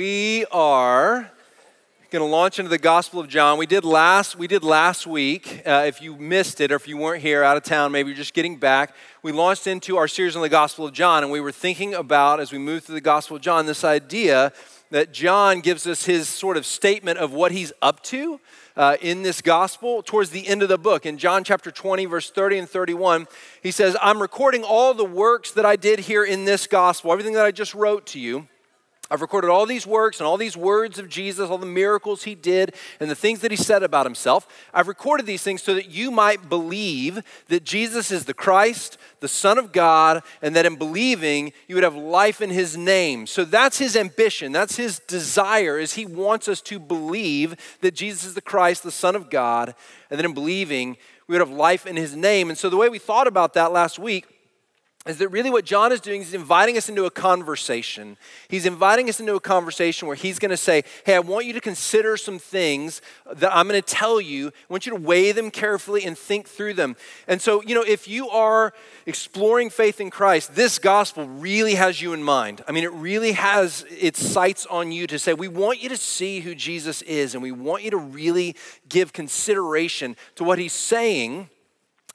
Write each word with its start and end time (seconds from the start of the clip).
we 0.00 0.46
are 0.50 1.30
going 2.10 2.22
to 2.22 2.24
launch 2.24 2.58
into 2.58 2.70
the 2.70 2.78
Gospel 2.78 3.20
of 3.20 3.28
John. 3.28 3.58
We 3.58 3.66
did 3.66 3.84
last 3.84 4.34
we 4.34 4.46
did 4.46 4.64
last 4.64 5.06
week. 5.06 5.60
Uh, 5.66 5.84
if 5.86 6.00
you 6.00 6.16
missed 6.16 6.62
it, 6.62 6.72
or 6.72 6.76
if 6.76 6.88
you 6.88 6.96
weren't 6.96 7.20
here, 7.20 7.44
out 7.44 7.58
of 7.58 7.64
town, 7.64 7.92
maybe 7.92 8.08
you're 8.08 8.16
just 8.16 8.32
getting 8.32 8.56
back. 8.56 8.94
We 9.22 9.30
launched 9.30 9.66
into 9.66 9.98
our 9.98 10.08
series 10.08 10.36
on 10.36 10.40
the 10.40 10.48
Gospel 10.48 10.86
of 10.86 10.94
John, 10.94 11.22
and 11.22 11.30
we 11.30 11.38
were 11.38 11.52
thinking 11.52 11.92
about 11.92 12.40
as 12.40 12.50
we 12.50 12.56
moved 12.56 12.84
through 12.84 12.94
the 12.94 13.02
Gospel 13.02 13.36
of 13.36 13.42
John 13.42 13.66
this 13.66 13.84
idea 13.84 14.54
that 14.88 15.12
John 15.12 15.60
gives 15.60 15.86
us 15.86 16.06
his 16.06 16.30
sort 16.30 16.56
of 16.56 16.64
statement 16.64 17.18
of 17.18 17.34
what 17.34 17.52
he's 17.52 17.70
up 17.82 18.02
to 18.04 18.40
uh, 18.78 18.96
in 19.02 19.20
this 19.20 19.42
gospel 19.42 20.02
towards 20.02 20.30
the 20.30 20.48
end 20.48 20.62
of 20.62 20.70
the 20.70 20.78
book. 20.78 21.04
In 21.04 21.18
John 21.18 21.44
chapter 21.44 21.70
20, 21.70 22.06
verse 22.06 22.30
30 22.30 22.60
and 22.60 22.70
31, 22.70 23.26
he 23.62 23.70
says, 23.70 23.98
I'm 24.00 24.22
recording 24.22 24.64
all 24.64 24.94
the 24.94 25.04
works 25.04 25.50
that 25.50 25.66
I 25.66 25.76
did 25.76 25.98
here 25.98 26.24
in 26.24 26.46
this 26.46 26.66
gospel, 26.66 27.12
everything 27.12 27.34
that 27.34 27.44
I 27.44 27.50
just 27.50 27.74
wrote 27.74 28.06
to 28.06 28.18
you. 28.18 28.48
I've 29.10 29.22
recorded 29.22 29.50
all 29.50 29.66
these 29.66 29.86
works 29.86 30.20
and 30.20 30.26
all 30.26 30.36
these 30.36 30.56
words 30.56 30.98
of 30.98 31.08
Jesus, 31.08 31.50
all 31.50 31.58
the 31.58 31.66
miracles 31.66 32.22
he 32.22 32.36
did, 32.36 32.74
and 33.00 33.10
the 33.10 33.16
things 33.16 33.40
that 33.40 33.50
he 33.50 33.56
said 33.56 33.82
about 33.82 34.06
himself. 34.06 34.46
I've 34.72 34.86
recorded 34.86 35.26
these 35.26 35.42
things 35.42 35.62
so 35.62 35.74
that 35.74 35.90
you 35.90 36.12
might 36.12 36.48
believe 36.48 37.20
that 37.48 37.64
Jesus 37.64 38.12
is 38.12 38.24
the 38.24 38.34
Christ, 38.34 38.98
the 39.18 39.26
Son 39.26 39.58
of 39.58 39.72
God, 39.72 40.22
and 40.40 40.54
that 40.54 40.64
in 40.64 40.76
believing 40.76 41.52
you 41.66 41.74
would 41.74 41.84
have 41.84 41.96
life 41.96 42.40
in 42.40 42.50
his 42.50 42.76
name. 42.76 43.26
So 43.26 43.44
that's 43.44 43.78
his 43.78 43.96
ambition, 43.96 44.52
that's 44.52 44.76
his 44.76 45.00
desire, 45.00 45.78
is 45.78 45.94
he 45.94 46.06
wants 46.06 46.46
us 46.46 46.60
to 46.62 46.78
believe 46.78 47.56
that 47.80 47.94
Jesus 47.94 48.24
is 48.24 48.34
the 48.34 48.40
Christ, 48.40 48.84
the 48.84 48.92
Son 48.92 49.16
of 49.16 49.28
God, 49.28 49.74
and 50.08 50.18
that 50.18 50.24
in 50.24 50.34
believing 50.34 50.96
we 51.26 51.34
would 51.34 51.46
have 51.46 51.50
life 51.50 51.84
in 51.84 51.96
his 51.96 52.14
name. 52.14 52.48
And 52.48 52.58
so 52.58 52.70
the 52.70 52.76
way 52.76 52.88
we 52.88 52.98
thought 52.98 53.26
about 53.26 53.54
that 53.54 53.72
last 53.72 53.98
week 53.98 54.26
is 55.06 55.16
that 55.16 55.28
really 55.28 55.48
what 55.48 55.64
John 55.64 55.92
is 55.92 56.00
doing 56.00 56.20
is 56.20 56.34
inviting 56.34 56.76
us 56.76 56.90
into 56.90 57.06
a 57.06 57.10
conversation. 57.10 58.18
He's 58.48 58.66
inviting 58.66 59.08
us 59.08 59.18
into 59.18 59.34
a 59.34 59.40
conversation 59.40 60.06
where 60.06 60.14
he's 60.14 60.38
going 60.38 60.50
to 60.50 60.58
say, 60.58 60.84
Hey, 61.06 61.14
I 61.14 61.20
want 61.20 61.46
you 61.46 61.54
to 61.54 61.60
consider 61.60 62.18
some 62.18 62.38
things 62.38 63.00
that 63.32 63.50
I'm 63.54 63.66
going 63.66 63.80
to 63.80 63.94
tell 63.94 64.20
you. 64.20 64.48
I 64.48 64.52
want 64.68 64.84
you 64.84 64.92
to 64.92 65.00
weigh 65.00 65.32
them 65.32 65.50
carefully 65.50 66.04
and 66.04 66.18
think 66.18 66.46
through 66.46 66.74
them. 66.74 66.96
And 67.26 67.40
so, 67.40 67.62
you 67.62 67.74
know, 67.74 67.82
if 67.82 68.08
you 68.08 68.28
are 68.28 68.74
exploring 69.06 69.70
faith 69.70 70.02
in 70.02 70.10
Christ, 70.10 70.54
this 70.54 70.78
gospel 70.78 71.26
really 71.26 71.76
has 71.76 72.02
you 72.02 72.12
in 72.12 72.22
mind. 72.22 72.62
I 72.68 72.72
mean, 72.72 72.84
it 72.84 72.92
really 72.92 73.32
has 73.32 73.86
its 73.88 74.20
sights 74.20 74.66
on 74.66 74.92
you 74.92 75.06
to 75.06 75.18
say, 75.18 75.32
We 75.32 75.48
want 75.48 75.82
you 75.82 75.88
to 75.88 75.96
see 75.96 76.40
who 76.40 76.54
Jesus 76.54 77.00
is, 77.02 77.32
and 77.32 77.42
we 77.42 77.52
want 77.52 77.84
you 77.84 77.90
to 77.92 77.96
really 77.96 78.54
give 78.90 79.14
consideration 79.14 80.14
to 80.34 80.44
what 80.44 80.58
he's 80.58 80.74
saying 80.74 81.48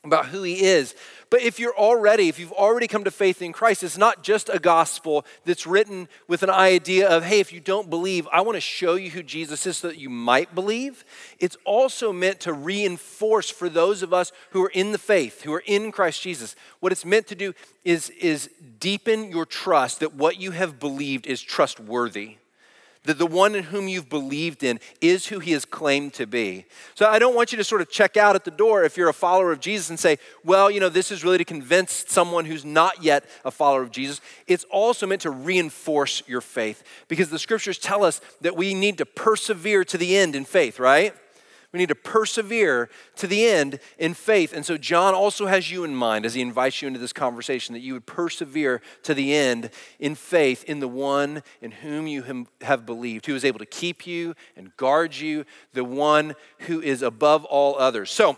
about 0.06 0.28
who 0.28 0.44
he 0.44 0.64
is. 0.64 0.96
But 1.30 1.42
if 1.42 1.60
you're 1.60 1.76
already, 1.76 2.30
if 2.30 2.40
you've 2.40 2.52
already 2.52 2.88
come 2.88 3.04
to 3.04 3.12
faith 3.12 3.42
in 3.42 3.52
Christ, 3.52 3.84
it's 3.84 3.98
not 3.98 4.24
just 4.24 4.50
a 4.50 4.60
gospel 4.60 5.26
that's 5.44 5.66
written 5.66 6.08
with 6.28 6.44
an 6.44 6.50
idea 6.50 7.10
of, 7.10 7.24
hey, 7.24 7.40
if 7.40 7.52
you 7.52 7.60
don't 7.60 7.90
believe, 7.90 8.28
I 8.32 8.42
want 8.42 8.56
to 8.56 8.62
show 8.62 8.96
you 8.96 9.10
who 9.10 9.24
Jesus 9.24 9.66
is 9.66 9.78
so 9.78 9.88
that 9.88 9.98
you 9.98 10.10
might 10.10 10.54
believe. 10.54 11.04
It's 11.40 11.58
also 11.66 12.14
meant 12.14 12.40
to 12.42 12.54
reinforce 12.54 13.50
for 13.50 13.70
those 13.70 14.04
of 14.04 14.14
us 14.14 14.32
who 14.52 14.64
are 14.64 14.70
in 14.70 14.92
the 14.92 14.98
faith, 14.98 15.42
who 15.42 15.54
are 15.54 15.64
in 15.66 15.92
Christ 15.92 16.22
Jesus. 16.22 16.56
What 16.80 16.92
it's 16.92 17.06
meant 17.06 17.28
to 17.28 17.36
do 17.36 17.54
is, 17.84 18.12
is 18.12 18.50
deepen 18.80 19.32
your 19.32 19.46
trust 19.46 20.00
that 20.02 20.14
what 20.14 20.40
you 20.40 20.52
have 20.52 20.80
believed 20.80 21.28
is 21.28 21.42
trustworthy 21.42 22.38
that 23.06 23.18
the 23.18 23.26
one 23.26 23.56
in 23.56 23.64
whom 23.66 23.88
you've 23.88 24.10
believed 24.10 24.64
in 24.64 24.80
is 25.02 25.28
who 25.28 25.40
he 25.40 25.52
has 25.52 25.66
claimed 25.66 26.14
to 26.14 26.28
be. 26.28 26.66
So 26.94 27.08
I 27.08 27.20
don't 27.20 27.36
want 27.36 27.52
you 27.52 27.58
to 27.58 27.64
sort 27.64 27.82
of 27.82 27.90
check 27.90 28.18
out 28.18 28.36
at 28.36 28.44
the 28.44 28.52
door 28.52 28.84
if 28.84 28.98
you're 28.98 29.10
a 29.10 29.14
follower 29.14 29.52
of 29.52 29.60
Jesus 29.60 29.90
and 29.90 30.00
say, 30.00 30.18
well, 30.44 30.70
you 30.70 30.80
know, 30.80 30.90
this 30.90 31.12
is 31.12 31.24
really 31.24 31.38
to 31.38 31.46
convince 31.46 32.06
someone 32.08 32.46
who's 32.46 32.66
not 32.66 33.04
yet 33.04 33.26
a 33.44 33.52
follower 33.52 33.82
of 33.82 33.92
Jesus. 33.92 34.22
It's 34.48 34.66
also 34.66 35.08
meant 35.08 35.22
to 35.22 35.32
reinforce 35.32 36.24
your 36.28 36.42
faith 36.42 36.84
because 37.08 37.30
the 37.30 37.40
scriptures 37.40 37.78
tell 37.78 38.04
us 38.04 38.22
that 38.42 38.56
we 38.56 38.74
need 38.74 38.98
to 38.98 39.06
persevere 39.06 39.84
to 39.86 39.98
the 39.98 40.18
end 40.18 40.36
in 40.36 40.46
faith, 40.46 40.80
right? 40.80 41.14
We 41.76 41.80
need 41.80 41.90
to 41.90 41.96
persevere 41.96 42.88
to 43.18 43.28
the 43.28 43.46
end 43.46 43.80
in 43.98 44.14
faith. 44.14 44.54
And 44.54 44.66
so, 44.66 44.78
John 44.78 45.14
also 45.14 45.48
has 45.48 45.70
you 45.70 45.84
in 45.84 45.94
mind 45.94 46.26
as 46.26 46.34
he 46.34 46.42
invites 46.42 46.82
you 46.82 46.88
into 46.88 47.02
this 47.02 47.12
conversation 47.12 47.74
that 47.74 47.82
you 47.82 47.92
would 47.92 48.06
persevere 48.06 48.82
to 49.04 49.14
the 49.14 49.36
end 49.36 49.72
in 50.00 50.16
faith 50.16 50.64
in 50.64 50.80
the 50.80 50.88
one 50.88 51.44
in 51.60 51.72
whom 51.72 52.08
you 52.08 52.48
have 52.62 52.86
believed, 52.86 53.26
who 53.26 53.36
is 53.36 53.44
able 53.44 53.60
to 53.60 53.66
keep 53.66 54.08
you 54.08 54.36
and 54.56 54.74
guard 54.78 55.18
you, 55.18 55.44
the 55.74 55.84
one 55.84 56.36
who 56.60 56.82
is 56.82 57.02
above 57.02 57.44
all 57.44 57.78
others. 57.78 58.10
So, 58.10 58.38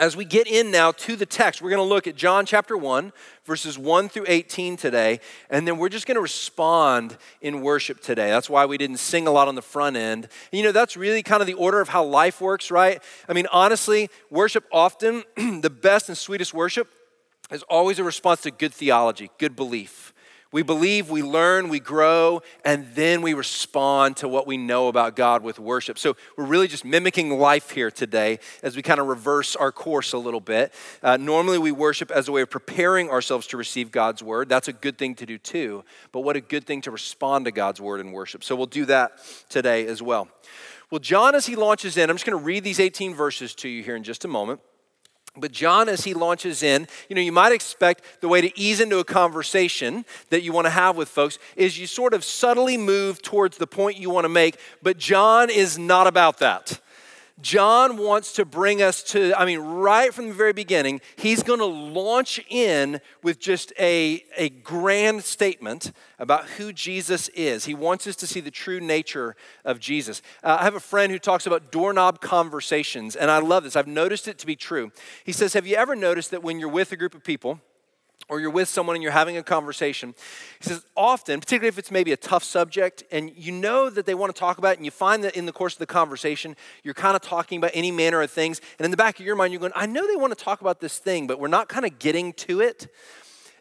as 0.00 0.16
we 0.16 0.24
get 0.24 0.46
in 0.46 0.70
now 0.70 0.92
to 0.92 1.14
the 1.14 1.26
text, 1.26 1.60
we're 1.60 1.68
going 1.68 1.86
to 1.86 1.94
look 1.94 2.06
at 2.06 2.16
John 2.16 2.46
chapter 2.46 2.74
1, 2.74 3.12
verses 3.44 3.78
1 3.78 4.08
through 4.08 4.24
18 4.28 4.78
today, 4.78 5.20
and 5.50 5.68
then 5.68 5.76
we're 5.76 5.90
just 5.90 6.06
going 6.06 6.14
to 6.14 6.22
respond 6.22 7.18
in 7.42 7.60
worship 7.60 8.00
today. 8.00 8.30
That's 8.30 8.48
why 8.48 8.64
we 8.64 8.78
didn't 8.78 8.96
sing 8.96 9.26
a 9.26 9.30
lot 9.30 9.46
on 9.46 9.56
the 9.56 9.62
front 9.62 9.96
end. 9.96 10.24
And 10.24 10.58
you 10.58 10.62
know, 10.62 10.72
that's 10.72 10.96
really 10.96 11.22
kind 11.22 11.42
of 11.42 11.46
the 11.46 11.52
order 11.52 11.82
of 11.82 11.90
how 11.90 12.02
life 12.02 12.40
works, 12.40 12.70
right? 12.70 13.02
I 13.28 13.34
mean, 13.34 13.46
honestly, 13.52 14.08
worship 14.30 14.64
often, 14.72 15.22
the 15.36 15.70
best 15.70 16.08
and 16.08 16.16
sweetest 16.16 16.54
worship 16.54 16.88
is 17.50 17.62
always 17.64 17.98
a 17.98 18.04
response 18.04 18.40
to 18.42 18.50
good 18.50 18.72
theology, 18.72 19.30
good 19.36 19.54
belief. 19.54 20.14
We 20.52 20.62
believe, 20.62 21.10
we 21.10 21.22
learn, 21.22 21.68
we 21.68 21.78
grow, 21.78 22.42
and 22.64 22.86
then 22.94 23.22
we 23.22 23.34
respond 23.34 24.16
to 24.16 24.28
what 24.28 24.48
we 24.48 24.56
know 24.56 24.88
about 24.88 25.14
God 25.14 25.44
with 25.44 25.60
worship. 25.60 25.96
So 25.96 26.16
we're 26.36 26.44
really 26.44 26.66
just 26.66 26.84
mimicking 26.84 27.38
life 27.38 27.70
here 27.70 27.88
today 27.90 28.40
as 28.62 28.74
we 28.74 28.82
kind 28.82 28.98
of 28.98 29.06
reverse 29.06 29.54
our 29.54 29.70
course 29.70 30.12
a 30.12 30.18
little 30.18 30.40
bit. 30.40 30.74
Uh, 31.04 31.16
normally, 31.16 31.58
we 31.58 31.70
worship 31.70 32.10
as 32.10 32.26
a 32.26 32.32
way 32.32 32.42
of 32.42 32.50
preparing 32.50 33.10
ourselves 33.10 33.46
to 33.48 33.56
receive 33.56 33.92
God's 33.92 34.24
word. 34.24 34.48
That's 34.48 34.66
a 34.66 34.72
good 34.72 34.98
thing 34.98 35.14
to 35.16 35.26
do 35.26 35.38
too, 35.38 35.84
but 36.10 36.20
what 36.22 36.34
a 36.34 36.40
good 36.40 36.66
thing 36.66 36.80
to 36.82 36.90
respond 36.90 37.44
to 37.44 37.52
God's 37.52 37.80
word 37.80 38.00
in 38.00 38.10
worship. 38.10 38.42
So 38.42 38.56
we'll 38.56 38.66
do 38.66 38.86
that 38.86 39.12
today 39.48 39.86
as 39.86 40.02
well. 40.02 40.26
Well, 40.90 40.98
John, 40.98 41.36
as 41.36 41.46
he 41.46 41.54
launches 41.54 41.96
in, 41.96 42.10
I'm 42.10 42.16
just 42.16 42.26
going 42.26 42.36
to 42.36 42.44
read 42.44 42.64
these 42.64 42.80
18 42.80 43.14
verses 43.14 43.54
to 43.56 43.68
you 43.68 43.84
here 43.84 43.94
in 43.94 44.02
just 44.02 44.24
a 44.24 44.28
moment. 44.28 44.60
But 45.36 45.52
John, 45.52 45.88
as 45.88 46.04
he 46.04 46.12
launches 46.12 46.62
in, 46.62 46.88
you 47.08 47.14
know, 47.14 47.22
you 47.22 47.30
might 47.30 47.52
expect 47.52 48.02
the 48.20 48.28
way 48.28 48.40
to 48.40 48.58
ease 48.58 48.80
into 48.80 48.98
a 48.98 49.04
conversation 49.04 50.04
that 50.30 50.42
you 50.42 50.52
want 50.52 50.66
to 50.66 50.70
have 50.70 50.96
with 50.96 51.08
folks 51.08 51.38
is 51.54 51.78
you 51.78 51.86
sort 51.86 52.14
of 52.14 52.24
subtly 52.24 52.76
move 52.76 53.22
towards 53.22 53.56
the 53.56 53.66
point 53.66 53.96
you 53.96 54.10
want 54.10 54.24
to 54.24 54.28
make. 54.28 54.58
But 54.82 54.98
John 54.98 55.48
is 55.48 55.78
not 55.78 56.08
about 56.08 56.38
that. 56.38 56.80
John 57.42 57.96
wants 57.96 58.32
to 58.34 58.44
bring 58.44 58.82
us 58.82 59.02
to, 59.04 59.38
I 59.38 59.44
mean, 59.44 59.60
right 59.60 60.12
from 60.12 60.28
the 60.28 60.34
very 60.34 60.52
beginning, 60.52 61.00
he's 61.16 61.42
going 61.42 61.58
to 61.58 61.64
launch 61.64 62.40
in 62.48 63.00
with 63.22 63.38
just 63.38 63.72
a, 63.78 64.24
a 64.36 64.48
grand 64.50 65.24
statement 65.24 65.92
about 66.18 66.46
who 66.50 66.72
Jesus 66.72 67.28
is. 67.28 67.64
He 67.64 67.74
wants 67.74 68.06
us 68.06 68.16
to 68.16 68.26
see 68.26 68.40
the 68.40 68.50
true 68.50 68.80
nature 68.80 69.36
of 69.64 69.80
Jesus. 69.80 70.22
Uh, 70.42 70.58
I 70.60 70.64
have 70.64 70.74
a 70.74 70.80
friend 70.80 71.10
who 71.10 71.18
talks 71.18 71.46
about 71.46 71.72
doorknob 71.72 72.20
conversations, 72.20 73.16
and 73.16 73.30
I 73.30 73.38
love 73.38 73.64
this. 73.64 73.76
I've 73.76 73.86
noticed 73.86 74.28
it 74.28 74.38
to 74.38 74.46
be 74.46 74.56
true. 74.56 74.92
He 75.24 75.32
says, 75.32 75.54
Have 75.54 75.66
you 75.66 75.76
ever 75.76 75.96
noticed 75.96 76.30
that 76.32 76.42
when 76.42 76.58
you're 76.58 76.68
with 76.68 76.92
a 76.92 76.96
group 76.96 77.14
of 77.14 77.24
people, 77.24 77.60
or 78.28 78.38
you're 78.40 78.50
with 78.50 78.68
someone 78.68 78.94
and 78.94 79.02
you're 79.02 79.12
having 79.12 79.36
a 79.36 79.42
conversation, 79.42 80.14
he 80.60 80.68
says, 80.68 80.84
often, 80.96 81.40
particularly 81.40 81.68
if 81.68 81.78
it's 81.78 81.90
maybe 81.90 82.12
a 82.12 82.16
tough 82.16 82.44
subject 82.44 83.02
and 83.10 83.32
you 83.36 83.50
know 83.50 83.90
that 83.90 84.06
they 84.06 84.14
want 84.14 84.34
to 84.34 84.38
talk 84.38 84.58
about 84.58 84.74
it, 84.74 84.78
and 84.78 84.84
you 84.84 84.90
find 84.92 85.24
that 85.24 85.36
in 85.36 85.46
the 85.46 85.52
course 85.52 85.74
of 85.74 85.78
the 85.80 85.86
conversation, 85.86 86.54
you're 86.84 86.94
kind 86.94 87.16
of 87.16 87.22
talking 87.22 87.58
about 87.58 87.72
any 87.74 87.90
manner 87.90 88.22
of 88.22 88.30
things, 88.30 88.60
and 88.78 88.84
in 88.84 88.90
the 88.90 88.96
back 88.96 89.18
of 89.18 89.26
your 89.26 89.34
mind, 89.34 89.52
you're 89.52 89.60
going, 89.60 89.72
I 89.74 89.86
know 89.86 90.06
they 90.06 90.16
want 90.16 90.36
to 90.36 90.44
talk 90.44 90.60
about 90.60 90.80
this 90.80 90.98
thing, 90.98 91.26
but 91.26 91.40
we're 91.40 91.48
not 91.48 91.68
kind 91.68 91.84
of 91.84 91.98
getting 91.98 92.32
to 92.34 92.60
it. 92.60 92.92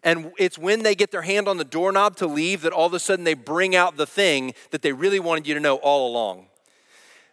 And 0.03 0.31
it's 0.37 0.57
when 0.57 0.83
they 0.83 0.95
get 0.95 1.11
their 1.11 1.23
hand 1.23 1.47
on 1.47 1.57
the 1.57 1.65
doorknob 1.65 2.15
to 2.17 2.27
leave 2.27 2.61
that 2.61 2.71
all 2.71 2.85
of 2.85 2.93
a 2.93 2.99
sudden 2.99 3.25
they 3.25 3.33
bring 3.33 3.75
out 3.75 3.97
the 3.97 4.05
thing 4.05 4.53
that 4.71 4.81
they 4.81 4.93
really 4.93 5.19
wanted 5.19 5.45
you 5.45 5.53
to 5.55 5.59
know 5.59 5.75
all 5.77 6.09
along. 6.09 6.45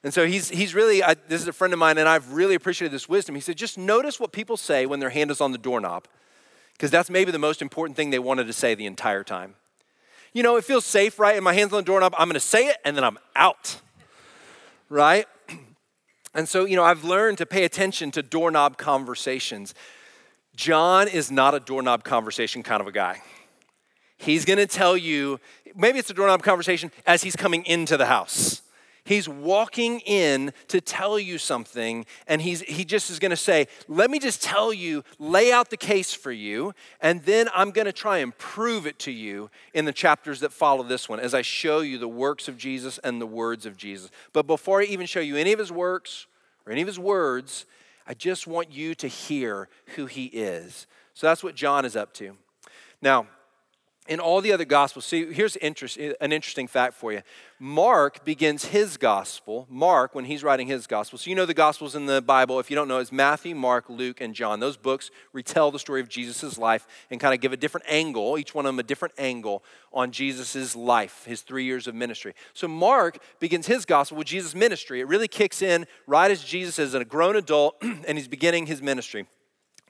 And 0.02 0.12
so 0.12 0.26
he's, 0.26 0.48
he's 0.48 0.74
really, 0.74 1.02
I, 1.02 1.14
this 1.14 1.40
is 1.40 1.48
a 1.48 1.52
friend 1.52 1.72
of 1.72 1.78
mine, 1.78 1.98
and 1.98 2.08
I've 2.08 2.32
really 2.32 2.54
appreciated 2.54 2.92
this 2.92 3.08
wisdom. 3.08 3.34
He 3.34 3.40
said, 3.40 3.56
just 3.56 3.78
notice 3.78 4.18
what 4.18 4.32
people 4.32 4.56
say 4.56 4.86
when 4.86 5.00
their 5.00 5.10
hand 5.10 5.30
is 5.30 5.40
on 5.40 5.52
the 5.52 5.58
doorknob 5.58 6.06
because 6.76 6.90
that's 6.90 7.08
maybe 7.08 7.32
the 7.32 7.38
most 7.38 7.62
important 7.62 7.96
thing 7.96 8.10
they 8.10 8.18
wanted 8.18 8.46
to 8.46 8.52
say 8.52 8.74
the 8.74 8.86
entire 8.86 9.24
time. 9.24 9.54
You 10.34 10.42
know, 10.42 10.56
it 10.56 10.64
feels 10.64 10.84
safe, 10.84 11.18
right? 11.18 11.34
And 11.34 11.42
my 11.42 11.54
hand's 11.54 11.72
on 11.72 11.78
the 11.78 11.84
doorknob, 11.84 12.14
I'm 12.18 12.28
gonna 12.28 12.40
say 12.40 12.68
it 12.68 12.76
and 12.84 12.94
then 12.94 13.02
I'm 13.04 13.18
out, 13.34 13.80
right? 14.88 15.26
And 16.34 16.46
so, 16.46 16.66
you 16.66 16.76
know, 16.76 16.84
I've 16.84 17.02
learned 17.02 17.38
to 17.38 17.46
pay 17.46 17.64
attention 17.64 18.10
to 18.10 18.22
doorknob 18.22 18.76
conversations. 18.76 19.74
John 20.54 21.08
is 21.08 21.30
not 21.30 21.54
a 21.54 21.60
doorknob 21.60 22.04
conversation 22.04 22.62
kind 22.62 22.82
of 22.82 22.86
a 22.86 22.92
guy. 22.92 23.22
He's 24.18 24.44
gonna 24.44 24.66
tell 24.66 24.98
you, 24.98 25.40
maybe 25.74 25.98
it's 25.98 26.10
a 26.10 26.14
doorknob 26.14 26.42
conversation 26.42 26.92
as 27.06 27.22
he's 27.22 27.36
coming 27.36 27.64
into 27.64 27.96
the 27.96 28.04
house. 28.04 28.60
He's 29.06 29.28
walking 29.28 30.00
in 30.00 30.52
to 30.66 30.80
tell 30.80 31.16
you 31.16 31.38
something, 31.38 32.04
and 32.26 32.42
he's, 32.42 32.62
he 32.62 32.84
just 32.84 33.08
is 33.08 33.20
going 33.20 33.30
to 33.30 33.36
say, 33.36 33.68
Let 33.86 34.10
me 34.10 34.18
just 34.18 34.42
tell 34.42 34.72
you, 34.72 35.04
lay 35.20 35.52
out 35.52 35.70
the 35.70 35.76
case 35.76 36.12
for 36.12 36.32
you, 36.32 36.74
and 37.00 37.22
then 37.22 37.48
I'm 37.54 37.70
going 37.70 37.84
to 37.84 37.92
try 37.92 38.18
and 38.18 38.36
prove 38.36 38.84
it 38.84 38.98
to 39.00 39.12
you 39.12 39.48
in 39.72 39.84
the 39.84 39.92
chapters 39.92 40.40
that 40.40 40.52
follow 40.52 40.82
this 40.82 41.08
one 41.08 41.20
as 41.20 41.34
I 41.34 41.42
show 41.42 41.80
you 41.80 41.98
the 41.98 42.08
works 42.08 42.48
of 42.48 42.58
Jesus 42.58 42.98
and 43.04 43.20
the 43.20 43.26
words 43.26 43.64
of 43.64 43.76
Jesus. 43.76 44.10
But 44.32 44.48
before 44.48 44.80
I 44.80 44.86
even 44.86 45.06
show 45.06 45.20
you 45.20 45.36
any 45.36 45.52
of 45.52 45.60
his 45.60 45.70
works 45.70 46.26
or 46.66 46.72
any 46.72 46.80
of 46.82 46.88
his 46.88 46.98
words, 46.98 47.64
I 48.08 48.14
just 48.14 48.48
want 48.48 48.72
you 48.72 48.96
to 48.96 49.06
hear 49.06 49.68
who 49.94 50.06
he 50.06 50.24
is. 50.26 50.88
So 51.14 51.28
that's 51.28 51.44
what 51.44 51.54
John 51.54 51.84
is 51.84 51.94
up 51.94 52.12
to. 52.14 52.36
Now, 53.00 53.28
in 54.08 54.20
all 54.20 54.40
the 54.40 54.52
other 54.52 54.64
gospels, 54.64 55.04
see, 55.04 55.32
here's 55.32 55.56
interest, 55.56 55.96
an 55.96 56.32
interesting 56.32 56.66
fact 56.66 56.94
for 56.94 57.12
you. 57.12 57.22
Mark 57.58 58.24
begins 58.24 58.66
his 58.66 58.96
gospel, 58.96 59.66
Mark, 59.70 60.14
when 60.14 60.26
he's 60.26 60.44
writing 60.44 60.66
his 60.66 60.86
gospel. 60.86 61.18
So 61.18 61.30
you 61.30 61.36
know 61.36 61.46
the 61.46 61.54
gospels 61.54 61.94
in 61.94 62.06
the 62.06 62.20
Bible, 62.20 62.60
if 62.60 62.70
you 62.70 62.76
don't 62.76 62.88
know, 62.88 62.98
is 62.98 63.10
Matthew, 63.10 63.54
Mark, 63.54 63.88
Luke, 63.88 64.20
and 64.20 64.34
John. 64.34 64.60
Those 64.60 64.76
books 64.76 65.10
retell 65.32 65.70
the 65.70 65.78
story 65.78 66.00
of 66.00 66.08
Jesus' 66.08 66.58
life 66.58 66.86
and 67.10 67.18
kind 67.18 67.32
of 67.32 67.40
give 67.40 67.52
a 67.52 67.56
different 67.56 67.86
angle, 67.88 68.38
each 68.38 68.54
one 68.54 68.66
of 68.66 68.68
them 68.68 68.78
a 68.78 68.82
different 68.82 69.14
angle 69.16 69.64
on 69.92 70.10
Jesus' 70.10 70.76
life, 70.76 71.24
his 71.24 71.40
three 71.40 71.64
years 71.64 71.86
of 71.86 71.94
ministry. 71.94 72.34
So 72.52 72.68
Mark 72.68 73.18
begins 73.40 73.66
his 73.66 73.84
gospel 73.84 74.18
with 74.18 74.26
Jesus' 74.26 74.54
ministry. 74.54 75.00
It 75.00 75.08
really 75.08 75.28
kicks 75.28 75.62
in 75.62 75.86
right 76.06 76.30
as 76.30 76.44
Jesus 76.44 76.78
is 76.78 76.94
a 76.94 77.04
grown 77.04 77.36
adult 77.36 77.76
and 77.82 78.18
he's 78.18 78.28
beginning 78.28 78.66
his 78.66 78.82
ministry. 78.82 79.26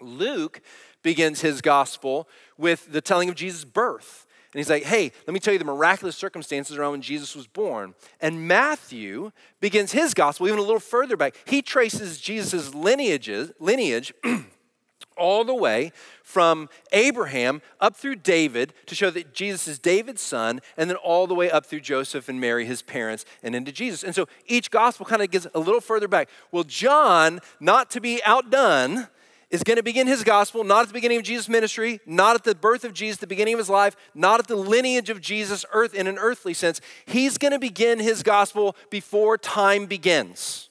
Luke 0.01 0.61
begins 1.07 1.41
his 1.41 1.61
gospel 1.61 2.29
with 2.59 2.91
the 2.91 3.01
telling 3.01 3.29
of 3.29 3.37
Jesus' 3.37 3.65
birth. 3.65 4.27
And 4.53 4.59
he's 4.59 4.69
like, 4.69 4.83
hey, 4.83 5.13
let 5.25 5.35
me 5.35 5.39
tell 5.39 5.53
you 5.53 5.59
the 5.61 5.65
miraculous 5.65 6.17
circumstances 6.17 6.77
around 6.77 6.91
when 6.91 7.01
Jesus 7.01 7.37
was 7.37 7.47
born. 7.47 7.95
And 8.21 8.49
Matthew 8.49 9.31
begins 9.61 9.93
his 9.93 10.15
gospel 10.15 10.49
even 10.49 10.59
a 10.59 10.63
little 10.63 10.81
further 10.81 11.17
back. 11.17 11.37
He 11.45 11.63
traces 11.63 12.21
Jesus' 12.21 12.75
lineages, 12.75 13.53
lineage 13.61 14.13
all 15.17 15.45
the 15.45 15.55
way 15.55 15.93
from 16.25 16.69
Abraham 16.91 17.63
up 17.79 17.95
through 17.95 18.17
David 18.17 18.75
to 18.87 18.97
show 18.97 19.11
that 19.11 19.33
Jesus 19.33 19.69
is 19.69 19.79
David's 19.79 20.23
son, 20.23 20.61
and 20.77 20.91
then 20.91 20.97
all 20.97 21.29
the 21.29 21.37
way 21.37 21.53
up 21.53 21.67
through 21.67 21.81
Joseph 21.81 22.29
and 22.29 22.41
Mary, 22.41 22.67
his 22.67 22.83
parents, 22.83 23.25
and 23.45 23.55
into 23.55 23.71
Jesus. 23.71 24.03
And 24.03 24.13
so 24.13 24.27
each 24.47 24.73
gospel 24.73 25.07
kind 25.07 25.23
of 25.23 25.31
gets 25.31 25.47
a 25.55 25.61
little 25.61 25.81
further 25.81 26.09
back. 26.09 26.29
Well, 26.51 26.65
John, 26.65 27.39
not 27.61 27.93
to 27.93 28.01
be 28.01 28.21
outdone, 28.25 29.07
is 29.51 29.63
going 29.63 29.77
to 29.77 29.83
begin 29.83 30.07
his 30.07 30.25
gospel 30.25 30.65
not 30.65 30.83
at 30.83 30.89
the 30.89 30.95
beginning 30.95 31.19
of 31.19 31.25
Jesus' 31.25 31.49
ministry, 31.49 32.01
not 32.05 32.35
at 32.35 32.45
the 32.45 32.55
birth 32.55 32.85
of 32.85 32.93
Jesus, 32.93 33.19
the 33.19 33.27
beginning 33.27 33.55
of 33.55 33.59
his 33.59 33.71
life, 33.71 33.97
not 34.15 34.41
at 34.41 34.49
the 34.49 34.57
lineage 34.57 35.09
of 35.09 35.21
Jesus 35.21 35.65
earth 35.73 35.95
in 35.95 36.07
an 36.07 36.19
earthly 36.19 36.53
sense. 36.53 36.81
He's 37.07 37.39
going 37.39 37.53
to 37.53 37.59
begin 37.59 38.01
his 38.01 38.23
gospel 38.23 38.77
before 38.91 39.39
time 39.39 39.87
begins. 39.87 40.69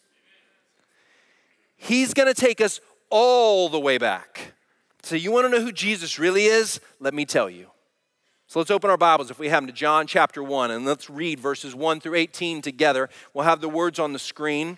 He's 1.77 2.13
going 2.13 2.27
to 2.27 2.39
take 2.39 2.59
us 2.59 2.81
all 3.09 3.69
the 3.69 3.79
way 3.79 3.97
back. 3.97 4.53
So 5.03 5.15
you 5.15 5.31
want 5.31 5.45
to 5.45 5.49
know 5.49 5.63
who 5.63 5.71
Jesus 5.71 6.19
really 6.19 6.45
is? 6.45 6.81
Let 6.99 7.13
me 7.13 7.25
tell 7.25 7.49
you. 7.49 7.67
So 8.47 8.59
let's 8.59 8.71
open 8.71 8.89
our 8.89 8.97
Bibles 8.97 9.31
if 9.31 9.39
we 9.39 9.49
have 9.49 9.63
them 9.63 9.67
to 9.67 9.73
John 9.73 10.07
chapter 10.07 10.43
1 10.43 10.71
and 10.71 10.85
let's 10.85 11.09
read 11.09 11.39
verses 11.39 11.75
1 11.75 11.99
through 11.99 12.15
18 12.15 12.61
together. 12.61 13.09
We'll 13.33 13.45
have 13.45 13.61
the 13.61 13.69
words 13.69 13.99
on 13.99 14.13
the 14.13 14.19
screen. 14.19 14.77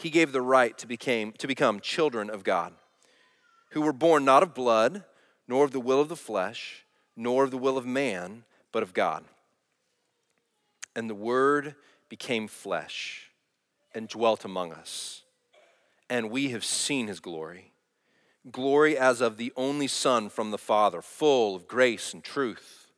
he 0.00 0.10
gave 0.10 0.32
the 0.32 0.42
right 0.42 0.76
to, 0.78 0.86
became, 0.86 1.32
to 1.32 1.46
become 1.46 1.80
children 1.80 2.30
of 2.30 2.44
God, 2.44 2.74
who 3.72 3.82
were 3.82 3.92
born 3.92 4.24
not 4.24 4.42
of 4.42 4.54
blood, 4.54 5.04
nor 5.46 5.64
of 5.64 5.72
the 5.72 5.80
will 5.80 6.00
of 6.00 6.08
the 6.08 6.16
flesh, 6.16 6.84
nor 7.16 7.44
of 7.44 7.50
the 7.50 7.58
will 7.58 7.76
of 7.76 7.86
man, 7.86 8.44
but 8.72 8.82
of 8.82 8.94
God. 8.94 9.24
And 10.96 11.08
the 11.08 11.14
Word 11.14 11.74
became 12.08 12.48
flesh 12.48 13.30
and 13.94 14.08
dwelt 14.08 14.44
among 14.44 14.72
us, 14.72 15.22
and 16.08 16.30
we 16.30 16.50
have 16.50 16.64
seen 16.64 17.06
his 17.06 17.20
glory 17.20 17.70
glory 18.50 18.96
as 18.96 19.20
of 19.20 19.36
the 19.36 19.52
only 19.56 19.86
Son 19.86 20.28
from 20.28 20.50
the 20.50 20.58
Father, 20.58 21.02
full 21.02 21.54
of 21.54 21.68
grace 21.68 22.14
and 22.14 22.24
truth. 22.24 22.88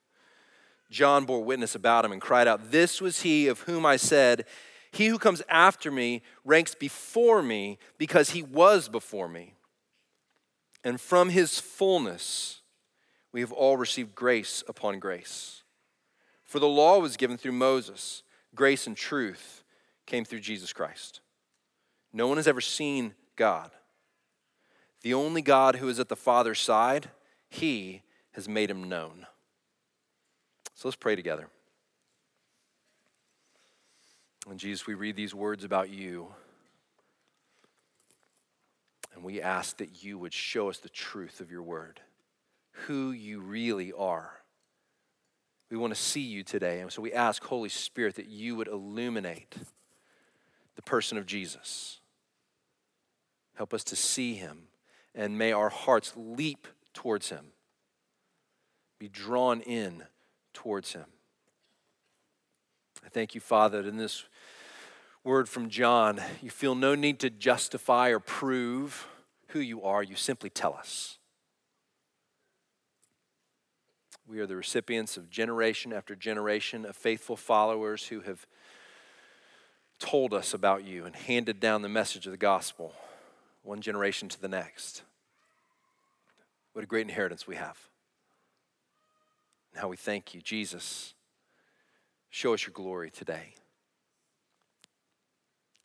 John 0.90 1.24
bore 1.24 1.42
witness 1.42 1.74
about 1.74 2.04
him 2.04 2.12
and 2.12 2.20
cried 2.20 2.46
out, 2.46 2.70
This 2.70 3.00
was 3.00 3.22
he 3.22 3.48
of 3.48 3.60
whom 3.60 3.86
I 3.86 3.96
said, 3.96 4.44
he 4.92 5.06
who 5.06 5.18
comes 5.18 5.42
after 5.48 5.90
me 5.90 6.22
ranks 6.44 6.74
before 6.74 7.42
me 7.42 7.78
because 7.96 8.30
he 8.30 8.42
was 8.42 8.88
before 8.88 9.28
me. 9.28 9.54
And 10.84 11.00
from 11.00 11.30
his 11.30 11.58
fullness, 11.58 12.60
we 13.32 13.40
have 13.40 13.52
all 13.52 13.78
received 13.78 14.14
grace 14.14 14.62
upon 14.68 14.98
grace. 14.98 15.62
For 16.44 16.58
the 16.58 16.68
law 16.68 16.98
was 16.98 17.16
given 17.16 17.38
through 17.38 17.52
Moses, 17.52 18.22
grace 18.54 18.86
and 18.86 18.94
truth 18.94 19.64
came 20.04 20.26
through 20.26 20.40
Jesus 20.40 20.74
Christ. 20.74 21.20
No 22.12 22.26
one 22.26 22.36
has 22.36 22.46
ever 22.46 22.60
seen 22.60 23.14
God. 23.36 23.70
The 25.00 25.14
only 25.14 25.40
God 25.40 25.76
who 25.76 25.88
is 25.88 25.98
at 25.98 26.10
the 26.10 26.16
Father's 26.16 26.60
side, 26.60 27.08
he 27.48 28.02
has 28.32 28.46
made 28.46 28.70
him 28.70 28.88
known. 28.88 29.26
So 30.74 30.88
let's 30.88 30.96
pray 30.96 31.16
together. 31.16 31.48
And 34.48 34.58
Jesus, 34.58 34.86
we 34.86 34.94
read 34.94 35.16
these 35.16 35.34
words 35.34 35.64
about 35.64 35.90
you. 35.90 36.28
And 39.14 39.22
we 39.22 39.40
ask 39.40 39.76
that 39.76 40.02
you 40.02 40.18
would 40.18 40.32
show 40.32 40.68
us 40.68 40.78
the 40.78 40.88
truth 40.88 41.40
of 41.40 41.50
your 41.50 41.62
word, 41.62 42.00
who 42.86 43.12
you 43.12 43.40
really 43.40 43.92
are. 43.92 44.32
We 45.70 45.76
want 45.76 45.94
to 45.94 46.00
see 46.00 46.20
you 46.20 46.42
today. 46.42 46.80
And 46.80 46.92
so 46.92 47.00
we 47.00 47.12
ask, 47.12 47.42
Holy 47.44 47.68
Spirit, 47.68 48.16
that 48.16 48.28
you 48.28 48.56
would 48.56 48.68
illuminate 48.68 49.54
the 50.76 50.82
person 50.82 51.18
of 51.18 51.26
Jesus. 51.26 52.00
Help 53.54 53.72
us 53.72 53.84
to 53.84 53.96
see 53.96 54.34
him. 54.34 54.64
And 55.14 55.38
may 55.38 55.52
our 55.52 55.68
hearts 55.68 56.14
leap 56.16 56.66
towards 56.94 57.30
him, 57.30 57.46
be 58.98 59.08
drawn 59.08 59.60
in 59.60 60.04
towards 60.52 60.92
him. 60.92 61.04
I 63.04 63.08
thank 63.08 63.34
you, 63.34 63.40
Father, 63.40 63.82
that 63.82 63.88
in 63.88 63.96
this 63.96 64.24
word 65.24 65.48
from 65.48 65.68
John, 65.68 66.20
you 66.40 66.50
feel 66.50 66.74
no 66.74 66.94
need 66.94 67.20
to 67.20 67.30
justify 67.30 68.10
or 68.10 68.18
prove 68.18 69.06
who 69.48 69.60
you 69.60 69.82
are. 69.82 70.02
You 70.02 70.16
simply 70.16 70.50
tell 70.50 70.74
us. 70.74 71.18
We 74.26 74.40
are 74.40 74.46
the 74.46 74.56
recipients 74.56 75.16
of 75.16 75.30
generation 75.30 75.92
after 75.92 76.14
generation 76.16 76.84
of 76.84 76.96
faithful 76.96 77.36
followers 77.36 78.06
who 78.06 78.20
have 78.20 78.46
told 79.98 80.32
us 80.32 80.54
about 80.54 80.84
you 80.84 81.04
and 81.04 81.14
handed 81.14 81.60
down 81.60 81.82
the 81.82 81.88
message 81.88 82.26
of 82.26 82.32
the 82.32 82.38
gospel 82.38 82.94
one 83.62 83.80
generation 83.80 84.28
to 84.28 84.40
the 84.40 84.48
next. 84.48 85.02
What 86.72 86.82
a 86.82 86.86
great 86.86 87.02
inheritance 87.02 87.46
we 87.46 87.56
have. 87.56 87.78
And 89.72 89.80
how 89.80 89.88
we 89.88 89.96
thank 89.96 90.34
you, 90.34 90.40
Jesus. 90.40 91.14
Show 92.30 92.54
us 92.54 92.66
your 92.66 92.72
glory 92.72 93.10
today. 93.10 93.54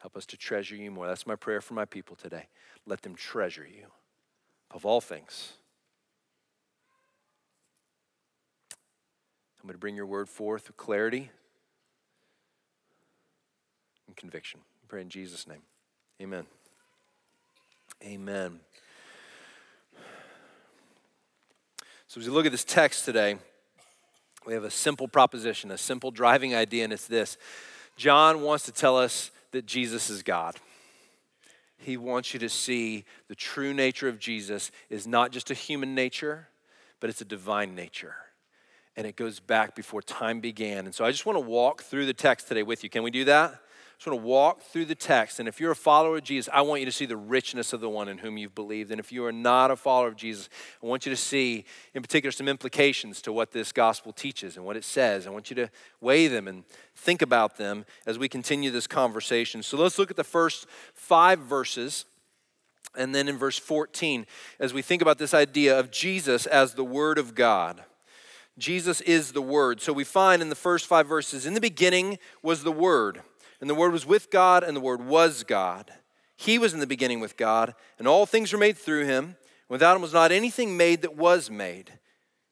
Help 0.07 0.15
us 0.15 0.25
to 0.27 0.37
treasure 0.37 0.77
you 0.77 0.89
more. 0.89 1.05
That's 1.05 1.27
my 1.27 1.35
prayer 1.35 1.59
for 1.59 1.73
my 1.73 1.83
people 1.83 2.15
today. 2.15 2.45
Let 2.85 3.01
them 3.01 3.13
treasure 3.13 3.67
you 3.69 3.87
above 4.71 4.85
all 4.85 5.01
things. 5.01 5.51
I'm 8.71 9.67
going 9.67 9.73
to 9.73 9.77
bring 9.77 9.97
your 9.97 10.05
word 10.05 10.29
forth 10.29 10.67
with 10.67 10.77
clarity 10.77 11.29
and 14.07 14.15
conviction. 14.15 14.61
I 14.81 14.85
pray 14.87 15.01
in 15.01 15.09
Jesus' 15.09 15.45
name. 15.45 15.63
Amen. 16.21 16.45
Amen. 18.01 18.61
So, 22.07 22.21
as 22.21 22.29
we 22.29 22.33
look 22.33 22.45
at 22.45 22.53
this 22.53 22.63
text 22.63 23.03
today, 23.03 23.35
we 24.45 24.53
have 24.53 24.63
a 24.63 24.71
simple 24.71 25.09
proposition, 25.09 25.69
a 25.69 25.77
simple 25.77 26.11
driving 26.11 26.55
idea, 26.55 26.85
and 26.85 26.93
it's 26.93 27.07
this 27.07 27.37
John 27.97 28.41
wants 28.41 28.63
to 28.67 28.71
tell 28.71 28.97
us 28.97 29.31
that 29.51 29.65
Jesus 29.65 30.09
is 30.09 30.23
God. 30.23 30.55
He 31.77 31.97
wants 31.97 32.33
you 32.33 32.39
to 32.39 32.49
see 32.49 33.05
the 33.27 33.35
true 33.35 33.73
nature 33.73 34.07
of 34.07 34.19
Jesus 34.19 34.71
is 34.89 35.05
not 35.05 35.31
just 35.31 35.51
a 35.51 35.53
human 35.53 35.93
nature, 35.93 36.47
but 36.99 37.09
it's 37.09 37.21
a 37.21 37.25
divine 37.25 37.75
nature. 37.75 38.15
and 38.97 39.05
it 39.05 39.15
goes 39.15 39.39
back 39.39 39.75
before 39.75 40.01
time 40.01 40.39
began. 40.39 40.85
And 40.85 40.93
so 40.93 41.05
I 41.05 41.11
just 41.11 41.25
want 41.25 41.37
to 41.37 41.41
walk 41.47 41.83
through 41.83 42.07
the 42.07 42.13
text 42.13 42.47
today 42.47 42.63
with 42.63 42.83
you. 42.83 42.89
Can 42.89 43.03
we 43.03 43.11
do 43.11 43.25
that? 43.25 43.61
Just 43.97 44.05
want 44.05 44.19
to 44.19 44.27
walk 44.27 44.61
through 44.61 44.85
the 44.85 44.93
text. 44.93 45.39
And 45.39 45.49
if 45.49 45.59
you're 45.59 45.71
a 45.71 45.75
follower 45.75 46.17
of 46.17 46.23
Jesus, 46.23 46.47
I 46.53 46.61
want 46.61 46.81
you 46.81 46.85
to 46.85 46.91
see 46.91 47.07
the 47.07 47.17
richness 47.17 47.73
of 47.73 47.81
the 47.81 47.89
one 47.89 48.07
in 48.07 48.19
whom 48.19 48.37
you've 48.37 48.53
believed. 48.53 48.91
And 48.91 48.99
if 48.99 49.11
you 49.11 49.25
are 49.25 49.31
not 49.31 49.71
a 49.71 49.75
follower 49.75 50.07
of 50.07 50.15
Jesus, 50.15 50.49
I 50.83 50.85
want 50.85 51.07
you 51.07 51.09
to 51.09 51.15
see, 51.15 51.65
in 51.95 52.03
particular, 52.03 52.31
some 52.31 52.47
implications 52.47 53.23
to 53.23 53.33
what 53.33 53.51
this 53.51 53.71
gospel 53.71 54.13
teaches 54.13 54.55
and 54.55 54.63
what 54.63 54.77
it 54.77 54.83
says. 54.83 55.25
I 55.25 55.31
want 55.31 55.49
you 55.49 55.55
to 55.55 55.71
weigh 55.99 56.27
them 56.27 56.47
and 56.47 56.63
think 56.95 57.23
about 57.23 57.57
them 57.57 57.85
as 58.05 58.19
we 58.19 58.29
continue 58.29 58.69
this 58.69 58.85
conversation. 58.85 59.63
So 59.63 59.77
let's 59.77 59.97
look 59.97 60.11
at 60.11 60.17
the 60.17 60.23
first 60.23 60.67
five 60.93 61.39
verses. 61.39 62.05
And 62.95 63.15
then 63.15 63.27
in 63.27 63.35
verse 63.35 63.57
14, 63.57 64.27
as 64.59 64.75
we 64.75 64.83
think 64.83 65.01
about 65.01 65.17
this 65.17 65.33
idea 65.33 65.77
of 65.77 65.89
Jesus 65.89 66.45
as 66.45 66.75
the 66.75 66.85
Word 66.85 67.17
of 67.17 67.33
God. 67.33 67.83
Jesus 68.59 69.01
is 69.01 69.31
the 69.31 69.41
Word. 69.41 69.81
So 69.81 69.91
we 69.91 70.03
find 70.03 70.41
in 70.41 70.49
the 70.49 70.55
first 70.55 70.85
five 70.85 71.07
verses, 71.07 71.47
in 71.47 71.55
the 71.55 71.61
beginning 71.61 72.19
was 72.43 72.63
the 72.63 72.71
Word 72.71 73.21
and 73.59 73.69
the 73.69 73.75
Word 73.75 73.91
was 73.91 74.05
with 74.05 74.29
God, 74.29 74.63
and 74.63 74.75
the 74.75 74.81
Word 74.81 75.05
was 75.05 75.43
God. 75.43 75.91
He 76.35 76.59
was 76.59 76.73
in 76.73 76.79
the 76.79 76.87
beginning 76.87 77.19
with 77.19 77.37
God, 77.37 77.73
and 77.97 78.07
all 78.07 78.25
things 78.25 78.53
were 78.53 78.59
made 78.59 78.77
through 78.77 79.05
him. 79.05 79.37
Without 79.69 79.95
him 79.95 80.01
was 80.01 80.13
not 80.13 80.31
anything 80.31 80.77
made 80.77 81.01
that 81.01 81.15
was 81.15 81.49
made. 81.49 81.93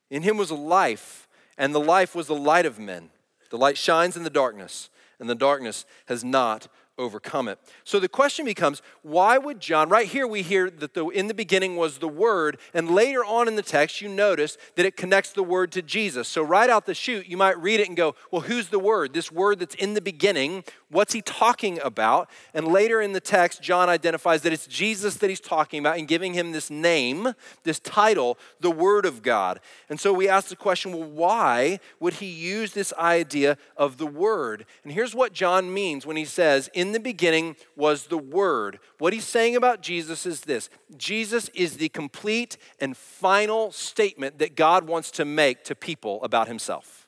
In 0.09 0.23
him 0.23 0.37
was 0.37 0.51
life, 0.51 1.27
and 1.57 1.73
the 1.73 1.79
life 1.79 2.15
was 2.15 2.27
the 2.27 2.35
light 2.35 2.65
of 2.65 2.79
men. 2.79 3.11
The 3.51 3.57
light 3.57 3.77
shines 3.77 4.17
in 4.17 4.23
the 4.23 4.29
darkness, 4.29 4.89
and 5.19 5.29
the 5.29 5.35
darkness 5.35 5.85
has 6.07 6.23
not 6.23 6.67
overcome 6.97 7.47
it. 7.47 7.59
So 7.83 7.99
the 7.99 8.07
question 8.07 8.45
becomes 8.45 8.81
why 9.01 9.37
would 9.37 9.59
John, 9.59 9.89
right 9.89 10.07
here 10.07 10.25
we 10.25 10.41
hear 10.41 10.69
that 10.69 10.93
the, 10.93 11.07
in 11.09 11.27
the 11.27 11.33
beginning 11.33 11.75
was 11.75 11.97
the 11.97 12.07
Word, 12.07 12.57
and 12.73 12.89
later 12.89 13.23
on 13.23 13.47
in 13.47 13.55
the 13.55 13.61
text 13.61 14.01
you 14.01 14.09
notice 14.09 14.57
that 14.75 14.85
it 14.85 14.95
connects 14.95 15.31
the 15.31 15.43
Word 15.43 15.71
to 15.73 15.81
Jesus. 15.81 16.27
So 16.27 16.41
right 16.41 16.69
out 16.69 16.85
the 16.85 16.93
chute, 16.93 17.27
you 17.27 17.37
might 17.37 17.61
read 17.61 17.79
it 17.79 17.87
and 17.87 17.97
go, 17.97 18.15
well, 18.31 18.43
who's 18.43 18.69
the 18.69 18.79
Word? 18.79 19.13
This 19.13 19.31
Word 19.31 19.59
that's 19.59 19.75
in 19.75 19.93
the 19.93 20.01
beginning, 20.01 20.63
what's 20.89 21.13
he 21.13 21.21
talking 21.21 21.79
about? 21.81 22.29
And 22.53 22.67
later 22.67 23.01
in 23.01 23.13
the 23.13 23.19
text, 23.19 23.61
John 23.61 23.89
identifies 23.89 24.41
that 24.43 24.53
it's 24.53 24.67
Jesus 24.67 25.15
that 25.17 25.29
he's 25.29 25.39
talking 25.39 25.79
about 25.79 25.97
and 25.97 26.07
giving 26.07 26.33
him 26.33 26.51
this 26.51 26.69
name, 26.69 27.33
this 27.63 27.79
title, 27.79 28.37
the 28.59 28.71
Word 28.71 29.05
of 29.05 29.21
God. 29.21 29.59
And 29.89 29.99
so 29.99 30.13
we 30.13 30.29
ask 30.29 30.49
the 30.49 30.55
question, 30.55 30.91
well, 30.91 31.09
why 31.09 31.79
would 31.99 32.15
he 32.15 32.27
use 32.27 32.73
this 32.73 32.93
idea 32.93 33.57
of 33.75 33.97
the 33.97 34.07
Word? 34.07 34.65
And 34.83 34.93
here's 34.93 35.15
what 35.15 35.33
John 35.33 35.73
means 35.73 36.05
when 36.05 36.17
he 36.17 36.25
says, 36.25 36.69
in 36.73 36.91
the 36.91 36.99
beginning 36.99 37.55
was 37.75 38.07
the 38.07 38.17
Word. 38.17 38.79
What 38.97 39.13
he's 39.13 39.25
saying 39.25 39.55
about 39.55 39.81
Jesus 39.81 40.25
is 40.25 40.41
this 40.41 40.69
Jesus 40.97 41.49
is 41.49 41.77
the 41.77 41.89
complete 41.89 42.57
and 42.79 42.95
final 42.95 43.71
statement 43.71 44.39
that 44.39 44.55
God 44.55 44.87
wants 44.87 45.11
to 45.11 45.25
make 45.25 45.63
to 45.65 45.75
people 45.75 46.23
about 46.23 46.47
himself. 46.47 47.04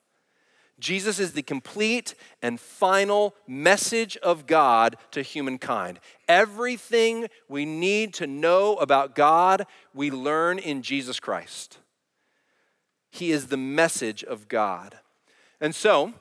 Jesus 0.80 1.20
is 1.20 1.34
the 1.34 1.42
complete 1.42 2.14
and 2.42 2.60
final 2.60 3.34
message 3.48 4.16
of 4.18 4.46
God 4.46 4.96
to 5.12 5.24
humankind. 5.24 6.00
Everything 6.28 7.28
we 7.50 7.66
need 7.66 8.14
to 8.16 8.28
know 8.28 8.76
about 8.76 9.16
God, 9.16 9.66
we 9.94 10.12
learn 10.12 10.60
in 10.60 10.84
Jesus 10.84 11.20
Christ. 11.20 11.80
He 13.10 13.32
is 13.32 13.48
the 13.48 13.58
message 13.58 14.24
of 14.24 14.48
God. 14.48 15.00
And 15.60 15.74
so, 15.74 16.14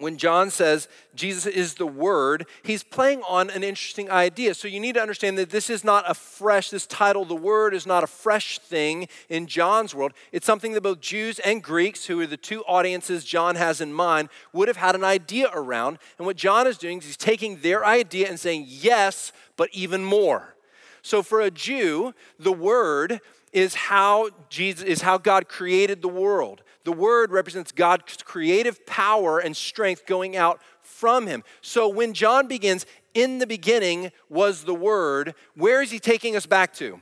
when 0.00 0.16
John 0.16 0.50
says 0.50 0.88
Jesus 1.14 1.46
is 1.46 1.74
the 1.74 1.86
Word, 1.86 2.46
he's 2.62 2.82
playing 2.82 3.22
on 3.28 3.50
an 3.50 3.62
interesting 3.62 4.10
idea. 4.10 4.54
So 4.54 4.66
you 4.66 4.80
need 4.80 4.94
to 4.94 5.00
understand 5.00 5.38
that 5.38 5.50
this 5.50 5.70
is 5.70 5.84
not 5.84 6.10
a 6.10 6.14
fresh, 6.14 6.70
this 6.70 6.86
title, 6.86 7.24
the 7.24 7.34
Word, 7.34 7.74
is 7.74 7.86
not 7.86 8.02
a 8.02 8.08
fresh 8.08 8.58
thing 8.58 9.08
in 9.28 9.46
John's 9.46 9.94
world. 9.94 10.12
It's 10.32 10.46
something 10.46 10.72
that 10.72 10.82
both 10.82 11.00
Jews 11.00 11.38
and 11.38 11.62
Greeks, 11.62 12.06
who 12.06 12.20
are 12.20 12.26
the 12.26 12.36
two 12.36 12.62
audiences 12.64 13.24
John 13.24 13.56
has 13.56 13.80
in 13.80 13.92
mind, 13.92 14.30
would 14.52 14.68
have 14.68 14.78
had 14.78 14.94
an 14.94 15.04
idea 15.04 15.50
around. 15.52 15.98
And 16.18 16.26
what 16.26 16.36
John 16.36 16.66
is 16.66 16.78
doing 16.78 16.98
is 16.98 17.04
he's 17.04 17.16
taking 17.16 17.60
their 17.60 17.84
idea 17.84 18.28
and 18.28 18.40
saying, 18.40 18.64
yes, 18.66 19.32
but 19.56 19.68
even 19.72 20.04
more. 20.04 20.54
So 21.02 21.22
for 21.22 21.40
a 21.40 21.50
Jew, 21.50 22.14
the 22.38 22.52
Word 22.52 23.20
is 23.52 23.74
how 23.74 24.30
Jesus 24.48 24.84
is 24.84 25.02
how 25.02 25.18
God 25.18 25.48
created 25.48 26.02
the 26.02 26.08
world. 26.08 26.62
The 26.84 26.92
word 26.92 27.30
represents 27.30 27.72
God's 27.72 28.22
creative 28.22 28.84
power 28.86 29.38
and 29.38 29.56
strength 29.56 30.06
going 30.06 30.36
out 30.36 30.60
from 30.80 31.26
him. 31.26 31.44
So 31.60 31.88
when 31.88 32.14
John 32.14 32.46
begins, 32.46 32.86
in 33.14 33.38
the 33.38 33.46
beginning 33.46 34.12
was 34.28 34.64
the 34.64 34.74
word, 34.74 35.34
where 35.54 35.82
is 35.82 35.90
he 35.90 35.98
taking 35.98 36.36
us 36.36 36.46
back 36.46 36.72
to? 36.74 37.00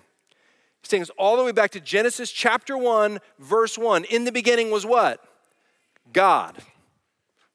He's 0.83 0.89
taking 0.89 1.03
us 1.03 1.11
all 1.19 1.37
the 1.37 1.45
way 1.45 1.53
back 1.53 1.71
to 1.73 1.81
Genesis 1.81 2.31
chapter 2.31 2.77
1, 2.77 3.19
verse 3.39 3.77
1. 3.77 4.05
In 4.05 4.25
the 4.25 4.33
beginning 4.33 4.71
was 4.71 4.87
what? 4.87 5.23
God 6.13 6.57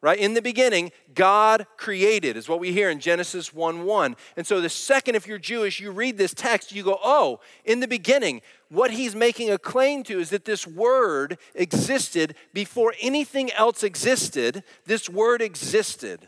right? 0.04 0.20
In 0.20 0.34
the 0.34 0.42
beginning, 0.42 0.92
God 1.16 1.66
created, 1.78 2.36
is 2.36 2.50
what 2.50 2.60
we 2.60 2.74
hear 2.74 2.90
in 2.90 3.00
Genesis 3.00 3.54
1 3.54 3.86
1. 3.86 4.16
And 4.36 4.46
so, 4.46 4.60
the 4.60 4.70
second, 4.70 5.16
if 5.16 5.26
you're 5.26 5.40
Jewish, 5.40 5.80
you 5.80 5.92
read 5.92 6.18
this 6.18 6.34
text, 6.34 6.74
you 6.74 6.84
go, 6.84 7.00
oh, 7.02 7.40
in 7.64 7.80
the 7.80 7.88
beginning, 7.88 8.42
what 8.70 8.92
he's 8.92 9.16
making 9.16 9.50
a 9.50 9.58
claim 9.58 10.04
to 10.04 10.20
is 10.20 10.30
that 10.32 10.44
this 10.44 10.68
word 10.68 11.38
existed 11.56 12.36
before 12.54 12.94
anything 13.02 13.50
else 13.54 13.82
existed. 13.82 14.64
This 14.86 15.10
word 15.10 15.42
existed. 15.42 16.28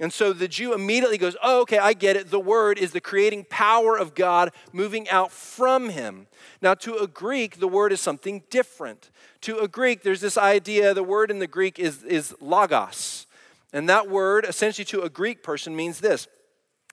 And 0.00 0.10
so 0.10 0.32
the 0.32 0.48
Jew 0.48 0.72
immediately 0.72 1.18
goes, 1.18 1.36
Oh, 1.42 1.60
okay, 1.60 1.78
I 1.78 1.92
get 1.92 2.16
it. 2.16 2.30
The 2.30 2.40
word 2.40 2.78
is 2.78 2.92
the 2.92 3.02
creating 3.02 3.44
power 3.50 3.98
of 3.98 4.14
God 4.14 4.50
moving 4.72 5.08
out 5.10 5.30
from 5.30 5.90
him. 5.90 6.26
Now, 6.62 6.72
to 6.74 6.96
a 6.96 7.06
Greek, 7.06 7.60
the 7.60 7.68
word 7.68 7.92
is 7.92 8.00
something 8.00 8.42
different. 8.48 9.10
To 9.42 9.58
a 9.58 9.68
Greek, 9.68 10.02
there's 10.02 10.22
this 10.22 10.38
idea, 10.38 10.94
the 10.94 11.02
word 11.02 11.30
in 11.30 11.38
the 11.38 11.46
Greek 11.46 11.78
is, 11.78 12.02
is 12.02 12.34
logos. 12.40 13.26
And 13.74 13.88
that 13.90 14.08
word, 14.08 14.46
essentially 14.48 14.86
to 14.86 15.02
a 15.02 15.10
Greek 15.10 15.42
person, 15.42 15.76
means 15.76 16.00
this 16.00 16.26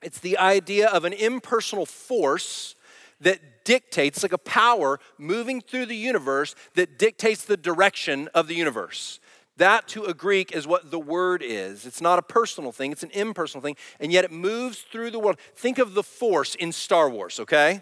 it's 0.03 0.19
the 0.19 0.37
idea 0.37 0.87
of 0.89 1.05
an 1.05 1.13
impersonal 1.13 1.85
force 1.85 2.75
that 3.21 3.65
dictates, 3.65 4.21
like 4.21 4.33
a 4.33 4.37
power 4.37 4.99
moving 5.17 5.59
through 5.61 5.87
the 5.87 5.95
universe 5.95 6.55
that 6.75 6.99
dictates 6.99 7.45
the 7.45 7.57
direction 7.57 8.27
of 8.33 8.47
the 8.47 8.53
universe. 8.53 9.19
That 9.57 9.87
to 9.89 10.05
a 10.05 10.13
Greek 10.13 10.51
is 10.51 10.67
what 10.67 10.91
the 10.91 10.99
word 10.99 11.41
is. 11.43 11.85
It's 11.85 12.01
not 12.01 12.19
a 12.19 12.21
personal 12.21 12.71
thing, 12.71 12.91
it's 12.91 13.03
an 13.03 13.11
impersonal 13.11 13.61
thing, 13.61 13.75
and 13.99 14.11
yet 14.11 14.23
it 14.23 14.31
moves 14.31 14.79
through 14.79 15.11
the 15.11 15.19
world. 15.19 15.37
Think 15.55 15.79
of 15.79 15.93
the 15.93 16.03
force 16.03 16.55
in 16.55 16.71
Star 16.71 17.09
Wars, 17.09 17.39
okay? 17.39 17.81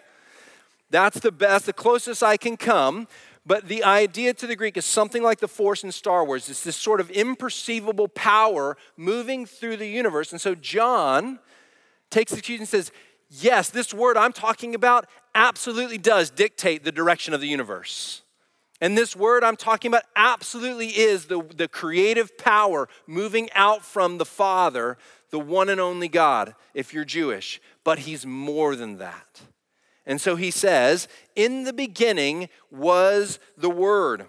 That's 0.89 1.20
the 1.20 1.32
best, 1.32 1.65
the 1.65 1.74
closest 1.74 2.24
I 2.24 2.38
can 2.38 2.58
come. 2.58 3.08
But 3.48 3.67
the 3.67 3.84
idea 3.84 4.34
to 4.34 4.48
the 4.48 4.55
Greek 4.55 4.75
is 4.75 4.86
something 4.86 5.22
like 5.22 5.39
the 5.39 5.48
force 5.48 5.84
in 5.84 5.91
Star 5.91 6.25
Wars. 6.25 6.50
It's 6.50 6.63
this 6.63 6.75
sort 6.75 7.00
of 7.00 7.12
imperceivable 7.12 8.13
power 8.15 8.75
moving 8.98 9.46
through 9.46 9.77
the 9.77 9.88
universe. 9.88 10.32
And 10.32 10.41
so 10.41 10.55
John 10.55 11.39
takes 12.10 12.32
the 12.32 12.41
cue 12.41 12.58
and 12.58 12.67
says, 12.67 12.91
Yes, 13.29 13.70
this 13.70 13.94
word 13.94 14.17
I'm 14.17 14.34
talking 14.34 14.75
about 14.75 15.08
absolutely 15.34 15.98
does 15.98 16.29
dictate 16.29 16.84
the 16.84 16.91
direction 16.91 17.34
of 17.34 17.41
the 17.41 17.48
universe. 17.48 18.22
And 18.82 18.98
this 18.98 19.15
word 19.15 19.44
I'm 19.44 19.55
talking 19.55 19.89
about 19.89 20.03
absolutely 20.15 20.88
is 20.88 21.25
the, 21.25 21.41
the 21.55 21.67
creative 21.67 22.38
power 22.38 22.89
moving 23.08 23.50
out 23.55 23.86
from 23.86 24.17
the 24.17 24.25
Father, 24.25 24.98
the 25.29 25.39
one 25.39 25.70
and 25.70 25.79
only 25.79 26.08
God, 26.08 26.55
if 26.74 26.94
you're 26.94 27.05
Jewish. 27.05 27.62
But 27.84 28.00
he's 28.00 28.25
more 28.25 28.75
than 28.75 28.98
that. 28.98 29.41
And 30.05 30.20
so 30.20 30.36
he 30.36 30.51
says, 30.51 31.08
In 31.36 31.63
the 31.63 31.74
beginning 31.74 32.50
was 32.70 33.39
the 33.58 33.70
Word. 33.70 34.25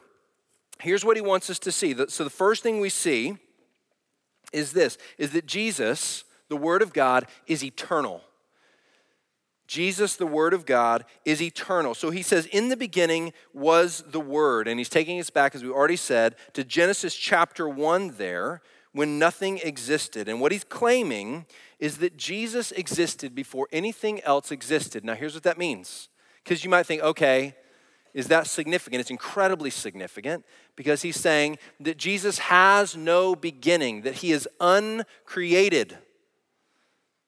Here's 0.80 1.04
what 1.04 1.16
he 1.16 1.22
wants 1.22 1.50
us 1.50 1.58
to 1.60 1.72
see. 1.72 1.94
So 2.08 2.24
the 2.24 2.30
first 2.30 2.62
thing 2.62 2.80
we 2.80 2.90
see 2.90 3.36
is 4.52 4.72
this 4.72 4.96
is 5.18 5.32
that 5.32 5.46
Jesus, 5.46 6.24
the 6.48 6.56
Word 6.56 6.82
of 6.82 6.92
God, 6.92 7.26
is 7.46 7.64
eternal. 7.64 8.22
Jesus, 9.66 10.16
the 10.16 10.26
Word 10.26 10.54
of 10.54 10.66
God, 10.66 11.04
is 11.24 11.42
eternal. 11.42 11.94
So 11.94 12.10
he 12.10 12.22
says, 12.22 12.46
In 12.46 12.68
the 12.68 12.76
beginning 12.76 13.32
was 13.52 14.04
the 14.06 14.20
Word. 14.20 14.68
And 14.68 14.78
he's 14.78 14.88
taking 14.88 15.18
us 15.18 15.30
back, 15.30 15.54
as 15.54 15.62
we 15.62 15.70
already 15.70 15.96
said, 15.96 16.36
to 16.52 16.64
Genesis 16.64 17.14
chapter 17.14 17.68
1 17.68 18.14
there, 18.16 18.62
when 18.92 19.18
nothing 19.18 19.58
existed. 19.58 20.28
And 20.28 20.40
what 20.40 20.52
he's 20.52 20.64
claiming 20.64 21.46
is 21.78 21.98
that 21.98 22.16
Jesus 22.16 22.72
existed 22.72 23.34
before 23.34 23.68
anything 23.70 24.22
else 24.22 24.50
existed. 24.50 25.04
Now, 25.04 25.14
here's 25.14 25.34
what 25.34 25.42
that 25.42 25.58
means. 25.58 26.08
Because 26.42 26.64
you 26.64 26.70
might 26.70 26.86
think, 26.86 27.02
okay, 27.02 27.54
is 28.14 28.28
that 28.28 28.46
significant? 28.46 29.02
It's 29.02 29.10
incredibly 29.10 29.68
significant 29.68 30.46
because 30.74 31.02
he's 31.02 31.20
saying 31.20 31.58
that 31.80 31.98
Jesus 31.98 32.38
has 32.38 32.96
no 32.96 33.36
beginning, 33.36 34.02
that 34.02 34.14
he 34.14 34.32
is 34.32 34.48
uncreated. 34.58 35.98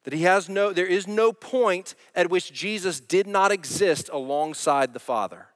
That 0.05 0.13
he 0.13 0.23
has 0.23 0.49
no, 0.49 0.73
there 0.73 0.87
is 0.87 1.07
no 1.07 1.33
point 1.33 1.95
at 2.15 2.31
which 2.31 2.53
Jesus 2.53 3.01
did 3.01 3.27
not 3.27 3.53
exist 3.53 4.09
alongside 4.13 4.95
the 4.95 5.01
Father 5.01 5.49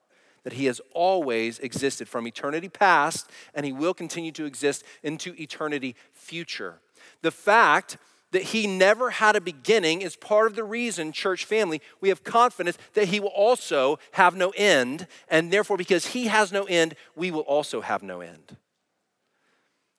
that 0.44 0.54
he 0.54 0.66
has 0.66 0.80
always 0.92 1.58
existed 1.60 2.08
from 2.08 2.26
eternity 2.26 2.68
past 2.68 3.30
and 3.54 3.64
he 3.64 3.72
will 3.72 3.94
continue 3.94 4.32
to 4.32 4.44
exist 4.44 4.84
into 5.02 5.34
eternity 5.40 5.94
future. 6.12 6.80
The 7.22 7.30
fact 7.30 7.96
that 8.32 8.42
he 8.42 8.66
never 8.66 9.10
had 9.10 9.36
a 9.36 9.40
beginning 9.40 10.00
is 10.00 10.16
part 10.16 10.46
of 10.46 10.56
the 10.56 10.64
reason, 10.64 11.12
church 11.12 11.44
family, 11.44 11.80
we 12.00 12.08
have 12.08 12.24
confidence 12.24 12.78
that 12.94 13.08
he 13.08 13.20
will 13.20 13.28
also 13.28 13.98
have 14.12 14.34
no 14.34 14.50
end. 14.56 15.06
And 15.28 15.52
therefore, 15.52 15.76
because 15.76 16.06
he 16.06 16.26
has 16.26 16.50
no 16.50 16.64
end, 16.64 16.94
we 17.14 17.30
will 17.30 17.40
also 17.40 17.82
have 17.82 18.02
no 18.02 18.20
end. 18.20 18.56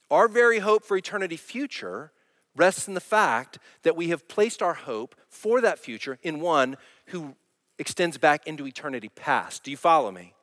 Our 0.10 0.28
very 0.28 0.60
hope 0.60 0.84
for 0.84 0.98
eternity 0.98 1.38
future 1.38 2.12
rests 2.56 2.88
in 2.88 2.94
the 2.94 3.02
fact 3.02 3.60
that 3.84 3.96
we 3.96 4.10
have 4.10 4.28
placed 4.28 4.62
our 4.62 4.74
hope 4.74 5.16
for 5.30 5.62
that 5.62 5.80
future 5.80 6.20
in 6.24 6.40
one 6.40 6.78
who 7.08 7.36
extends 7.80 8.18
back 8.18 8.46
into 8.48 8.68
eternity 8.68 9.10
past. 9.10 9.64
Do 9.64 9.72
you 9.72 9.78
follow 9.78 10.12
me? 10.12 10.34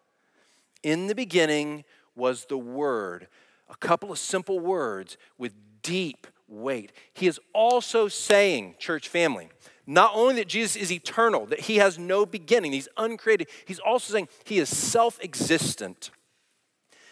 In 0.83 1.07
the 1.07 1.15
beginning 1.15 1.85
was 2.17 2.47
the 2.47 2.59
Word, 2.59 3.29
a 3.69 3.77
couple 3.77 4.11
of 4.11 4.19
simple 4.19 4.59
words 4.59 5.17
with 5.39 5.55
deep 5.83 6.27
weight. 6.49 6.93
He 7.15 7.27
is 7.27 7.39
also 7.53 8.09
saying, 8.09 8.75
church 8.79 9.09
family, 9.09 9.51
not 9.87 10.13
only 10.15 10.37
that 10.37 10.49
Jesus 10.49 10.77
is 10.77 10.93
eternal, 10.93 11.47
that 11.47 11.61
he 11.61 11.77
has 11.77 11.99
no 11.99 12.27
beginning, 12.27 12.73
he's 12.73 12.89
uncreated, 12.97 13.49
he's 13.65 13.79
also 13.79 14.13
saying 14.13 14.29
he 14.45 14.59
is 14.59 14.69
self 14.69 15.19
existent. 15.23 16.11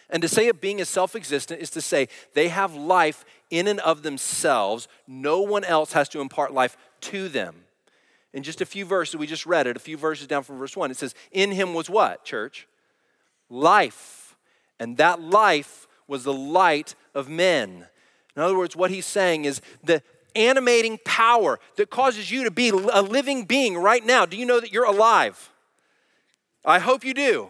And 0.09 0.21
to 0.23 0.27
say 0.27 0.47
a 0.47 0.53
being 0.53 0.79
is 0.79 0.89
self 0.89 1.15
existent 1.15 1.61
is 1.61 1.69
to 1.71 1.81
say 1.81 2.07
they 2.33 2.47
have 2.47 2.73
life 2.75 3.25
in 3.49 3.67
and 3.67 3.79
of 3.81 4.03
themselves. 4.03 4.87
No 5.07 5.41
one 5.41 5.63
else 5.63 5.93
has 5.93 6.09
to 6.09 6.21
impart 6.21 6.53
life 6.53 6.77
to 7.01 7.29
them. 7.29 7.55
In 8.33 8.43
just 8.43 8.61
a 8.61 8.65
few 8.65 8.85
verses, 8.85 9.15
we 9.15 9.27
just 9.27 9.45
read 9.45 9.65
it, 9.65 9.75
a 9.75 9.79
few 9.79 9.97
verses 9.97 10.27
down 10.27 10.43
from 10.43 10.57
verse 10.57 10.77
1, 10.77 10.91
it 10.91 10.97
says, 10.97 11.15
In 11.31 11.51
him 11.51 11.73
was 11.73 11.89
what, 11.89 12.23
church? 12.23 12.67
Life. 13.49 14.35
And 14.79 14.97
that 14.97 15.19
life 15.19 15.87
was 16.07 16.23
the 16.23 16.33
light 16.33 16.95
of 17.15 17.27
men. 17.27 17.87
In 18.35 18.41
other 18.41 18.57
words, 18.57 18.75
what 18.75 18.91
he's 18.91 19.05
saying 19.05 19.45
is 19.45 19.61
the 19.83 20.03
animating 20.35 20.99
power 21.03 21.59
that 21.75 21.89
causes 21.89 22.29
you 22.29 22.43
to 22.43 22.51
be 22.51 22.69
a 22.69 23.01
living 23.01 23.45
being 23.45 23.77
right 23.77 24.05
now. 24.05 24.25
Do 24.25 24.37
you 24.37 24.45
know 24.45 24.59
that 24.59 24.71
you're 24.71 24.85
alive? 24.85 25.51
I 26.63 26.79
hope 26.79 27.03
you 27.03 27.13
do. 27.13 27.49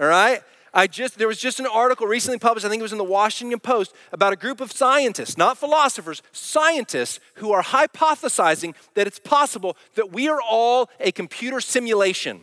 All 0.00 0.06
right? 0.06 0.42
I 0.74 0.88
just 0.88 1.16
there 1.16 1.28
was 1.28 1.38
just 1.38 1.60
an 1.60 1.66
article 1.66 2.06
recently 2.06 2.38
published, 2.38 2.66
I 2.66 2.68
think 2.68 2.80
it 2.80 2.82
was 2.82 2.92
in 2.92 2.98
the 2.98 3.04
Washington 3.04 3.60
Post, 3.60 3.94
about 4.12 4.32
a 4.32 4.36
group 4.36 4.60
of 4.60 4.72
scientists, 4.72 5.38
not 5.38 5.56
philosophers, 5.56 6.20
scientists 6.32 7.20
who 7.34 7.52
are 7.52 7.62
hypothesizing 7.62 8.74
that 8.94 9.06
it's 9.06 9.20
possible 9.20 9.76
that 9.94 10.12
we 10.12 10.28
are 10.28 10.40
all 10.42 10.90
a 10.98 11.12
computer 11.12 11.60
simulation 11.60 12.40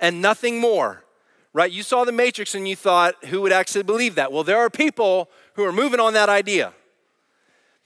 and 0.00 0.20
nothing 0.20 0.58
more. 0.58 1.04
Right? 1.52 1.72
You 1.72 1.82
saw 1.82 2.04
the 2.04 2.12
Matrix 2.12 2.54
and 2.54 2.68
you 2.68 2.76
thought, 2.76 3.14
who 3.26 3.40
would 3.40 3.52
actually 3.52 3.84
believe 3.84 4.16
that? 4.16 4.30
Well, 4.30 4.44
there 4.44 4.58
are 4.58 4.68
people 4.68 5.30
who 5.54 5.64
are 5.64 5.72
moving 5.72 6.00
on 6.00 6.12
that 6.12 6.28
idea 6.28 6.74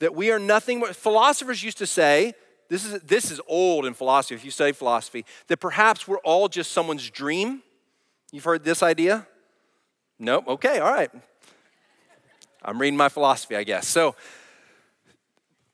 that 0.01 0.13
we 0.13 0.33
are 0.33 0.41
nothing 0.41 0.81
more. 0.81 0.93
Philosophers 0.93 1.63
used 1.63 1.79
to 1.79 1.87
say, 1.87 2.35
this 2.69 2.85
is, 2.85 3.01
this 3.03 3.31
is 3.31 3.41
old 3.47 3.87
in 3.87 3.95
philosophy, 3.95 4.35
if 4.35 4.45
you 4.45 4.51
study 4.51 4.73
philosophy, 4.73 5.25
that 5.47 5.59
perhaps 5.59 6.09
we're 6.09 6.19
all 6.19 6.49
just 6.49 6.73
someone's 6.73 7.11
dream 7.11 7.63
You've 8.33 8.45
heard 8.45 8.65
this 8.65 8.83
idea? 8.83 9.27
Nope. 10.19 10.45
Okay, 10.47 10.79
all 10.79 10.93
right. 10.93 11.11
I'm 12.63 12.81
reading 12.81 12.97
my 12.97 13.09
philosophy, 13.09 13.57
I 13.57 13.65
guess. 13.65 13.89
So, 13.89 14.15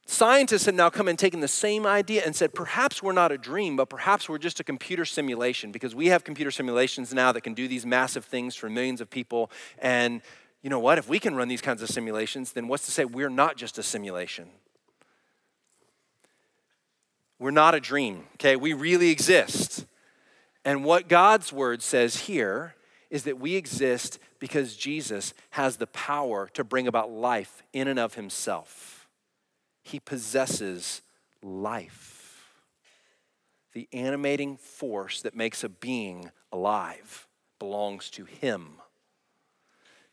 scientists 0.06 0.66
have 0.66 0.75
now 0.75 0.88
come 0.88 1.08
and 1.08 1.18
taken 1.18 1.40
the 1.40 1.48
same 1.48 1.84
idea 1.84 2.22
and 2.25 2.34
said 2.34 2.54
perhaps 2.54 3.02
we're 3.02 3.12
not 3.12 3.32
a 3.32 3.38
dream, 3.38 3.76
but 3.76 3.90
perhaps 3.90 4.28
we're 4.28 4.38
just 4.38 4.60
a 4.60 4.64
computer 4.64 5.04
simulation 5.04 5.72
because 5.72 5.94
we 5.94 6.06
have 6.06 6.25
computer 6.25 6.50
simulations 6.50 7.12
now 7.12 7.32
that 7.32 7.40
can 7.40 7.54
do 7.54 7.66
these 7.66 7.84
massive 7.84 8.25
things 8.25 8.54
for 8.54 8.70
millions 8.70 9.00
of 9.00 9.10
people. 9.10 9.50
And 9.80 10.22
you 10.62 10.70
know 10.70 10.78
what? 10.78 10.96
If 10.98 11.08
we 11.08 11.18
can 11.18 11.34
run 11.34 11.48
these 11.48 11.60
kinds 11.60 11.82
of 11.82 11.88
simulations, 11.88 12.52
then 12.52 12.68
what's 12.68 12.86
to 12.86 12.92
say 12.92 13.04
we're 13.04 13.28
not 13.28 13.56
just 13.56 13.78
a 13.78 13.82
simulation? 13.82 14.48
We're 17.38 17.50
not 17.50 17.75
a 17.75 17.80
dream, 17.80 18.25
okay? 18.34 18.56
We 18.56 18.72
really 18.72 19.10
exist. 19.10 19.84
And 20.66 20.85
what 20.85 21.08
God's 21.08 21.52
word 21.52 21.80
says 21.80 22.23
here 22.23 22.75
is 23.08 23.23
that 23.23 23.38
we 23.38 23.54
exist 23.54 24.18
because 24.40 24.76
Jesus 24.76 25.32
has 25.50 25.76
the 25.76 25.87
power 25.87 26.50
to 26.54 26.64
bring 26.64 26.88
about 26.88 27.08
life 27.08 27.62
in 27.73 27.87
and 27.87 28.00
of 28.00 28.14
himself. 28.14 29.06
He 29.85 30.00
possesses 30.00 31.02
life, 31.40 32.50
the 33.75 33.88
animating 33.92 34.56
force 34.56 35.23
that 35.23 35.37
makes 35.37 35.62
a 35.62 35.68
being 35.68 36.32
alive 36.50 37.28
belongs 37.60 38.10
to 38.10 38.25
him. 38.25 38.80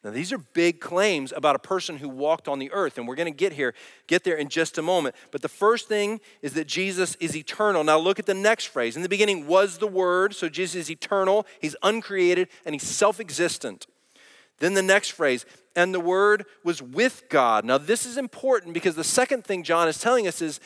Now, 0.03 0.11
these 0.11 0.33
are 0.33 0.37
big 0.37 0.81
claims 0.81 1.31
about 1.33 1.55
a 1.55 1.59
person 1.59 1.97
who 1.97 2.09
walked 2.09 2.49
on 2.49 2.59
the 2.59 2.69
earth, 2.73 2.97
and 2.97 3.07
we're 3.07 3.15
going 3.15 3.31
to 3.31 3.37
get 3.37 3.53
here, 3.53 3.73
get 4.07 4.25
there 4.25 4.35
in 4.35 4.49
just 4.49 4.77
a 4.77 4.81
moment. 4.81 5.15
But 5.31 5.41
the 5.41 5.47
first 5.47 5.87
thing 5.87 6.19
is 6.41 6.53
that 6.53 6.67
Jesus 6.67 7.15
is 7.21 7.37
eternal. 7.37 7.85
Now, 7.85 7.97
look 7.97 8.19
at 8.19 8.25
the 8.25 8.33
next 8.33 8.65
phrase. 8.65 8.97
In 8.97 9.01
the 9.01 9.07
beginning 9.07 9.47
was 9.47 9.77
the 9.77 9.87
Word, 9.87 10.35
so 10.35 10.49
Jesus 10.49 10.75
is 10.75 10.91
eternal, 10.91 11.47
He's 11.61 11.77
uncreated, 11.83 12.49
and 12.65 12.75
He's 12.75 12.83
self 12.83 13.21
existent. 13.21 13.87
Then 14.59 14.73
the 14.73 14.81
next 14.81 15.11
phrase, 15.11 15.45
and 15.73 15.93
the 15.93 16.01
Word 16.01 16.45
was 16.65 16.81
with 16.81 17.23
God. 17.29 17.63
Now, 17.63 17.77
this 17.77 18.05
is 18.05 18.17
important 18.17 18.73
because 18.73 18.95
the 18.95 19.05
second 19.05 19.45
thing 19.45 19.63
John 19.63 19.87
is 19.87 19.99
telling 19.99 20.27
us 20.27 20.41
is 20.41 20.59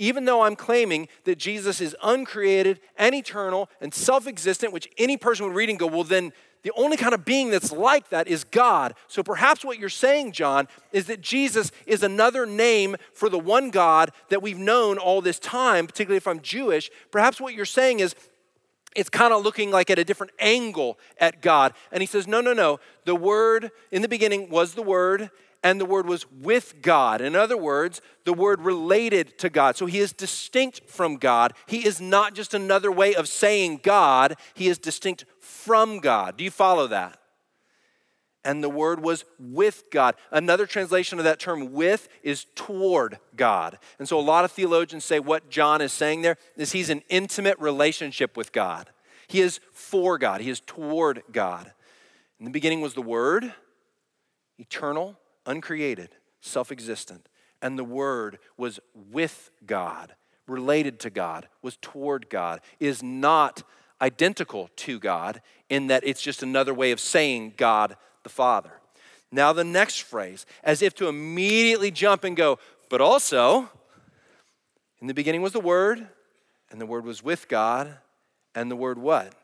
even 0.00 0.24
though 0.24 0.42
I'm 0.42 0.56
claiming 0.56 1.08
that 1.24 1.36
Jesus 1.36 1.80
is 1.80 1.94
uncreated 2.02 2.80
and 2.96 3.14
eternal 3.14 3.68
and 3.80 3.94
self 3.94 4.26
existent, 4.26 4.72
which 4.72 4.88
any 4.98 5.16
person 5.16 5.46
would 5.46 5.54
read 5.54 5.68
and 5.68 5.78
go, 5.78 5.86
well, 5.86 6.04
then 6.04 6.32
the 6.62 6.72
only 6.76 6.96
kind 6.96 7.14
of 7.14 7.24
being 7.24 7.50
that's 7.50 7.72
like 7.72 8.10
that 8.10 8.28
is 8.28 8.44
God. 8.44 8.94
So 9.08 9.22
perhaps 9.22 9.64
what 9.64 9.78
you're 9.78 9.88
saying, 9.88 10.32
John, 10.32 10.68
is 10.92 11.06
that 11.06 11.20
Jesus 11.20 11.72
is 11.86 12.02
another 12.02 12.46
name 12.46 12.96
for 13.14 13.28
the 13.28 13.38
one 13.38 13.70
God 13.70 14.12
that 14.28 14.42
we've 14.42 14.58
known 14.58 14.98
all 14.98 15.20
this 15.20 15.38
time, 15.38 15.86
particularly 15.86 16.18
if 16.18 16.28
I'm 16.28 16.40
Jewish. 16.40 16.90
Perhaps 17.10 17.40
what 17.40 17.54
you're 17.54 17.64
saying 17.64 18.00
is 18.00 18.14
it's 18.96 19.08
kind 19.08 19.32
of 19.32 19.42
looking 19.42 19.70
like 19.70 19.88
at 19.88 19.98
a 19.98 20.04
different 20.04 20.32
angle 20.38 20.98
at 21.18 21.40
God. 21.40 21.72
And 21.92 22.02
he 22.02 22.06
says, 22.06 22.26
no, 22.26 22.40
no, 22.40 22.52
no. 22.52 22.80
The 23.04 23.14
Word 23.14 23.70
in 23.90 24.02
the 24.02 24.08
beginning 24.08 24.50
was 24.50 24.74
the 24.74 24.82
Word, 24.82 25.30
and 25.62 25.80
the 25.80 25.86
Word 25.86 26.06
was 26.06 26.26
with 26.30 26.80
God. 26.80 27.20
In 27.20 27.36
other 27.36 27.56
words, 27.56 28.00
the 28.24 28.32
Word 28.32 28.62
related 28.62 29.38
to 29.38 29.50
God. 29.50 29.76
So 29.76 29.86
he 29.86 29.98
is 29.98 30.12
distinct 30.12 30.88
from 30.88 31.16
God. 31.16 31.52
He 31.66 31.86
is 31.86 32.00
not 32.00 32.34
just 32.34 32.54
another 32.54 32.90
way 32.90 33.14
of 33.14 33.28
saying 33.28 33.80
God, 33.82 34.36
he 34.54 34.68
is 34.68 34.78
distinct 34.78 35.24
from 35.38 35.98
God. 35.98 36.36
Do 36.36 36.44
you 36.44 36.50
follow 36.50 36.86
that? 36.88 37.18
And 38.42 38.64
the 38.64 38.70
word 38.70 39.00
was 39.00 39.26
with 39.38 39.84
God. 39.90 40.14
Another 40.30 40.64
translation 40.64 41.18
of 41.18 41.24
that 41.24 41.38
term 41.38 41.74
with 41.74 42.08
is 42.22 42.46
toward 42.54 43.18
God. 43.36 43.78
And 43.98 44.08
so 44.08 44.18
a 44.18 44.22
lot 44.22 44.46
of 44.46 44.52
theologians 44.52 45.04
say 45.04 45.20
what 45.20 45.50
John 45.50 45.82
is 45.82 45.92
saying 45.92 46.22
there 46.22 46.38
is 46.56 46.72
he's 46.72 46.88
in 46.88 47.02
intimate 47.10 47.58
relationship 47.58 48.38
with 48.38 48.52
God. 48.52 48.88
He 49.28 49.42
is 49.42 49.60
for 49.72 50.16
God, 50.16 50.40
he 50.40 50.48
is 50.48 50.60
toward 50.60 51.22
God. 51.30 51.70
In 52.38 52.46
the 52.46 52.50
beginning 52.50 52.80
was 52.80 52.94
the 52.94 53.02
Word, 53.02 53.52
eternal, 54.58 55.19
uncreated, 55.50 56.10
self 56.40 56.70
existent. 56.72 57.28
And 57.60 57.78
the 57.78 57.84
Word 57.84 58.38
was 58.56 58.80
with 58.94 59.50
God, 59.66 60.14
related 60.46 60.98
to 61.00 61.10
God, 61.10 61.48
was 61.60 61.76
toward 61.82 62.30
God, 62.30 62.60
is 62.78 63.02
not 63.02 63.62
identical 64.00 64.70
to 64.76 64.98
God 64.98 65.42
in 65.68 65.88
that 65.88 66.02
it's 66.06 66.22
just 66.22 66.42
another 66.42 66.72
way 66.72 66.90
of 66.90 67.00
saying 67.00 67.54
God 67.56 67.96
the 68.22 68.30
Father. 68.30 68.72
Now, 69.30 69.52
the 69.52 69.64
next 69.64 70.02
phrase, 70.02 70.46
as 70.64 70.82
if 70.82 70.94
to 70.96 71.08
immediately 71.08 71.90
jump 71.90 72.24
and 72.24 72.36
go, 72.36 72.58
but 72.88 73.00
also, 73.00 73.68
in 75.00 75.06
the 75.06 75.14
beginning 75.14 75.42
was 75.42 75.52
the 75.52 75.60
Word, 75.60 76.08
and 76.70 76.80
the 76.80 76.86
Word 76.86 77.04
was 77.04 77.22
with 77.22 77.46
God, 77.48 77.98
and 78.54 78.70
the 78.70 78.76
Word 78.76 78.98
what? 78.98 79.34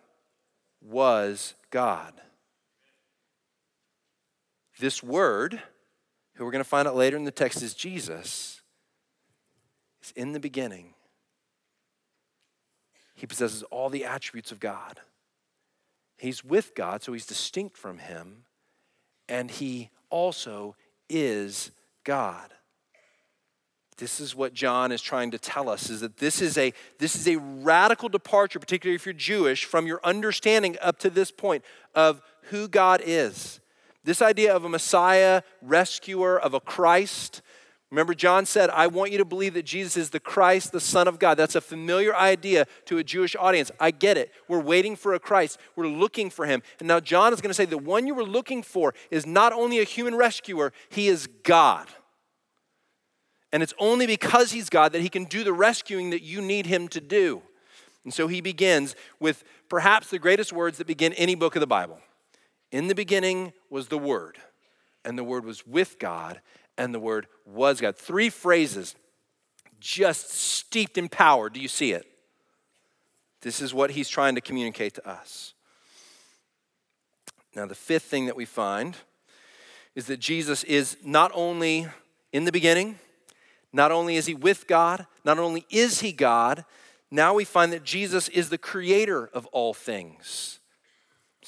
Was 0.83 1.55
God. 1.71 2.15
This 4.79 5.03
Word, 5.03 5.63
who 6.37 6.45
we're 6.45 6.53
going 6.53 6.65
to 6.65 6.69
find 6.69 6.87
out 6.87 6.97
later 6.97 7.17
in 7.17 7.25
the 7.25 7.31
text 7.31 7.63
is 7.63 7.75
Jesus, 7.75 8.61
is 10.03 10.13
in 10.17 10.33
the 10.33 10.41
beginning 10.41 10.95
he 13.17 13.27
possesses 13.27 13.63
all 13.65 13.89
the 13.89 14.05
attributes 14.05 14.53
of 14.53 14.61
God. 14.61 15.01
He's 16.19 16.45
with 16.45 16.75
God, 16.75 17.03
so 17.03 17.15
he's 17.15 17.27
distinct 17.27 17.77
from 17.77 17.99
him, 17.99 18.45
and 19.29 19.51
he 19.51 19.91
also 20.11 20.77
is 21.09 21.73
God. 22.05 22.53
This 23.97 24.21
is 24.21 24.37
what 24.37 24.53
John 24.53 24.93
is 24.93 25.01
trying 25.01 25.31
to 25.31 25.39
tell 25.39 25.71
us 25.71 25.89
is 25.89 26.03
that 26.03 26.19
this 26.19 26.43
is 26.43 26.59
a 26.59 26.75
this 26.99 27.17
is 27.17 27.27
a 27.27 27.39
radical 27.39 28.11
departure 28.11 28.59
particularly 28.59 28.95
if 28.95 29.07
you're 29.07 29.15
Jewish 29.15 29.65
from 29.65 29.87
your 29.87 30.01
understanding 30.05 30.77
up 30.83 30.99
to 30.99 31.09
this 31.09 31.31
point 31.31 31.65
of 31.95 32.21
who 32.51 32.69
God 32.69 33.01
is. 33.03 33.59
This 34.07 34.23
idea 34.23 34.57
of 34.57 34.65
a 34.65 34.69
Messiah, 34.71 35.43
rescuer, 35.61 36.41
of 36.41 36.55
a 36.55 36.61
Christ, 36.61 37.43
Remember, 37.91 38.15
John 38.15 38.47
said, 38.47 38.69
I 38.71 38.89
want 38.89 39.13
you 39.13 39.19
to 39.19 39.25
believe 39.25 39.55
that 39.55 39.65
Jesus 39.65 39.97
is 39.97 40.11
the 40.11 40.19
Christ, 40.19 40.73
the 40.73 40.81
Son 40.81 41.07
of 41.07 41.21
God. 41.21 41.37
That's 41.37 41.55
a 41.55 41.61
familiar 41.61 42.17
idea 42.17 42.67
to 42.87 42.99
a 42.99 43.05
Jewish 43.05 43.37
audience. 43.37 43.71
I 43.79 43.93
get 43.93 44.19
it. 44.19 44.33
We're 44.49 44.61
waiting 44.61 44.97
for 44.97 45.15
a 45.15 45.21
Christ, 45.21 45.59
we're 45.77 45.87
looking 45.87 46.29
for 46.29 46.47
him. 46.47 46.63
And 46.81 46.89
now 46.89 46.99
John 46.99 47.33
is 47.33 47.41
going 47.41 47.51
to 47.51 47.55
say, 47.55 47.65
the 47.65 47.79
one 47.79 48.09
you 48.09 48.15
were 48.15 48.25
looking 48.25 48.63
for 48.65 48.93
is 49.11 49.25
not 49.25 49.53
only 49.53 49.79
a 49.79 49.85
human 49.85 50.17
rescuer, 50.17 50.73
he 50.89 51.07
is 51.07 51.29
God. 51.45 51.87
And 53.53 53.63
it's 53.63 53.75
only 53.79 54.07
because 54.07 54.51
he's 54.51 54.69
God 54.69 54.93
that 54.93 55.01
he 55.01 55.09
can 55.09 55.25
do 55.25 55.45
the 55.45 55.53
rescuing 55.53 56.11
that 56.11 56.23
you 56.23 56.43
need 56.43 56.67
him 56.67 56.89
to 56.89 57.01
do. 57.01 57.41
And 58.03 58.13
so 58.13 58.27
he 58.27 58.41
begins 58.41 58.97
with 59.21 59.45
perhaps 59.69 60.11
the 60.11 60.19
greatest 60.19 60.53
words 60.53 60.79
that 60.79 60.89
begin 60.89 61.13
any 61.13 61.37
book 61.37 61.55
of 61.55 61.61
the 61.61 61.67
Bible. 61.69 62.01
In 62.77 62.89
the 62.89 62.95
beginning 62.95 63.55
was 63.71 63.89
the 63.89 63.97
Word, 63.97 64.37
and 65.03 65.17
the 65.17 65.25
Word 65.25 65.47
was 65.47 65.67
with 65.67 65.99
God, 65.99 66.43
and 66.77 66.93
the 66.93 67.01
Word 67.01 67.27
was 67.47 67.81
God. 67.81 67.97
Three 67.97 68.29
phrases 68.29 68.95
just 69.81 70.31
steeped 70.31 70.99
in 70.99 71.09
power. 71.09 71.49
Do 71.49 71.59
you 71.59 71.69
see 71.69 71.93
it? 71.93 72.05
This 73.41 73.63
is 73.63 73.73
what 73.73 73.93
he's 73.93 74.11
trying 74.11 74.35
to 74.35 74.43
communicate 74.43 74.93
to 74.97 75.09
us. 75.09 75.55
Now, 77.55 77.65
the 77.65 77.75
fifth 77.75 78.03
thing 78.03 78.27
that 78.27 78.37
we 78.37 78.45
find 78.45 78.95
is 79.95 80.05
that 80.09 80.21
Jesus 80.21 80.63
is 80.63 80.99
not 81.03 81.33
only 81.35 81.87
in 82.31 82.45
the 82.45 82.53
beginning, 82.53 82.99
not 83.73 83.91
only 83.91 84.17
is 84.17 84.27
he 84.27 84.35
with 84.35 84.67
God, 84.67 85.07
not 85.25 85.39
only 85.39 85.65
is 85.71 86.01
he 86.01 86.13
God, 86.13 86.67
now 87.11 87.33
we 87.33 87.47
find 87.47 87.73
that 87.73 87.85
Jesus 87.85 88.29
is 88.29 88.51
the 88.51 88.59
creator 88.59 89.31
of 89.33 89.47
all 89.47 89.73
things. 89.73 90.56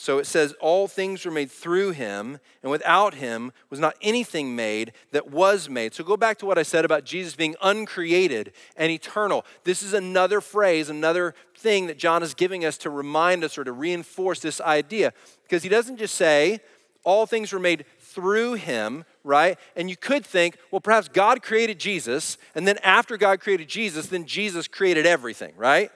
So 0.00 0.18
it 0.18 0.26
says, 0.26 0.54
All 0.60 0.86
things 0.86 1.24
were 1.24 1.32
made 1.32 1.50
through 1.50 1.90
him, 1.90 2.38
and 2.62 2.70
without 2.70 3.14
him 3.14 3.50
was 3.68 3.80
not 3.80 3.96
anything 4.00 4.54
made 4.54 4.92
that 5.10 5.28
was 5.28 5.68
made. 5.68 5.92
So 5.92 6.04
go 6.04 6.16
back 6.16 6.38
to 6.38 6.46
what 6.46 6.56
I 6.56 6.62
said 6.62 6.84
about 6.84 7.04
Jesus 7.04 7.34
being 7.34 7.56
uncreated 7.60 8.52
and 8.76 8.92
eternal. 8.92 9.44
This 9.64 9.82
is 9.82 9.94
another 9.94 10.40
phrase, 10.40 10.88
another 10.88 11.34
thing 11.56 11.88
that 11.88 11.98
John 11.98 12.22
is 12.22 12.32
giving 12.32 12.64
us 12.64 12.78
to 12.78 12.90
remind 12.90 13.42
us 13.42 13.58
or 13.58 13.64
to 13.64 13.72
reinforce 13.72 14.38
this 14.38 14.60
idea. 14.60 15.12
Because 15.42 15.64
he 15.64 15.68
doesn't 15.68 15.96
just 15.96 16.14
say, 16.14 16.60
All 17.02 17.26
things 17.26 17.52
were 17.52 17.58
made 17.58 17.84
through 17.98 18.54
him, 18.54 19.04
right? 19.24 19.58
And 19.74 19.90
you 19.90 19.96
could 19.96 20.24
think, 20.24 20.58
well, 20.70 20.80
perhaps 20.80 21.08
God 21.08 21.42
created 21.42 21.80
Jesus, 21.80 22.38
and 22.54 22.68
then 22.68 22.78
after 22.84 23.16
God 23.16 23.40
created 23.40 23.66
Jesus, 23.66 24.06
then 24.06 24.26
Jesus 24.26 24.68
created 24.68 25.06
everything, 25.06 25.54
right? 25.56 25.90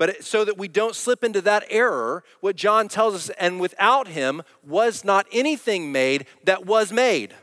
But 0.00 0.24
so 0.24 0.46
that 0.46 0.56
we 0.56 0.66
don't 0.66 0.96
slip 0.96 1.22
into 1.22 1.42
that 1.42 1.66
error, 1.68 2.24
what 2.40 2.56
John 2.56 2.88
tells 2.88 3.14
us, 3.14 3.28
and 3.38 3.60
without 3.60 4.08
him 4.08 4.40
was 4.66 5.04
not 5.04 5.26
anything 5.30 5.92
made 5.92 6.24
that 6.44 6.64
was 6.64 6.90
made. 6.90 7.34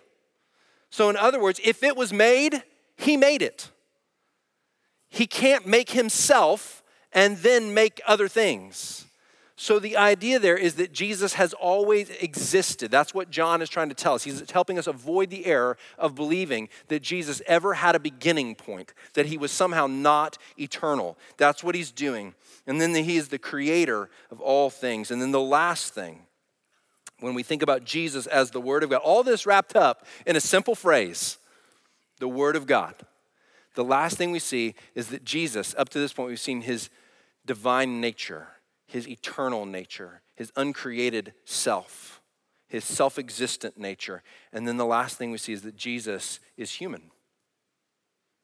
So, 0.89 1.07
in 1.11 1.17
other 1.17 1.39
words, 1.39 1.61
if 1.63 1.83
it 1.83 1.95
was 1.95 2.11
made, 2.11 2.63
he 2.95 3.15
made 3.15 3.43
it. 3.43 3.69
He 5.07 5.27
can't 5.27 5.67
make 5.67 5.91
himself 5.91 6.81
and 7.13 7.37
then 7.37 7.75
make 7.75 8.01
other 8.07 8.27
things. 8.27 9.05
So, 9.59 9.79
the 9.79 9.97
idea 9.97 10.37
there 10.37 10.55
is 10.55 10.75
that 10.75 10.93
Jesus 10.93 11.33
has 11.33 11.51
always 11.51 12.11
existed. 12.21 12.91
That's 12.91 13.15
what 13.15 13.31
John 13.31 13.63
is 13.63 13.69
trying 13.69 13.89
to 13.89 13.95
tell 13.95 14.13
us. 14.13 14.23
He's 14.23 14.51
helping 14.51 14.77
us 14.77 14.85
avoid 14.85 15.31
the 15.31 15.47
error 15.47 15.77
of 15.97 16.13
believing 16.13 16.69
that 16.89 17.01
Jesus 17.01 17.41
ever 17.47 17.73
had 17.73 17.95
a 17.95 17.99
beginning 17.99 18.53
point, 18.53 18.93
that 19.15 19.25
he 19.25 19.35
was 19.35 19.51
somehow 19.51 19.87
not 19.87 20.37
eternal. 20.59 21.17
That's 21.37 21.63
what 21.63 21.73
he's 21.73 21.91
doing. 21.91 22.35
And 22.67 22.79
then 22.79 22.93
he 22.93 23.17
is 23.17 23.29
the 23.29 23.39
creator 23.39 24.11
of 24.29 24.39
all 24.39 24.69
things. 24.69 25.09
And 25.09 25.19
then 25.19 25.31
the 25.31 25.41
last 25.41 25.91
thing, 25.91 26.27
when 27.19 27.33
we 27.33 27.41
think 27.41 27.63
about 27.63 27.83
Jesus 27.83 28.27
as 28.27 28.51
the 28.51 28.61
Word 28.61 28.83
of 28.83 28.91
God, 28.91 29.01
all 29.03 29.23
this 29.23 29.47
wrapped 29.47 29.75
up 29.75 30.05
in 30.27 30.35
a 30.35 30.41
simple 30.41 30.75
phrase 30.75 31.39
the 32.19 32.27
Word 32.27 32.55
of 32.55 32.67
God. 32.67 32.93
The 33.73 33.83
last 33.83 34.17
thing 34.17 34.29
we 34.29 34.37
see 34.37 34.75
is 34.93 35.07
that 35.07 35.23
Jesus, 35.23 35.73
up 35.79 35.89
to 35.89 35.99
this 35.99 36.13
point, 36.13 36.29
we've 36.29 36.39
seen 36.39 36.61
his 36.61 36.91
divine 37.47 37.99
nature 37.99 38.49
his 38.87 39.07
eternal 39.07 39.65
nature, 39.65 40.21
his 40.35 40.51
uncreated 40.55 41.33
self, 41.45 42.21
his 42.67 42.85
self 42.85 43.19
existent 43.19 43.77
nature. 43.77 44.23
And 44.51 44.67
then 44.67 44.77
the 44.77 44.85
last 44.85 45.17
thing 45.17 45.29
we 45.29 45.37
see 45.37 45.53
is 45.53 45.61
that 45.63 45.75
Jesus 45.75 46.39
is 46.55 46.71
human. 46.71 47.11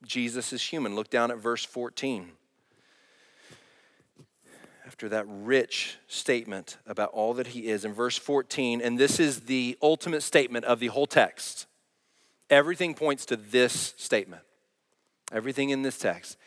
Jesus 0.05 0.51
is 0.51 0.61
human. 0.61 0.95
Look 0.95 1.09
down 1.09 1.31
at 1.31 1.37
verse 1.37 1.63
14. 1.63 2.31
After 4.85 5.07
that 5.09 5.25
rich 5.27 5.95
statement 6.07 6.77
about 6.85 7.09
all 7.13 7.33
that 7.35 7.47
he 7.47 7.67
is, 7.67 7.85
in 7.85 7.93
verse 7.93 8.17
14, 8.17 8.81
and 8.81 8.99
this 8.99 9.19
is 9.19 9.41
the 9.41 9.77
ultimate 9.81 10.21
statement 10.21 10.65
of 10.65 10.79
the 10.79 10.87
whole 10.87 11.07
text. 11.07 11.67
Everything 12.49 12.93
points 12.93 13.25
to 13.27 13.37
this 13.37 13.93
statement. 13.97 14.43
Everything 15.31 15.69
in 15.69 15.81
this 15.81 15.97
text. 15.97 16.37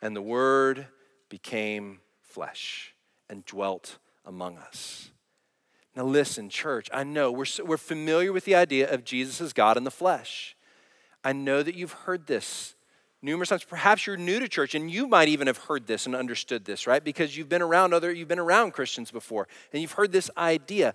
And 0.00 0.14
the 0.14 0.22
Word 0.22 0.86
became 1.28 1.98
flesh 2.22 2.94
and 3.30 3.46
dwelt 3.46 3.98
among 4.26 4.58
us. 4.58 5.10
Now, 5.96 6.04
listen, 6.04 6.50
church, 6.50 6.88
I 6.92 7.04
know 7.04 7.32
we're, 7.32 7.46
we're 7.64 7.76
familiar 7.76 8.32
with 8.32 8.44
the 8.44 8.54
idea 8.54 8.92
of 8.92 9.04
Jesus 9.04 9.40
as 9.40 9.52
God 9.52 9.76
in 9.76 9.84
the 9.84 9.90
flesh. 9.90 10.56
I 11.24 11.32
know 11.32 11.62
that 11.62 11.74
you've 11.74 11.92
heard 11.92 12.26
this 12.26 12.74
numerous 13.22 13.48
times. 13.48 13.64
Perhaps 13.64 14.06
you're 14.06 14.16
new 14.16 14.40
to 14.40 14.48
church 14.48 14.74
and 14.74 14.90
you 14.90 15.06
might 15.06 15.28
even 15.28 15.46
have 15.46 15.58
heard 15.58 15.86
this 15.86 16.06
and 16.06 16.14
understood 16.14 16.64
this, 16.64 16.86
right? 16.86 17.02
Because 17.02 17.36
you've 17.36 17.48
been 17.48 17.62
around 17.62 17.92
other, 17.92 18.12
you've 18.12 18.28
been 18.28 18.38
around 18.38 18.72
Christians 18.72 19.10
before 19.10 19.48
and 19.72 19.82
you've 19.82 19.92
heard 19.92 20.12
this 20.12 20.30
idea. 20.36 20.94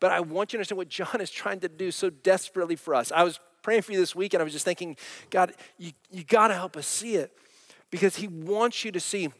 But 0.00 0.12
I 0.12 0.20
want 0.20 0.52
you 0.52 0.58
to 0.58 0.60
understand 0.60 0.78
what 0.78 0.88
John 0.88 1.20
is 1.20 1.30
trying 1.30 1.60
to 1.60 1.68
do 1.68 1.90
so 1.90 2.10
desperately 2.10 2.76
for 2.76 2.94
us. 2.94 3.10
I 3.12 3.24
was 3.24 3.40
praying 3.62 3.82
for 3.82 3.92
you 3.92 3.98
this 3.98 4.14
week 4.14 4.34
and 4.34 4.40
I 4.40 4.44
was 4.44 4.52
just 4.52 4.64
thinking, 4.64 4.96
God, 5.30 5.54
you, 5.78 5.92
you 6.10 6.24
got 6.24 6.48
to 6.48 6.54
help 6.54 6.76
us 6.76 6.86
see 6.86 7.16
it 7.16 7.32
because 7.90 8.16
he 8.16 8.28
wants 8.28 8.84
you 8.84 8.92
to 8.92 9.00
see 9.00 9.30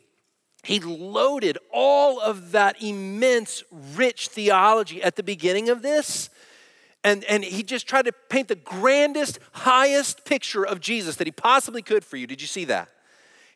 he 0.64 0.80
loaded 0.80 1.58
all 1.72 2.20
of 2.20 2.52
that 2.52 2.82
immense, 2.82 3.62
rich 3.70 4.28
theology 4.28 5.02
at 5.02 5.16
the 5.16 5.22
beginning 5.22 5.68
of 5.68 5.82
this. 5.82 6.30
And, 7.04 7.22
and 7.24 7.44
he 7.44 7.62
just 7.62 7.86
tried 7.86 8.06
to 8.06 8.12
paint 8.12 8.48
the 8.48 8.56
grandest, 8.56 9.38
highest 9.52 10.24
picture 10.24 10.64
of 10.64 10.80
Jesus 10.80 11.16
that 11.16 11.26
he 11.26 11.32
possibly 11.32 11.82
could 11.82 12.02
for 12.02 12.16
you. 12.16 12.26
Did 12.26 12.40
you 12.40 12.46
see 12.46 12.64
that? 12.64 12.88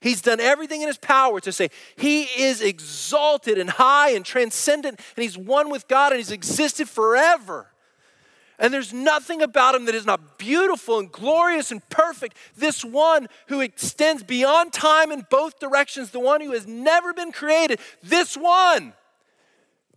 He's 0.00 0.20
done 0.20 0.38
everything 0.38 0.82
in 0.82 0.86
his 0.86 0.98
power 0.98 1.40
to 1.40 1.50
say 1.50 1.70
he 1.96 2.24
is 2.24 2.60
exalted 2.60 3.58
and 3.58 3.70
high 3.70 4.10
and 4.10 4.24
transcendent, 4.24 5.00
and 5.16 5.22
he's 5.22 5.36
one 5.36 5.70
with 5.70 5.88
God 5.88 6.12
and 6.12 6.18
he's 6.18 6.30
existed 6.30 6.88
forever. 6.88 7.66
And 8.58 8.74
there's 8.74 8.92
nothing 8.92 9.40
about 9.40 9.74
him 9.76 9.84
that 9.84 9.94
is 9.94 10.04
not 10.04 10.36
beautiful 10.36 10.98
and 10.98 11.12
glorious 11.12 11.70
and 11.70 11.86
perfect. 11.90 12.36
This 12.56 12.84
one 12.84 13.28
who 13.46 13.60
extends 13.60 14.24
beyond 14.24 14.72
time 14.72 15.12
in 15.12 15.26
both 15.30 15.60
directions, 15.60 16.10
the 16.10 16.18
one 16.18 16.40
who 16.40 16.52
has 16.52 16.66
never 16.66 17.12
been 17.12 17.30
created, 17.30 17.78
this 18.02 18.36
one 18.36 18.94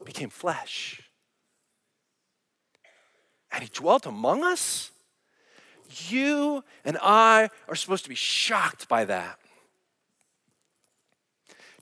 became 0.05 0.29
flesh. 0.29 1.01
And 3.51 3.63
he 3.63 3.69
dwelt 3.73 4.05
among 4.05 4.43
us. 4.43 4.91
You 6.07 6.63
and 6.85 6.97
I 7.01 7.49
are 7.67 7.75
supposed 7.75 8.03
to 8.03 8.09
be 8.09 8.15
shocked 8.15 8.87
by 8.87 9.05
that. 9.05 9.39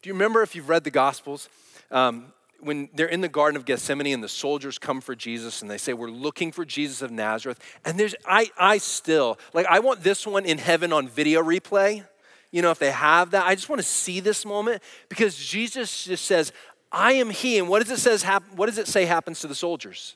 Do 0.01 0.09
you 0.09 0.13
remember 0.13 0.41
if 0.41 0.55
you've 0.55 0.69
read 0.69 0.83
the 0.85 0.91
Gospels? 0.91 1.49
Um, 1.91 2.33
when 2.61 2.89
they're 2.93 3.07
in 3.07 3.21
the 3.21 3.29
Garden 3.29 3.57
of 3.57 3.65
Gethsemane 3.65 4.13
and 4.13 4.23
the 4.23 4.29
soldiers 4.29 4.77
come 4.77 5.01
for 5.01 5.15
Jesus 5.15 5.61
and 5.61 5.69
they 5.69 5.77
say, 5.77 5.93
We're 5.93 6.09
looking 6.09 6.51
for 6.51 6.65
Jesus 6.65 7.01
of 7.01 7.11
Nazareth. 7.11 7.59
And 7.85 7.99
there's, 7.99 8.15
I, 8.25 8.49
I 8.57 8.77
still, 8.77 9.37
like, 9.53 9.65
I 9.67 9.79
want 9.79 10.03
this 10.03 10.25
one 10.25 10.45
in 10.45 10.57
heaven 10.57 10.93
on 10.93 11.07
video 11.07 11.43
replay. 11.43 12.05
You 12.51 12.61
know, 12.61 12.71
if 12.71 12.79
they 12.79 12.91
have 12.91 13.31
that, 13.31 13.45
I 13.45 13.55
just 13.55 13.69
want 13.69 13.79
to 13.81 13.87
see 13.87 14.19
this 14.19 14.45
moment 14.45 14.81
because 15.07 15.35
Jesus 15.35 16.05
just 16.05 16.25
says, 16.25 16.51
I 16.91 17.13
am 17.13 17.29
He. 17.29 17.57
And 17.57 17.67
what 17.69 17.83
does 17.83 17.91
it, 17.91 18.01
says, 18.01 18.23
what 18.55 18.65
does 18.65 18.77
it 18.77 18.87
say 18.87 19.05
happens 19.05 19.39
to 19.41 19.47
the 19.47 19.55
soldiers? 19.55 20.15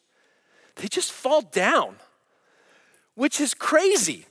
They 0.76 0.88
just 0.88 1.12
fall 1.12 1.42
down, 1.42 1.98
which 3.16 3.40
is 3.40 3.54
crazy. 3.54 4.26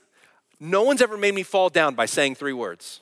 No 0.58 0.82
one's 0.82 1.02
ever 1.02 1.16
made 1.16 1.34
me 1.34 1.42
fall 1.42 1.68
down 1.68 1.94
by 1.94 2.06
saying 2.06 2.34
three 2.34 2.52
words. 2.52 3.01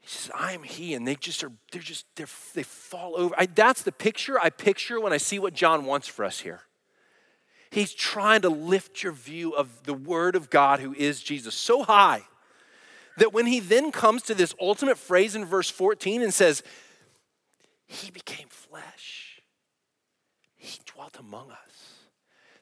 He 0.00 0.08
says, 0.08 0.30
I 0.34 0.52
am 0.52 0.62
he. 0.62 0.94
And 0.94 1.06
they 1.06 1.14
just 1.14 1.44
are, 1.44 1.52
they're 1.72 1.82
just, 1.82 2.06
they're, 2.16 2.28
they 2.54 2.62
fall 2.62 3.16
over. 3.16 3.34
I, 3.38 3.46
that's 3.46 3.82
the 3.82 3.92
picture 3.92 4.38
I 4.40 4.50
picture 4.50 5.00
when 5.00 5.12
I 5.12 5.18
see 5.18 5.38
what 5.38 5.54
John 5.54 5.84
wants 5.84 6.08
for 6.08 6.24
us 6.24 6.40
here. 6.40 6.62
He's 7.70 7.94
trying 7.94 8.42
to 8.42 8.48
lift 8.48 9.02
your 9.02 9.12
view 9.12 9.52
of 9.52 9.84
the 9.84 9.94
Word 9.94 10.34
of 10.34 10.50
God, 10.50 10.80
who 10.80 10.92
is 10.94 11.22
Jesus, 11.22 11.54
so 11.54 11.84
high 11.84 12.22
that 13.16 13.32
when 13.32 13.46
he 13.46 13.60
then 13.60 13.92
comes 13.92 14.22
to 14.22 14.34
this 14.34 14.54
ultimate 14.60 14.98
phrase 14.98 15.36
in 15.36 15.44
verse 15.44 15.70
14 15.70 16.22
and 16.22 16.32
says, 16.32 16.62
He 17.86 18.10
became 18.10 18.48
flesh, 18.48 19.42
He 20.56 20.80
dwelt 20.86 21.18
among 21.18 21.50
us, 21.50 21.94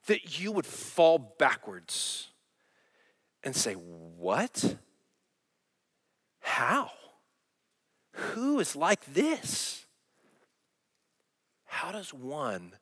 that 0.07 0.41
you 0.41 0.53
would 0.53 0.67
fall 0.67 1.37
backwards 1.39 2.29
and 3.43 3.55
say, 3.55 3.75
What? 3.75 4.77
How? 6.41 6.91
Who 8.19 8.59
is 8.59 8.75
like 8.75 9.05
this? 9.05 9.87
How 11.67 11.93
does 11.93 12.13
one 12.13 12.73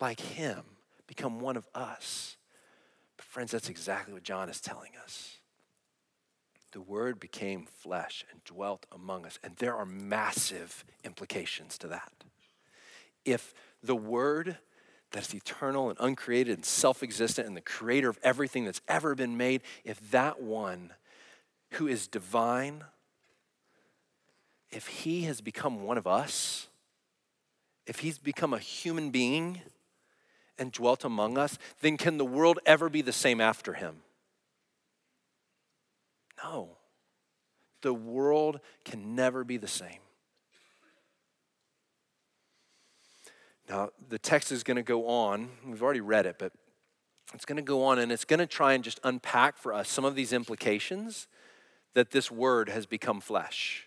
like 0.00 0.20
him 0.20 0.62
become 1.06 1.40
one 1.40 1.56
of 1.56 1.66
us? 1.74 2.36
But, 3.16 3.24
friends, 3.24 3.52
that's 3.52 3.70
exactly 3.70 4.12
what 4.12 4.22
John 4.22 4.50
is 4.50 4.60
telling 4.60 4.92
us. 5.02 5.38
The 6.72 6.82
Word 6.82 7.18
became 7.18 7.64
flesh 7.64 8.24
and 8.30 8.44
dwelt 8.44 8.84
among 8.92 9.24
us, 9.24 9.38
and 9.42 9.56
there 9.56 9.74
are 9.74 9.86
massive 9.86 10.84
implications 11.04 11.78
to 11.78 11.88
that. 11.88 12.12
If 13.24 13.54
the 13.82 13.96
Word 13.96 14.58
that 15.12 15.26
is 15.26 15.34
eternal 15.34 15.88
and 15.88 15.98
uncreated 16.00 16.54
and 16.54 16.64
self 16.64 17.02
existent 17.02 17.48
and 17.48 17.56
the 17.56 17.62
creator 17.62 18.10
of 18.10 18.18
everything 18.22 18.64
that's 18.64 18.82
ever 18.88 19.14
been 19.14 19.38
made, 19.38 19.62
if 19.84 20.10
that 20.10 20.42
one 20.42 20.92
who 21.72 21.86
is 21.86 22.06
divine, 22.06 22.84
if 24.76 24.88
he 24.88 25.22
has 25.22 25.40
become 25.40 25.84
one 25.84 25.96
of 25.96 26.06
us, 26.06 26.68
if 27.86 28.00
he's 28.00 28.18
become 28.18 28.52
a 28.52 28.58
human 28.58 29.08
being 29.08 29.62
and 30.58 30.70
dwelt 30.70 31.02
among 31.02 31.38
us, 31.38 31.56
then 31.80 31.96
can 31.96 32.18
the 32.18 32.26
world 32.26 32.58
ever 32.66 32.90
be 32.90 33.00
the 33.00 33.10
same 33.10 33.40
after 33.40 33.72
him? 33.72 34.02
No. 36.44 36.76
The 37.80 37.94
world 37.94 38.60
can 38.84 39.14
never 39.14 39.44
be 39.44 39.56
the 39.56 39.66
same. 39.66 40.00
Now, 43.70 43.88
the 44.10 44.18
text 44.18 44.52
is 44.52 44.62
going 44.62 44.76
to 44.76 44.82
go 44.82 45.08
on. 45.08 45.48
We've 45.66 45.82
already 45.82 46.02
read 46.02 46.26
it, 46.26 46.36
but 46.38 46.52
it's 47.32 47.46
going 47.46 47.56
to 47.56 47.62
go 47.62 47.82
on 47.82 47.98
and 47.98 48.12
it's 48.12 48.26
going 48.26 48.40
to 48.40 48.46
try 48.46 48.74
and 48.74 48.84
just 48.84 49.00
unpack 49.02 49.56
for 49.56 49.72
us 49.72 49.88
some 49.88 50.04
of 50.04 50.14
these 50.14 50.34
implications 50.34 51.28
that 51.94 52.10
this 52.10 52.30
word 52.30 52.68
has 52.68 52.84
become 52.84 53.22
flesh 53.22 53.85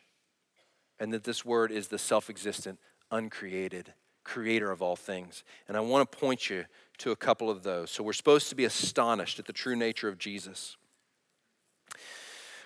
and 1.00 1.14
that 1.14 1.24
this 1.24 1.46
word 1.46 1.72
is 1.72 1.88
the 1.88 1.98
self 1.98 2.30
existent, 2.30 2.80
uncreated 3.12 3.94
creator 4.24 4.72
of 4.72 4.82
all 4.82 4.96
things. 4.96 5.44
And 5.68 5.76
I 5.76 5.80
want 5.80 6.12
to 6.12 6.18
point 6.18 6.50
you 6.50 6.66
to 7.00 7.12
a 7.12 7.16
couple 7.16 7.50
of 7.50 7.64
those. 7.64 7.90
So 7.90 8.04
we're 8.04 8.14
supposed 8.14 8.50
to 8.50 8.56
be 8.56 8.66
astonished 8.66 9.40
at 9.40 9.46
the 9.46 9.54
true 9.54 9.76
nature 9.76 10.08
of 10.08 10.18
Jesus. 10.18 10.78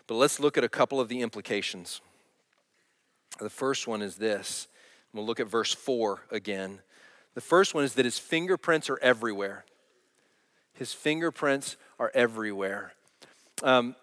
But 0.08 0.16
let's 0.16 0.40
look 0.40 0.58
at 0.58 0.64
a 0.64 0.70
couple 0.70 1.00
of 1.00 1.08
the 1.08 1.22
implications. 1.22 2.02
The 3.40 3.50
first 3.50 3.88
one 3.88 4.02
is 4.02 4.18
this. 4.18 4.68
We'll 5.14 5.26
look 5.26 5.40
at 5.40 5.48
verse 5.48 5.74
4 5.74 6.24
again. 6.32 6.82
The 7.36 7.42
first 7.42 7.74
one 7.74 7.84
is 7.84 7.94
that 7.96 8.06
his 8.06 8.20
fingerprints 8.20 8.90
are 8.90 9.00
everywhere. 9.02 9.66
His 10.74 10.92
fingerprints 10.94 11.78
are 12.00 12.12
everywhere. 12.14 12.94
Um, 13.62 13.96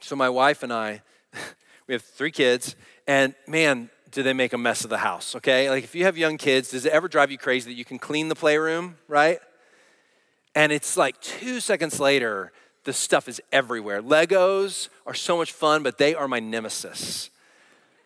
so, 0.00 0.14
my 0.14 0.28
wife 0.28 0.62
and 0.62 0.72
I, 0.72 1.02
we 1.86 1.94
have 1.94 2.02
three 2.02 2.30
kids, 2.30 2.76
and 3.06 3.34
man, 3.46 3.90
do 4.10 4.22
they 4.22 4.32
make 4.32 4.52
a 4.52 4.58
mess 4.58 4.84
of 4.84 4.90
the 4.90 4.98
house, 4.98 5.34
okay? 5.36 5.68
Like, 5.70 5.84
if 5.84 5.94
you 5.94 6.04
have 6.04 6.16
young 6.16 6.38
kids, 6.38 6.70
does 6.70 6.86
it 6.86 6.92
ever 6.92 7.08
drive 7.08 7.30
you 7.30 7.38
crazy 7.38 7.70
that 7.70 7.76
you 7.76 7.84
can 7.84 7.98
clean 7.98 8.28
the 8.28 8.34
playroom, 8.34 8.96
right? 9.08 9.40
And 10.54 10.72
it's 10.72 10.96
like 10.96 11.20
two 11.20 11.60
seconds 11.60 12.00
later, 12.00 12.52
the 12.84 12.92
stuff 12.92 13.28
is 13.28 13.40
everywhere. 13.52 14.00
Legos 14.00 14.88
are 15.06 15.14
so 15.14 15.36
much 15.36 15.52
fun, 15.52 15.82
but 15.82 15.98
they 15.98 16.14
are 16.14 16.28
my 16.28 16.40
nemesis 16.40 17.30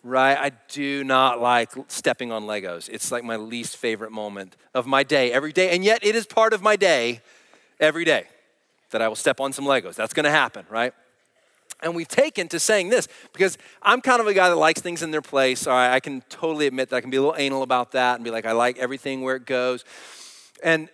right? 0.03 0.37
I 0.39 0.53
do 0.69 1.05
not 1.05 1.41
like 1.41 1.73
stepping 1.89 2.33
on 2.33 2.45
Legos. 2.45 2.89
It's 2.89 3.13
like 3.13 3.25
my 3.25 3.37
least 3.37 3.77
favorite 3.77 4.13
moment 4.13 4.57
of 4.75 4.87
my 4.87 5.03
day 5.03 5.33
every 5.33 5.53
day. 5.53 5.71
And 5.71 5.85
yet 5.85 6.05
it 6.05 6.17
is 6.17 6.27
part 6.27 6.53
of 6.53 6.63
my 6.63 6.77
day 6.77 7.21
every 7.79 8.05
day 8.05 8.25
that 8.91 9.03
I 9.03 9.09
will 9.09 9.17
step 9.17 9.41
on 9.41 9.53
some 9.53 9.65
Legos. 9.65 9.95
That's 9.95 10.13
to 10.15 10.31
happen, 10.31 10.65
right? 10.71 10.93
And 11.83 11.95
we've 11.95 12.09
taken 12.09 12.49
to 12.49 12.61
saying 12.61 12.91
this 12.91 13.09
because 13.33 13.57
I'm 13.83 14.01
kind 14.01 14.21
of 14.21 14.27
a 14.27 14.35
guy 14.35 14.49
that 14.49 14.57
likes 14.57 14.81
things 14.81 15.03
in 15.03 15.11
their 15.11 15.23
place. 15.23 15.67
All 15.67 15.75
right, 15.75 15.93
I 15.93 16.01
can 16.01 16.23
totally 16.29 16.67
admit 16.67 16.91
that 16.91 16.97
I 16.97 17.01
can 17.01 17.11
be 17.11 17.17
a 17.17 17.21
little 17.21 17.37
anal 17.39 17.63
about 17.63 17.93
that 17.93 18.17
and 18.17 18.25
be 18.25 18.31
like, 18.31 18.47
I 18.47 18.53
like 18.53 18.79
everything 18.79 19.23
where 19.23 19.37
it 19.37 19.47
goes. 19.47 19.85
And 20.63 20.89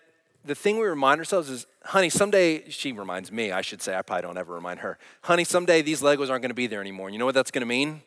the 0.44 0.54
thing 0.54 0.78
we 0.78 0.86
remind 0.86 1.18
ourselves 1.18 1.50
is, 1.50 1.66
honey, 1.84 2.08
someday, 2.08 2.68
she 2.70 2.92
reminds 2.92 3.32
me, 3.32 3.50
I 3.50 3.62
should 3.62 3.82
say, 3.82 3.96
I 3.96 4.02
probably 4.02 4.22
don't 4.22 4.38
ever 4.38 4.54
remind 4.54 4.80
her, 4.80 4.96
honey, 5.22 5.44
someday 5.44 5.82
these 5.82 6.02
Legos 6.02 6.30
aren't 6.30 6.42
going 6.42 6.50
to 6.50 6.54
be 6.54 6.68
there 6.68 6.80
anymore. 6.80 7.08
And 7.08 7.14
you 7.14 7.18
know 7.18 7.24
what 7.24 7.34
that's 7.34 7.50
going 7.50 7.62
to 7.62 7.66
mean? 7.66 8.02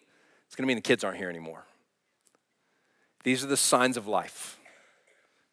It's 0.47 0.55
going 0.55 0.63
to 0.63 0.67
mean 0.67 0.77
the 0.77 0.81
kids 0.81 1.03
aren't 1.03 1.17
here 1.17 1.29
anymore. 1.29 1.65
These 3.23 3.43
are 3.43 3.47
the 3.47 3.57
signs 3.57 3.97
of 3.97 4.07
life. 4.07 4.57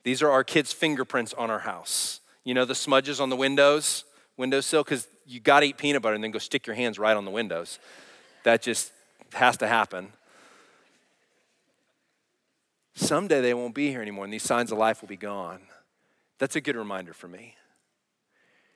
These 0.05 0.23
are 0.23 0.31
our 0.31 0.45
kids' 0.45 0.73
fingerprints 0.73 1.35
on 1.35 1.51
our 1.51 1.59
house. 1.59 2.21
You 2.45 2.55
know 2.55 2.65
the 2.65 2.77
smudges 2.77 3.21
on 3.21 3.29
the 3.29 3.37
windows, 3.37 4.05
windowsill, 4.37 4.85
because 4.85 5.09
you 5.27 5.41
got 5.41 5.61
to 5.61 5.67
eat 5.67 5.77
peanut 5.77 6.03
butter 6.03 6.15
and 6.15 6.23
then 6.23 6.31
go 6.31 6.39
stick 6.39 6.67
your 6.67 6.77
hands 6.77 6.99
right 6.99 7.17
on 7.17 7.25
the 7.25 7.31
windows. 7.31 7.79
That 8.45 8.63
just 8.63 8.93
has 9.33 9.57
to 9.59 9.67
happen. 9.67 10.13
Someday 12.95 13.41
they 13.41 13.53
won't 13.53 13.75
be 13.75 13.89
here 13.89 14.01
anymore, 14.01 14.25
and 14.25 14.33
these 14.33 14.43
signs 14.43 14.73
of 14.73 14.79
life 14.79 15.03
will 15.03 15.09
be 15.09 15.17
gone. 15.17 15.61
That's 16.39 16.57
a 16.57 16.61
good 16.61 16.77
reminder 16.77 17.13
for 17.13 17.29
me. 17.29 17.57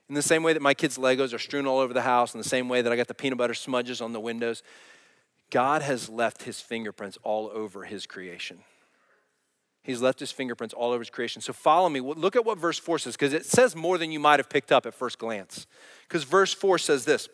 In 0.08 0.14
the 0.14 0.22
same 0.22 0.42
way 0.42 0.52
that 0.52 0.60
my 0.60 0.74
kids' 0.74 0.98
Legos 0.98 1.32
are 1.32 1.38
strewn 1.38 1.66
all 1.66 1.78
over 1.78 1.94
the 1.94 2.02
house, 2.02 2.34
in 2.34 2.38
the 2.38 2.48
same 2.48 2.68
way 2.68 2.82
that 2.82 2.92
I 2.92 2.96
got 2.96 3.06
the 3.06 3.14
peanut 3.14 3.38
butter 3.38 3.54
smudges 3.54 4.00
on 4.00 4.12
the 4.12 4.20
windows, 4.20 4.62
God 5.50 5.82
has 5.82 6.08
left 6.08 6.42
his 6.42 6.60
fingerprints 6.60 7.16
all 7.22 7.50
over 7.54 7.84
his 7.84 8.06
creation. 8.06 8.58
He's 9.82 10.02
left 10.02 10.20
his 10.20 10.30
fingerprints 10.30 10.74
all 10.74 10.90
over 10.90 11.00
his 11.00 11.10
creation. 11.10 11.40
So 11.40 11.52
follow 11.52 11.88
me. 11.88 12.00
Look 12.00 12.36
at 12.36 12.44
what 12.44 12.58
verse 12.58 12.78
4 12.78 12.98
says, 12.98 13.14
because 13.14 13.32
it 13.32 13.46
says 13.46 13.74
more 13.74 13.96
than 13.96 14.12
you 14.12 14.20
might 14.20 14.38
have 14.38 14.50
picked 14.50 14.72
up 14.72 14.84
at 14.84 14.94
first 14.94 15.18
glance. 15.18 15.66
Because 16.06 16.24
verse 16.24 16.52
4 16.52 16.78
says 16.78 17.04
this 17.06 17.28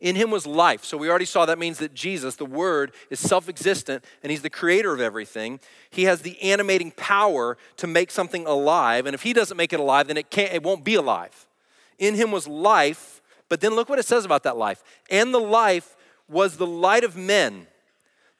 In 0.00 0.16
him 0.16 0.30
was 0.30 0.46
life. 0.46 0.84
So 0.84 0.98
we 0.98 1.08
already 1.08 1.24
saw 1.24 1.46
that 1.46 1.58
means 1.58 1.78
that 1.78 1.94
Jesus, 1.94 2.36
the 2.36 2.44
Word, 2.44 2.92
is 3.08 3.20
self 3.20 3.48
existent 3.48 4.04
and 4.22 4.30
he's 4.30 4.42
the 4.42 4.50
creator 4.50 4.92
of 4.92 5.00
everything. 5.00 5.60
He 5.88 6.04
has 6.04 6.20
the 6.20 6.40
animating 6.42 6.90
power 6.92 7.56
to 7.78 7.86
make 7.86 8.10
something 8.10 8.46
alive. 8.46 9.06
And 9.06 9.14
if 9.14 9.22
he 9.22 9.32
doesn't 9.32 9.56
make 9.56 9.72
it 9.72 9.80
alive, 9.80 10.08
then 10.08 10.18
it, 10.18 10.30
can't, 10.30 10.52
it 10.52 10.62
won't 10.62 10.84
be 10.84 10.94
alive. 10.94 11.46
In 11.98 12.16
him 12.16 12.32
was 12.32 12.46
life. 12.46 13.22
But 13.48 13.60
then 13.60 13.74
look 13.74 13.88
what 13.88 13.98
it 13.98 14.06
says 14.06 14.24
about 14.24 14.44
that 14.44 14.56
life. 14.56 14.82
And 15.10 15.34
the 15.34 15.40
life 15.40 15.96
was 16.28 16.58
the 16.58 16.66
light 16.66 17.02
of 17.02 17.16
men. 17.16 17.66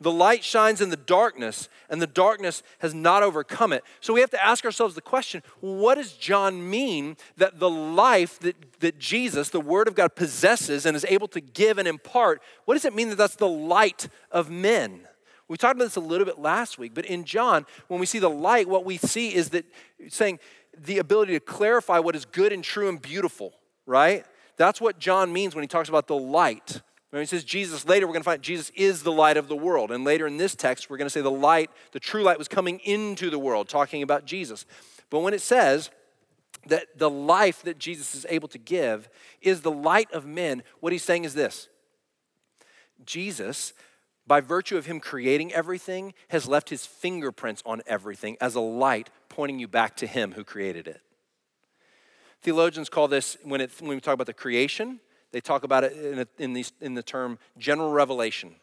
The 0.00 0.10
light 0.10 0.42
shines 0.42 0.80
in 0.80 0.88
the 0.88 0.96
darkness, 0.96 1.68
and 1.90 2.00
the 2.00 2.06
darkness 2.06 2.62
has 2.78 2.94
not 2.94 3.22
overcome 3.22 3.72
it. 3.72 3.84
So 4.00 4.14
we 4.14 4.20
have 4.20 4.30
to 4.30 4.42
ask 4.42 4.64
ourselves 4.64 4.94
the 4.94 5.02
question 5.02 5.42
what 5.60 5.96
does 5.96 6.14
John 6.14 6.70
mean 6.70 7.18
that 7.36 7.58
the 7.58 7.68
life 7.68 8.38
that, 8.40 8.80
that 8.80 8.98
Jesus, 8.98 9.50
the 9.50 9.60
Word 9.60 9.88
of 9.88 9.94
God, 9.94 10.14
possesses 10.14 10.86
and 10.86 10.96
is 10.96 11.04
able 11.08 11.28
to 11.28 11.40
give 11.40 11.76
and 11.76 11.86
impart? 11.86 12.42
What 12.64 12.74
does 12.74 12.86
it 12.86 12.94
mean 12.94 13.10
that 13.10 13.18
that's 13.18 13.36
the 13.36 13.48
light 13.48 14.08
of 14.30 14.48
men? 14.48 15.02
We 15.48 15.56
talked 15.56 15.74
about 15.74 15.84
this 15.84 15.96
a 15.96 16.00
little 16.00 16.24
bit 16.24 16.38
last 16.38 16.78
week, 16.78 16.94
but 16.94 17.04
in 17.04 17.24
John, 17.24 17.66
when 17.88 18.00
we 18.00 18.06
see 18.06 18.20
the 18.20 18.30
light, 18.30 18.68
what 18.68 18.84
we 18.84 18.96
see 18.96 19.34
is 19.34 19.50
that 19.50 19.66
saying 20.08 20.38
the 20.78 20.98
ability 20.98 21.34
to 21.34 21.40
clarify 21.40 21.98
what 21.98 22.16
is 22.16 22.24
good 22.24 22.52
and 22.52 22.64
true 22.64 22.88
and 22.88 23.02
beautiful, 23.02 23.52
right? 23.84 24.24
That's 24.56 24.80
what 24.80 24.98
John 24.98 25.32
means 25.32 25.54
when 25.54 25.62
he 25.62 25.68
talks 25.68 25.88
about 25.88 26.06
the 26.06 26.16
light. 26.16 26.80
When 27.10 27.22
he 27.22 27.26
says 27.26 27.42
Jesus, 27.42 27.86
later 27.86 28.06
we're 28.06 28.12
going 28.12 28.22
to 28.22 28.30
find 28.30 28.40
Jesus 28.40 28.70
is 28.76 29.02
the 29.02 29.12
light 29.12 29.36
of 29.36 29.48
the 29.48 29.56
world. 29.56 29.90
And 29.90 30.04
later 30.04 30.26
in 30.26 30.36
this 30.36 30.54
text, 30.54 30.88
we're 30.88 30.96
going 30.96 31.06
to 31.06 31.10
say 31.10 31.20
the 31.20 31.30
light, 31.30 31.70
the 31.92 32.00
true 32.00 32.22
light 32.22 32.38
was 32.38 32.46
coming 32.48 32.78
into 32.80 33.30
the 33.30 33.38
world, 33.38 33.68
talking 33.68 34.02
about 34.02 34.26
Jesus. 34.26 34.64
But 35.10 35.20
when 35.20 35.34
it 35.34 35.40
says 35.40 35.90
that 36.66 36.86
the 36.96 37.10
life 37.10 37.62
that 37.62 37.78
Jesus 37.78 38.14
is 38.14 38.26
able 38.28 38.48
to 38.48 38.58
give 38.58 39.08
is 39.40 39.62
the 39.62 39.72
light 39.72 40.10
of 40.12 40.24
men, 40.24 40.62
what 40.78 40.92
he's 40.92 41.02
saying 41.02 41.24
is 41.24 41.34
this 41.34 41.68
Jesus, 43.04 43.72
by 44.24 44.40
virtue 44.40 44.76
of 44.76 44.86
him 44.86 45.00
creating 45.00 45.52
everything, 45.52 46.14
has 46.28 46.46
left 46.46 46.70
his 46.70 46.86
fingerprints 46.86 47.62
on 47.66 47.82
everything 47.88 48.36
as 48.40 48.54
a 48.54 48.60
light 48.60 49.10
pointing 49.28 49.58
you 49.58 49.66
back 49.66 49.96
to 49.96 50.06
him 50.06 50.32
who 50.32 50.44
created 50.44 50.86
it. 50.86 51.00
Theologians 52.42 52.88
call 52.88 53.08
this, 53.08 53.36
when, 53.42 53.60
it, 53.60 53.70
when 53.80 53.90
we 53.90 54.00
talk 54.00 54.14
about 54.14 54.26
the 54.26 54.32
creation, 54.32 55.00
they 55.32 55.40
talk 55.40 55.64
about 55.64 55.84
it 55.84 55.92
in, 55.92 56.18
a, 56.20 56.26
in, 56.38 56.52
these, 56.52 56.72
in 56.80 56.94
the 56.94 57.02
term 57.02 57.38
general 57.58 57.92
revelation. 57.92 58.56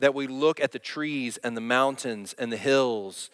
That 0.00 0.14
we 0.14 0.26
look 0.26 0.60
at 0.60 0.72
the 0.72 0.78
trees 0.78 1.38
and 1.38 1.56
the 1.56 1.60
mountains 1.60 2.34
and 2.38 2.52
the 2.52 2.56
hills. 2.56 3.30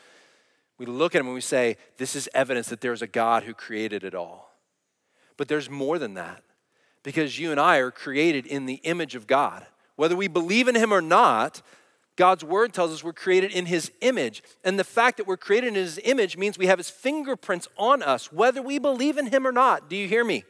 We 0.78 0.86
look 0.86 1.14
at 1.14 1.18
them 1.18 1.26
and 1.26 1.34
we 1.34 1.40
say, 1.40 1.76
This 1.98 2.16
is 2.16 2.28
evidence 2.34 2.68
that 2.68 2.80
there's 2.80 3.02
a 3.02 3.06
God 3.06 3.42
who 3.42 3.54
created 3.54 4.04
it 4.04 4.14
all. 4.14 4.50
But 5.36 5.48
there's 5.48 5.68
more 5.68 5.98
than 5.98 6.14
that. 6.14 6.42
Because 7.02 7.38
you 7.38 7.50
and 7.50 7.60
I 7.60 7.78
are 7.78 7.90
created 7.90 8.46
in 8.46 8.66
the 8.66 8.80
image 8.84 9.14
of 9.14 9.26
God. 9.26 9.66
Whether 9.96 10.16
we 10.16 10.26
believe 10.26 10.68
in 10.68 10.74
Him 10.74 10.92
or 10.92 11.02
not, 11.02 11.60
God's 12.16 12.44
word 12.44 12.72
tells 12.72 12.92
us 12.92 13.02
we're 13.02 13.12
created 13.12 13.50
in 13.50 13.66
his 13.66 13.90
image. 14.00 14.42
And 14.62 14.78
the 14.78 14.84
fact 14.84 15.16
that 15.16 15.26
we're 15.26 15.36
created 15.36 15.68
in 15.68 15.74
his 15.74 16.00
image 16.04 16.36
means 16.36 16.56
we 16.56 16.66
have 16.66 16.78
his 16.78 16.90
fingerprints 16.90 17.66
on 17.76 18.02
us, 18.02 18.32
whether 18.32 18.62
we 18.62 18.78
believe 18.78 19.18
in 19.18 19.26
him 19.26 19.46
or 19.46 19.52
not. 19.52 19.90
Do 19.90 19.96
you 19.96 20.06
hear 20.06 20.24
me? 20.24 20.44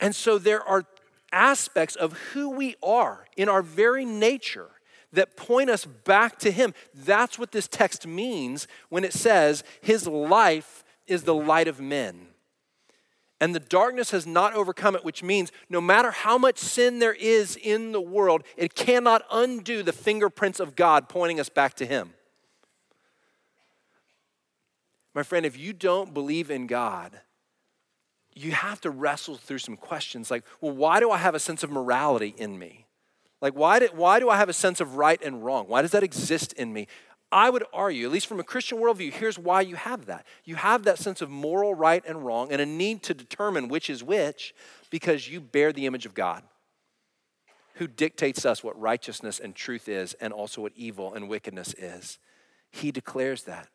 And 0.00 0.14
so 0.14 0.38
there 0.38 0.62
are 0.62 0.84
aspects 1.32 1.96
of 1.96 2.12
who 2.32 2.50
we 2.50 2.76
are 2.82 3.26
in 3.36 3.48
our 3.48 3.62
very 3.62 4.04
nature 4.04 4.70
that 5.12 5.36
point 5.36 5.70
us 5.70 5.84
back 5.84 6.38
to 6.40 6.50
Him. 6.50 6.74
That's 6.94 7.38
what 7.38 7.52
this 7.52 7.68
text 7.68 8.06
means 8.06 8.68
when 8.88 9.04
it 9.04 9.12
says, 9.12 9.64
His 9.80 10.06
life 10.06 10.84
is 11.06 11.22
the 11.22 11.34
light 11.34 11.68
of 11.68 11.80
men. 11.80 12.28
And 13.40 13.54
the 13.54 13.60
darkness 13.60 14.12
has 14.12 14.26
not 14.26 14.54
overcome 14.54 14.96
it, 14.96 15.04
which 15.04 15.22
means 15.22 15.52
no 15.68 15.80
matter 15.80 16.10
how 16.10 16.38
much 16.38 16.58
sin 16.58 17.00
there 17.00 17.12
is 17.12 17.56
in 17.56 17.92
the 17.92 18.00
world, 18.00 18.44
it 18.56 18.74
cannot 18.74 19.22
undo 19.30 19.82
the 19.82 19.92
fingerprints 19.92 20.58
of 20.58 20.74
God 20.74 21.08
pointing 21.08 21.38
us 21.38 21.50
back 21.50 21.74
to 21.74 21.86
Him. 21.86 22.14
My 25.14 25.22
friend, 25.22 25.46
if 25.46 25.58
you 25.58 25.72
don't 25.72 26.12
believe 26.12 26.50
in 26.50 26.66
God, 26.66 27.20
you 28.36 28.52
have 28.52 28.80
to 28.82 28.90
wrestle 28.90 29.36
through 29.36 29.58
some 29.58 29.76
questions 29.76 30.30
like, 30.30 30.44
well, 30.60 30.72
why 30.72 31.00
do 31.00 31.10
I 31.10 31.16
have 31.16 31.34
a 31.34 31.40
sense 31.40 31.62
of 31.62 31.70
morality 31.70 32.34
in 32.36 32.58
me? 32.58 32.86
Like, 33.40 33.54
why 33.54 33.78
do, 33.78 33.88
why 33.94 34.20
do 34.20 34.28
I 34.28 34.36
have 34.36 34.50
a 34.50 34.54
sense 34.54 34.80
of 34.80 34.96
right 34.96 35.20
and 35.22 35.42
wrong? 35.42 35.66
Why 35.68 35.80
does 35.82 35.92
that 35.92 36.02
exist 36.02 36.52
in 36.52 36.72
me? 36.72 36.86
I 37.32 37.48
would 37.50 37.64
argue, 37.72 38.06
at 38.06 38.12
least 38.12 38.26
from 38.26 38.38
a 38.38 38.44
Christian 38.44 38.78
worldview, 38.78 39.12
here's 39.12 39.38
why 39.38 39.62
you 39.62 39.74
have 39.74 40.06
that. 40.06 40.26
You 40.44 40.56
have 40.56 40.84
that 40.84 40.98
sense 40.98 41.22
of 41.22 41.30
moral 41.30 41.74
right 41.74 42.04
and 42.06 42.24
wrong 42.24 42.52
and 42.52 42.60
a 42.60 42.66
need 42.66 43.02
to 43.04 43.14
determine 43.14 43.68
which 43.68 43.88
is 43.88 44.04
which 44.04 44.54
because 44.90 45.28
you 45.28 45.40
bear 45.40 45.72
the 45.72 45.86
image 45.86 46.06
of 46.06 46.14
God 46.14 46.42
who 47.76 47.86
dictates 47.86 48.44
us 48.44 48.62
what 48.62 48.78
righteousness 48.78 49.38
and 49.38 49.54
truth 49.54 49.88
is 49.88 50.14
and 50.14 50.32
also 50.32 50.60
what 50.60 50.72
evil 50.76 51.14
and 51.14 51.28
wickedness 51.28 51.74
is. 51.74 52.18
He 52.70 52.92
declares 52.92 53.44
that. 53.44 53.68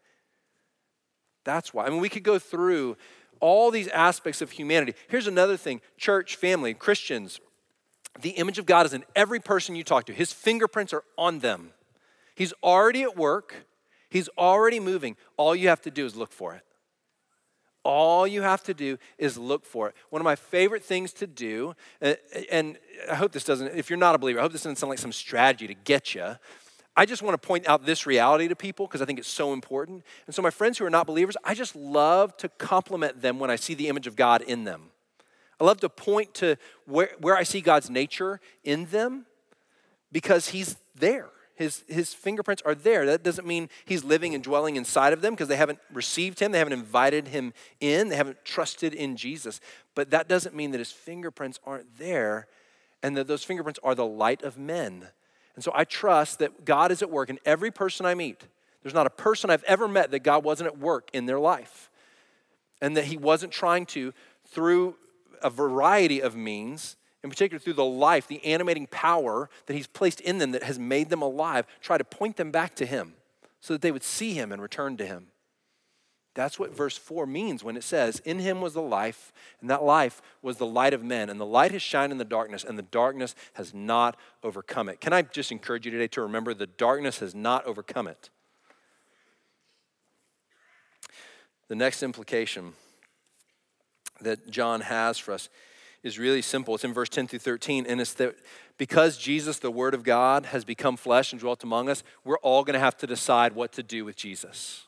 That's 1.43 1.73
why. 1.73 1.85
I 1.85 1.89
mean, 1.89 2.01
we 2.01 2.09
could 2.09 2.23
go 2.23 2.39
through 2.39 2.97
all 3.41 3.71
these 3.71 3.87
aspects 3.89 4.41
of 4.41 4.51
humanity. 4.51 4.93
Here's 5.09 5.27
another 5.27 5.57
thing 5.57 5.81
church, 5.97 6.35
family, 6.37 6.73
Christians. 6.73 7.39
The 8.19 8.31
image 8.31 8.59
of 8.59 8.65
God 8.65 8.85
is 8.85 8.93
in 8.93 9.05
every 9.15 9.39
person 9.39 9.75
you 9.75 9.83
talk 9.83 10.05
to, 10.05 10.13
His 10.13 10.31
fingerprints 10.31 10.93
are 10.93 11.03
on 11.17 11.39
them. 11.39 11.71
He's 12.35 12.53
already 12.63 13.03
at 13.03 13.17
work, 13.17 13.65
He's 14.09 14.29
already 14.37 14.79
moving. 14.79 15.17
All 15.37 15.55
you 15.55 15.67
have 15.69 15.81
to 15.81 15.91
do 15.91 16.05
is 16.05 16.15
look 16.15 16.31
for 16.31 16.53
it. 16.55 16.63
All 17.83 18.27
you 18.27 18.43
have 18.43 18.61
to 18.63 18.73
do 18.73 18.97
is 19.17 19.37
look 19.37 19.65
for 19.65 19.87
it. 19.87 19.95
One 20.11 20.21
of 20.21 20.23
my 20.23 20.35
favorite 20.35 20.83
things 20.83 21.13
to 21.13 21.25
do, 21.25 21.73
uh, 22.01 22.13
and 22.51 22.77
I 23.09 23.15
hope 23.15 23.31
this 23.31 23.43
doesn't, 23.43 23.75
if 23.75 23.89
you're 23.89 23.97
not 23.97 24.13
a 24.13 24.19
believer, 24.19 24.39
I 24.39 24.43
hope 24.43 24.51
this 24.51 24.61
doesn't 24.61 24.75
sound 24.75 24.89
like 24.89 24.99
some 24.99 25.11
strategy 25.11 25.65
to 25.67 25.73
get 25.73 26.13
you. 26.13 26.35
I 26.95 27.05
just 27.05 27.21
want 27.21 27.41
to 27.41 27.47
point 27.47 27.67
out 27.67 27.85
this 27.85 28.05
reality 28.05 28.47
to 28.49 28.55
people 28.55 28.85
because 28.85 29.01
I 29.01 29.05
think 29.05 29.17
it's 29.17 29.27
so 29.27 29.53
important. 29.53 30.03
And 30.25 30.35
so, 30.35 30.41
my 30.41 30.49
friends 30.49 30.77
who 30.77 30.85
are 30.85 30.89
not 30.89 31.07
believers, 31.07 31.37
I 31.43 31.53
just 31.53 31.75
love 31.75 32.35
to 32.37 32.49
compliment 32.49 33.21
them 33.21 33.39
when 33.39 33.49
I 33.49 33.55
see 33.55 33.73
the 33.73 33.87
image 33.87 34.07
of 34.07 34.15
God 34.15 34.41
in 34.41 34.65
them. 34.65 34.89
I 35.59 35.63
love 35.63 35.79
to 35.81 35.89
point 35.89 36.33
to 36.35 36.57
where, 36.85 37.11
where 37.19 37.37
I 37.37 37.43
see 37.43 37.61
God's 37.61 37.89
nature 37.89 38.41
in 38.63 38.85
them 38.85 39.25
because 40.11 40.49
He's 40.49 40.75
there. 40.95 41.29
His, 41.55 41.83
his 41.87 42.11
fingerprints 42.11 42.63
are 42.65 42.73
there. 42.73 43.05
That 43.05 43.21
doesn't 43.21 43.45
mean 43.45 43.69
he's 43.85 44.03
living 44.03 44.33
and 44.33 44.43
dwelling 44.43 44.77
inside 44.77 45.13
of 45.13 45.21
them 45.21 45.33
because 45.33 45.47
they 45.47 45.57
haven't 45.57 45.77
received 45.93 46.39
him, 46.39 46.51
they 46.51 46.57
haven't 46.57 46.73
invited 46.73 47.27
him 47.27 47.53
in, 47.79 48.09
they 48.09 48.15
haven't 48.15 48.43
trusted 48.43 48.95
in 48.95 49.15
Jesus. 49.15 49.59
But 49.93 50.09
that 50.09 50.27
doesn't 50.27 50.55
mean 50.55 50.71
that 50.71 50.79
his 50.79 50.91
fingerprints 50.91 51.59
aren't 51.63 51.99
there 51.99 52.47
and 53.03 53.15
that 53.15 53.27
those 53.27 53.43
fingerprints 53.43 53.79
are 53.83 53.93
the 53.93 54.07
light 54.07 54.41
of 54.41 54.57
men. 54.57 55.09
And 55.55 55.63
so 55.63 55.71
I 55.73 55.83
trust 55.83 56.39
that 56.39 56.65
God 56.65 56.91
is 56.91 57.01
at 57.01 57.09
work 57.09 57.29
in 57.29 57.39
every 57.45 57.71
person 57.71 58.05
I 58.05 58.15
meet. 58.15 58.47
There's 58.83 58.93
not 58.93 59.07
a 59.07 59.11
person 59.11 59.49
I've 59.49 59.63
ever 59.65 59.87
met 59.87 60.11
that 60.11 60.19
God 60.19 60.43
wasn't 60.43 60.67
at 60.67 60.77
work 60.77 61.09
in 61.13 61.25
their 61.25 61.39
life 61.39 61.89
and 62.81 62.97
that 62.97 63.05
he 63.05 63.17
wasn't 63.17 63.51
trying 63.51 63.85
to, 63.87 64.13
through 64.47 64.95
a 65.41 65.49
variety 65.49 66.21
of 66.21 66.35
means, 66.35 66.95
in 67.23 67.29
particular 67.29 67.59
through 67.59 67.73
the 67.73 67.85
life, 67.85 68.27
the 68.27 68.43
animating 68.43 68.87
power 68.87 69.49
that 69.65 69.73
He's 69.73 69.87
placed 69.87 70.21
in 70.21 70.39
them 70.39 70.51
that 70.51 70.63
has 70.63 70.79
made 70.79 71.09
them 71.09 71.21
alive, 71.21 71.65
try 71.81 71.97
to 71.97 72.03
point 72.03 72.37
them 72.37 72.51
back 72.51 72.75
to 72.75 72.85
Him 72.85 73.13
so 73.59 73.73
that 73.73 73.81
they 73.81 73.91
would 73.91 74.03
see 74.03 74.33
Him 74.33 74.51
and 74.51 74.61
return 74.61 74.97
to 74.97 75.05
Him. 75.05 75.27
That's 76.33 76.57
what 76.57 76.75
verse 76.75 76.97
4 76.97 77.25
means 77.25 77.63
when 77.63 77.75
it 77.75 77.83
says, 77.83 78.21
In 78.23 78.39
Him 78.39 78.61
was 78.61 78.73
the 78.73 78.81
life, 78.81 79.33
and 79.59 79.69
that 79.69 79.83
life 79.83 80.21
was 80.41 80.57
the 80.57 80.65
light 80.65 80.93
of 80.93 81.03
men. 81.03 81.29
And 81.29 81.39
the 81.39 81.45
light 81.45 81.71
has 81.71 81.81
shined 81.81 82.11
in 82.11 82.17
the 82.17 82.25
darkness, 82.25 82.63
and 82.63 82.77
the 82.77 82.83
darkness 82.83 83.35
has 83.55 83.73
not 83.73 84.17
overcome 84.41 84.87
it. 84.87 85.01
Can 85.01 85.11
I 85.11 85.23
just 85.23 85.51
encourage 85.51 85.85
you 85.85 85.91
today 85.91 86.07
to 86.07 86.21
remember 86.21 86.53
the 86.53 86.67
darkness 86.67 87.19
has 87.19 87.35
not 87.35 87.65
overcome 87.65 88.07
it? 88.07 88.29
The 91.67 91.75
next 91.75 92.01
implication 92.01 92.73
that 94.21 94.49
John 94.49 94.81
has 94.81 95.17
for 95.17 95.33
us 95.33 95.49
is 96.03 96.17
really 96.17 96.41
simple. 96.41 96.75
It's 96.75 96.83
in 96.83 96.93
verse 96.93 97.09
10 97.09 97.27
through 97.27 97.39
13, 97.39 97.85
and 97.85 97.99
it's 97.99 98.13
that 98.15 98.35
because 98.77 99.17
Jesus, 99.17 99.59
the 99.59 99.69
Word 99.69 99.93
of 99.93 100.03
God, 100.03 100.47
has 100.47 100.63
become 100.63 100.97
flesh 100.97 101.31
and 101.33 101.41
dwelt 101.41 101.63
among 101.63 101.89
us, 101.89 102.03
we're 102.23 102.39
all 102.39 102.63
going 102.63 102.73
to 102.73 102.79
have 102.79 102.97
to 102.97 103.07
decide 103.07 103.53
what 103.53 103.73
to 103.73 103.83
do 103.83 104.05
with 104.05 104.15
Jesus. 104.15 104.87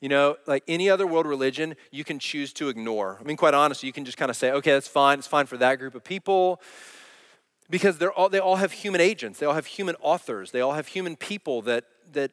You 0.00 0.10
know, 0.10 0.36
like 0.46 0.62
any 0.68 0.90
other 0.90 1.06
world 1.06 1.26
religion, 1.26 1.74
you 1.90 2.04
can 2.04 2.18
choose 2.18 2.52
to 2.54 2.68
ignore. 2.68 3.16
I 3.18 3.24
mean, 3.24 3.36
quite 3.36 3.54
honestly, 3.54 3.86
you 3.86 3.92
can 3.92 4.04
just 4.04 4.18
kind 4.18 4.30
of 4.30 4.36
say, 4.36 4.50
okay, 4.52 4.72
that's 4.72 4.88
fine. 4.88 5.18
It's 5.18 5.26
fine 5.26 5.46
for 5.46 5.56
that 5.56 5.78
group 5.78 5.94
of 5.94 6.04
people 6.04 6.60
because 7.70 7.98
they're 7.98 8.12
all, 8.12 8.28
they 8.28 8.38
all 8.38 8.56
have 8.56 8.72
human 8.72 9.00
agents. 9.00 9.38
They 9.38 9.46
all 9.46 9.54
have 9.54 9.66
human 9.66 9.96
authors. 10.00 10.50
They 10.50 10.60
all 10.60 10.74
have 10.74 10.88
human 10.88 11.16
people 11.16 11.62
that, 11.62 11.84
that 12.12 12.32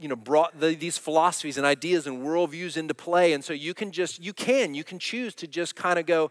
you 0.00 0.08
know, 0.08 0.16
brought 0.16 0.58
the, 0.60 0.74
these 0.74 0.98
philosophies 0.98 1.56
and 1.56 1.66
ideas 1.66 2.06
and 2.06 2.24
worldviews 2.26 2.76
into 2.76 2.92
play. 2.92 3.32
And 3.32 3.44
so 3.44 3.52
you 3.52 3.72
can 3.72 3.92
just, 3.92 4.22
you 4.22 4.32
can, 4.32 4.74
you 4.74 4.84
can 4.84 4.98
choose 4.98 5.34
to 5.36 5.46
just 5.46 5.76
kind 5.76 5.98
of 5.98 6.06
go, 6.06 6.30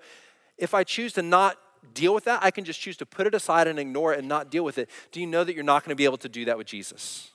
if 0.57 0.73
I 0.73 0.83
choose 0.83 1.13
to 1.13 1.21
not 1.21 1.57
deal 1.93 2.13
with 2.13 2.25
that, 2.25 2.43
I 2.43 2.51
can 2.51 2.65
just 2.65 2.79
choose 2.79 2.97
to 2.97 3.05
put 3.05 3.27
it 3.27 3.33
aside 3.33 3.67
and 3.67 3.79
ignore 3.79 4.13
it 4.13 4.19
and 4.19 4.27
not 4.27 4.51
deal 4.51 4.63
with 4.63 4.77
it. 4.77 4.89
Do 5.11 5.19
you 5.19 5.27
know 5.27 5.43
that 5.43 5.55
you're 5.55 5.63
not 5.63 5.83
going 5.83 5.91
to 5.91 5.95
be 5.95 6.05
able 6.05 6.17
to 6.17 6.29
do 6.29 6.45
that 6.45 6.57
with 6.57 6.67
Jesus? 6.67 7.31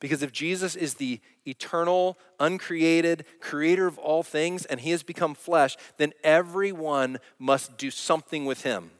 Because 0.00 0.22
if 0.22 0.32
Jesus 0.32 0.76
is 0.76 0.94
the 0.94 1.20
eternal, 1.46 2.18
uncreated, 2.38 3.24
creator 3.40 3.86
of 3.86 3.98
all 3.98 4.22
things, 4.22 4.64
and 4.66 4.80
he 4.80 4.90
has 4.90 5.02
become 5.02 5.34
flesh, 5.34 5.76
then 5.96 6.12
everyone 6.22 7.18
must 7.38 7.78
do 7.78 7.90
something 7.90 8.44
with 8.44 8.62
him. 8.62 8.90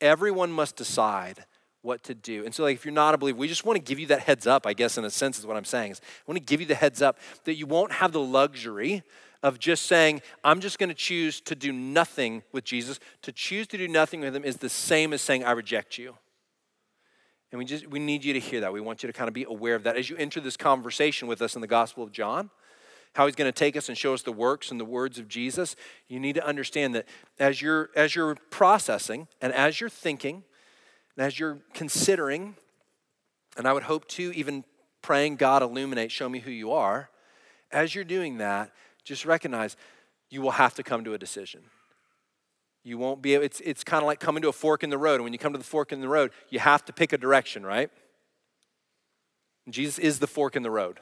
Everyone 0.00 0.52
must 0.52 0.76
decide 0.76 1.46
what 1.82 2.02
to 2.04 2.14
do. 2.14 2.44
And 2.44 2.54
so, 2.54 2.62
like, 2.62 2.76
if 2.76 2.84
you're 2.84 2.92
not 2.92 3.14
a 3.14 3.18
believer, 3.18 3.38
we 3.38 3.48
just 3.48 3.64
want 3.64 3.76
to 3.76 3.82
give 3.82 3.98
you 3.98 4.06
that 4.08 4.20
heads 4.20 4.46
up, 4.46 4.66
I 4.66 4.72
guess, 4.72 4.98
in 4.98 5.04
a 5.04 5.10
sense, 5.10 5.38
is 5.38 5.46
what 5.46 5.56
I'm 5.56 5.64
saying. 5.64 5.92
Is 5.92 6.00
I 6.04 6.30
want 6.30 6.38
to 6.38 6.44
give 6.44 6.60
you 6.60 6.66
the 6.66 6.74
heads 6.74 7.02
up 7.02 7.18
that 7.44 7.54
you 7.54 7.66
won't 7.66 7.92
have 7.92 8.12
the 8.12 8.20
luxury 8.20 9.02
of 9.42 9.58
just 9.58 9.84
saying, 9.84 10.22
I'm 10.42 10.60
just 10.60 10.78
going 10.78 10.88
to 10.88 10.94
choose 10.94 11.40
to 11.42 11.54
do 11.54 11.70
nothing 11.70 12.42
with 12.52 12.64
Jesus. 12.64 12.98
To 13.22 13.32
choose 13.32 13.66
to 13.68 13.78
do 13.78 13.86
nothing 13.86 14.20
with 14.20 14.34
him 14.34 14.42
is 14.42 14.56
the 14.56 14.70
same 14.70 15.12
as 15.12 15.20
saying, 15.20 15.44
I 15.44 15.52
reject 15.52 15.98
you. 15.98 16.16
And 17.54 17.60
we 17.60 17.66
just 17.66 17.86
we 17.86 18.00
need 18.00 18.24
you 18.24 18.32
to 18.32 18.40
hear 18.40 18.62
that. 18.62 18.72
We 18.72 18.80
want 18.80 19.04
you 19.04 19.06
to 19.06 19.12
kind 19.12 19.28
of 19.28 19.32
be 19.32 19.44
aware 19.44 19.76
of 19.76 19.84
that 19.84 19.96
as 19.96 20.10
you 20.10 20.16
enter 20.16 20.40
this 20.40 20.56
conversation 20.56 21.28
with 21.28 21.40
us 21.40 21.54
in 21.54 21.60
the 21.60 21.68
Gospel 21.68 22.02
of 22.02 22.10
John. 22.10 22.50
How 23.12 23.26
he's 23.26 23.36
going 23.36 23.46
to 23.46 23.56
take 23.56 23.76
us 23.76 23.88
and 23.88 23.96
show 23.96 24.12
us 24.12 24.22
the 24.22 24.32
works 24.32 24.72
and 24.72 24.80
the 24.80 24.84
words 24.84 25.20
of 25.20 25.28
Jesus. 25.28 25.76
You 26.08 26.18
need 26.18 26.34
to 26.34 26.44
understand 26.44 26.96
that 26.96 27.06
as 27.38 27.62
you're 27.62 27.90
as 27.94 28.16
you're 28.16 28.34
processing 28.50 29.28
and 29.40 29.52
as 29.52 29.80
you're 29.80 29.88
thinking 29.88 30.42
and 31.16 31.24
as 31.24 31.38
you're 31.38 31.60
considering, 31.74 32.56
and 33.56 33.68
I 33.68 33.72
would 33.72 33.84
hope 33.84 34.08
to 34.08 34.32
even 34.34 34.64
praying, 35.00 35.36
God 35.36 35.62
illuminate, 35.62 36.10
show 36.10 36.28
me 36.28 36.40
who 36.40 36.50
you 36.50 36.72
are. 36.72 37.08
As 37.70 37.94
you're 37.94 38.02
doing 38.02 38.38
that, 38.38 38.72
just 39.04 39.24
recognize 39.24 39.76
you 40.28 40.42
will 40.42 40.50
have 40.50 40.74
to 40.74 40.82
come 40.82 41.04
to 41.04 41.14
a 41.14 41.18
decision. 41.18 41.60
You 42.84 42.98
won't 42.98 43.22
be 43.22 43.34
able, 43.34 43.44
it's, 43.44 43.60
it's 43.60 43.82
kind 43.82 44.02
of 44.02 44.06
like 44.06 44.20
coming 44.20 44.42
to 44.42 44.48
a 44.48 44.52
fork 44.52 44.84
in 44.84 44.90
the 44.90 44.98
road. 44.98 45.14
And 45.14 45.24
when 45.24 45.32
you 45.32 45.38
come 45.38 45.52
to 45.52 45.58
the 45.58 45.64
fork 45.64 45.90
in 45.90 46.02
the 46.02 46.08
road, 46.08 46.30
you 46.50 46.58
have 46.58 46.84
to 46.84 46.92
pick 46.92 47.14
a 47.14 47.18
direction, 47.18 47.64
right? 47.64 47.90
Jesus 49.70 49.98
is 49.98 50.18
the 50.18 50.26
fork 50.26 50.54
in 50.54 50.62
the 50.62 50.70
road. 50.70 51.00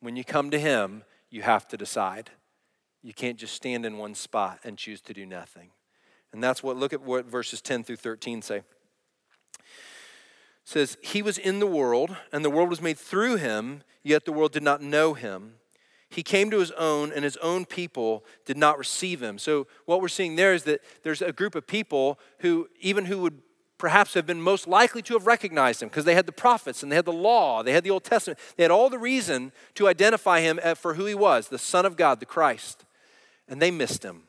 When 0.00 0.16
you 0.16 0.24
come 0.24 0.50
to 0.50 0.58
Him, 0.58 1.04
you 1.30 1.42
have 1.42 1.68
to 1.68 1.76
decide. 1.76 2.30
You 3.02 3.12
can't 3.12 3.36
just 3.38 3.54
stand 3.54 3.84
in 3.84 3.98
one 3.98 4.14
spot 4.14 4.60
and 4.64 4.78
choose 4.78 5.02
to 5.02 5.12
do 5.12 5.26
nothing. 5.26 5.70
And 6.32 6.42
that's 6.42 6.62
what, 6.62 6.78
look 6.78 6.94
at 6.94 7.02
what 7.02 7.26
verses 7.26 7.60
10 7.60 7.84
through 7.84 7.96
13 7.96 8.40
say. 8.40 8.56
It 8.56 8.64
says, 10.64 10.96
He 11.02 11.20
was 11.20 11.36
in 11.36 11.58
the 11.58 11.66
world, 11.66 12.16
and 12.32 12.42
the 12.42 12.50
world 12.50 12.70
was 12.70 12.80
made 12.80 12.98
through 12.98 13.36
Him, 13.36 13.82
yet 14.02 14.24
the 14.24 14.32
world 14.32 14.52
did 14.52 14.62
not 14.62 14.80
know 14.80 15.12
Him. 15.12 15.56
He 16.12 16.22
came 16.22 16.50
to 16.50 16.58
his 16.58 16.70
own, 16.72 17.10
and 17.10 17.24
his 17.24 17.38
own 17.38 17.64
people 17.64 18.24
did 18.44 18.58
not 18.58 18.78
receive 18.78 19.22
him. 19.22 19.38
So, 19.38 19.66
what 19.86 20.02
we're 20.02 20.08
seeing 20.08 20.36
there 20.36 20.52
is 20.52 20.64
that 20.64 20.82
there's 21.02 21.22
a 21.22 21.32
group 21.32 21.54
of 21.54 21.66
people 21.66 22.18
who, 22.40 22.68
even 22.80 23.06
who 23.06 23.18
would 23.20 23.40
perhaps 23.78 24.14
have 24.14 24.26
been 24.26 24.40
most 24.40 24.68
likely 24.68 25.02
to 25.02 25.14
have 25.14 25.26
recognized 25.26 25.82
him 25.82 25.88
because 25.88 26.04
they 26.04 26.14
had 26.14 26.26
the 26.26 26.32
prophets 26.32 26.82
and 26.82 26.92
they 26.92 26.96
had 26.96 27.06
the 27.06 27.12
law, 27.12 27.62
they 27.62 27.72
had 27.72 27.82
the 27.82 27.90
Old 27.90 28.04
Testament, 28.04 28.38
they 28.56 28.62
had 28.62 28.70
all 28.70 28.90
the 28.90 28.98
reason 28.98 29.52
to 29.74 29.88
identify 29.88 30.40
him 30.40 30.60
for 30.76 30.94
who 30.94 31.06
he 31.06 31.14
was 31.14 31.48
the 31.48 31.58
Son 31.58 31.86
of 31.86 31.96
God, 31.96 32.20
the 32.20 32.26
Christ. 32.26 32.84
And 33.48 33.60
they 33.60 33.70
missed 33.70 34.04
him, 34.04 34.24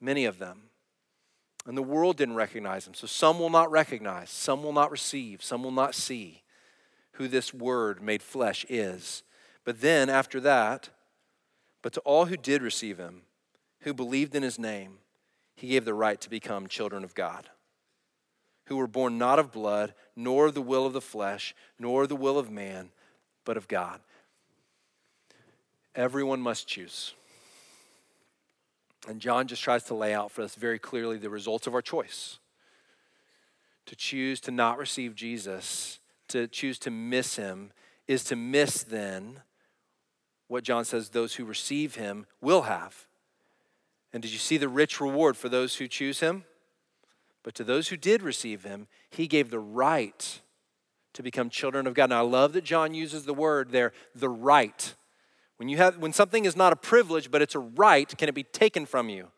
many 0.00 0.24
of 0.24 0.38
them. 0.38 0.70
And 1.66 1.76
the 1.76 1.82
world 1.82 2.16
didn't 2.16 2.36
recognize 2.36 2.86
him. 2.86 2.94
So, 2.94 3.06
some 3.06 3.38
will 3.40 3.50
not 3.50 3.70
recognize, 3.70 4.30
some 4.30 4.62
will 4.62 4.72
not 4.72 4.90
receive, 4.90 5.42
some 5.42 5.64
will 5.64 5.72
not 5.72 5.94
see 5.94 6.42
who 7.12 7.26
this 7.26 7.52
word 7.52 8.00
made 8.00 8.22
flesh 8.22 8.64
is. 8.68 9.24
But 9.64 9.80
then, 9.80 10.08
after 10.08 10.40
that, 10.40 10.90
but 11.82 11.92
to 11.92 12.00
all 12.00 12.26
who 12.26 12.36
did 12.36 12.62
receive 12.62 12.98
him, 12.98 13.22
who 13.80 13.94
believed 13.94 14.34
in 14.34 14.42
his 14.42 14.58
name, 14.58 14.98
he 15.54 15.68
gave 15.68 15.84
the 15.84 15.94
right 15.94 16.20
to 16.20 16.30
become 16.30 16.66
children 16.66 17.04
of 17.04 17.14
God, 17.14 17.48
who 18.66 18.76
were 18.76 18.86
born 18.86 19.18
not 19.18 19.38
of 19.38 19.52
blood, 19.52 19.94
nor 20.14 20.46
of 20.46 20.54
the 20.54 20.62
will 20.62 20.86
of 20.86 20.92
the 20.92 21.00
flesh, 21.00 21.54
nor 21.78 22.06
the 22.06 22.16
will 22.16 22.38
of 22.38 22.50
man, 22.50 22.90
but 23.44 23.56
of 23.56 23.68
God. 23.68 24.00
Everyone 25.94 26.40
must 26.40 26.68
choose. 26.68 27.14
And 29.08 29.20
John 29.20 29.46
just 29.46 29.62
tries 29.62 29.84
to 29.84 29.94
lay 29.94 30.12
out 30.12 30.30
for 30.30 30.42
us 30.42 30.54
very 30.54 30.78
clearly 30.78 31.18
the 31.18 31.30
results 31.30 31.66
of 31.66 31.74
our 31.74 31.82
choice. 31.82 32.38
To 33.86 33.96
choose 33.96 34.40
to 34.40 34.50
not 34.50 34.78
receive 34.78 35.14
Jesus, 35.14 35.98
to 36.28 36.46
choose 36.46 36.78
to 36.80 36.90
miss 36.90 37.36
him, 37.36 37.72
is 38.06 38.22
to 38.24 38.36
miss 38.36 38.82
then 38.82 39.42
what 40.48 40.64
John 40.64 40.84
says 40.84 41.10
those 41.10 41.36
who 41.36 41.44
receive 41.44 41.94
him 41.94 42.26
will 42.40 42.62
have. 42.62 43.06
And 44.12 44.22
did 44.22 44.32
you 44.32 44.38
see 44.38 44.56
the 44.56 44.68
rich 44.68 45.00
reward 45.00 45.36
for 45.36 45.48
those 45.48 45.76
who 45.76 45.86
choose 45.86 46.20
him? 46.20 46.44
But 47.42 47.54
to 47.54 47.64
those 47.64 47.88
who 47.88 47.96
did 47.96 48.22
receive 48.22 48.64
him, 48.64 48.88
he 49.10 49.26
gave 49.26 49.50
the 49.50 49.60
right 49.60 50.40
to 51.12 51.22
become 51.22 51.50
children 51.50 51.86
of 51.86 51.94
God. 51.94 52.10
Now, 52.10 52.18
I 52.18 52.28
love 52.28 52.52
that 52.54 52.64
John 52.64 52.94
uses 52.94 53.24
the 53.24 53.34
word 53.34 53.70
there, 53.70 53.92
the 54.14 54.28
right. 54.28 54.94
When, 55.56 55.68
you 55.68 55.76
have, 55.76 55.98
when 55.98 56.12
something 56.12 56.44
is 56.44 56.56
not 56.56 56.72
a 56.72 56.76
privilege, 56.76 57.30
but 57.30 57.42
it's 57.42 57.54
a 57.54 57.60
right, 57.60 58.08
can 58.16 58.28
it 58.28 58.34
be 58.34 58.44
taken 58.44 58.86
from 58.86 59.08
you? 59.08 59.28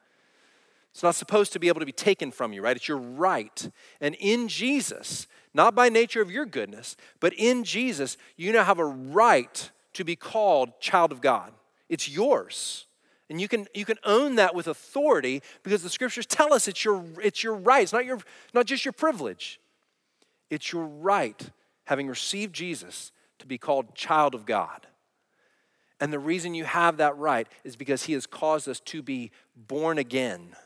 It's 0.93 1.03
not 1.03 1.15
supposed 1.15 1.53
to 1.53 1.61
be 1.61 1.69
able 1.69 1.81
to 1.81 1.87
be 1.87 1.93
taken 1.93 2.31
from 2.31 2.53
you, 2.53 2.63
right? 2.63 2.77
It's 2.77 2.89
your 2.89 2.99
right. 2.99 3.71
And 4.01 4.17
in 4.17 4.49
Jesus, 4.49 5.27
not 5.55 5.75
by 5.75 5.89
nature 5.89 6.21
of 6.21 6.31
your 6.31 6.47
goodness, 6.47 6.97
but 7.21 7.33
in 7.35 7.65
Jesus, 7.65 8.17
you 8.37 8.53
now 8.53 8.65
have 8.65 8.79
a 8.79 8.85
right 8.85 9.71
to 9.95 10.05
be 10.05 10.17
called 10.17 10.81
child 10.81 11.13
of 11.13 11.21
God. 11.21 11.53
It's 11.89 12.09
yours. 12.09 12.87
And 13.29 13.41
you 13.41 13.49
can, 13.49 13.67
you 13.75 13.85
can 13.85 13.99
own 14.05 14.37
that 14.37 14.55
with 14.55 14.67
authority 14.67 15.43
because 15.63 15.83
the 15.83 15.89
scriptures 15.89 16.27
tell 16.27 16.53
us 16.53 16.67
it's 16.67 16.85
your, 16.85 17.05
it's 17.23 17.45
your 17.45 17.55
right. 17.55 17.83
It's 17.83 17.93
not, 17.93 18.05
your, 18.05 18.19
not 18.53 18.67
just 18.67 18.85
your 18.85 18.93
privilege, 18.93 19.61
it's 20.51 20.73
your 20.73 20.85
right, 20.85 21.51
having 21.85 22.09
received 22.09 22.55
Jesus, 22.55 23.13
to 23.39 23.47
be 23.47 23.57
called 23.57 23.95
child 23.95 24.35
of 24.35 24.47
God. 24.47 24.87
And 26.01 26.13
the 26.13 26.19
reason 26.19 26.55
you 26.55 26.65
have 26.65 26.97
that 26.97 27.17
right 27.19 27.47
is 27.63 27.77
because 27.77 28.05
he 28.05 28.15
has 28.15 28.27
caused 28.27 28.69
us 28.69 28.81
to 28.81 29.03
be 29.03 29.31
born 29.55 29.99
again 29.99 30.57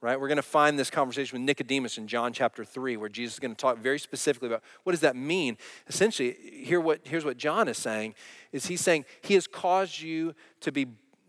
right? 0.00 0.18
We're 0.18 0.28
going 0.28 0.36
to 0.36 0.42
find 0.42 0.78
this 0.78 0.90
conversation 0.90 1.38
with 1.38 1.46
Nicodemus 1.46 1.98
in 1.98 2.06
John 2.06 2.32
chapter 2.32 2.64
3, 2.64 2.96
where 2.96 3.08
Jesus 3.08 3.34
is 3.34 3.38
going 3.38 3.54
to 3.54 3.60
talk 3.60 3.78
very 3.78 3.98
specifically 3.98 4.48
about 4.48 4.62
what 4.82 4.92
does 4.92 5.00
that 5.00 5.16
mean? 5.16 5.58
Essentially, 5.88 6.36
here 6.64 6.80
what, 6.80 7.00
here's 7.04 7.24
what 7.24 7.36
John 7.36 7.68
is 7.68 7.78
saying, 7.78 8.14
is 8.52 8.66
he's 8.66 8.80
saying 8.80 9.04
he 9.20 9.34
has 9.34 9.46
caused 9.46 10.00
you 10.00 10.34
to 10.60 10.72
be, 10.72 10.86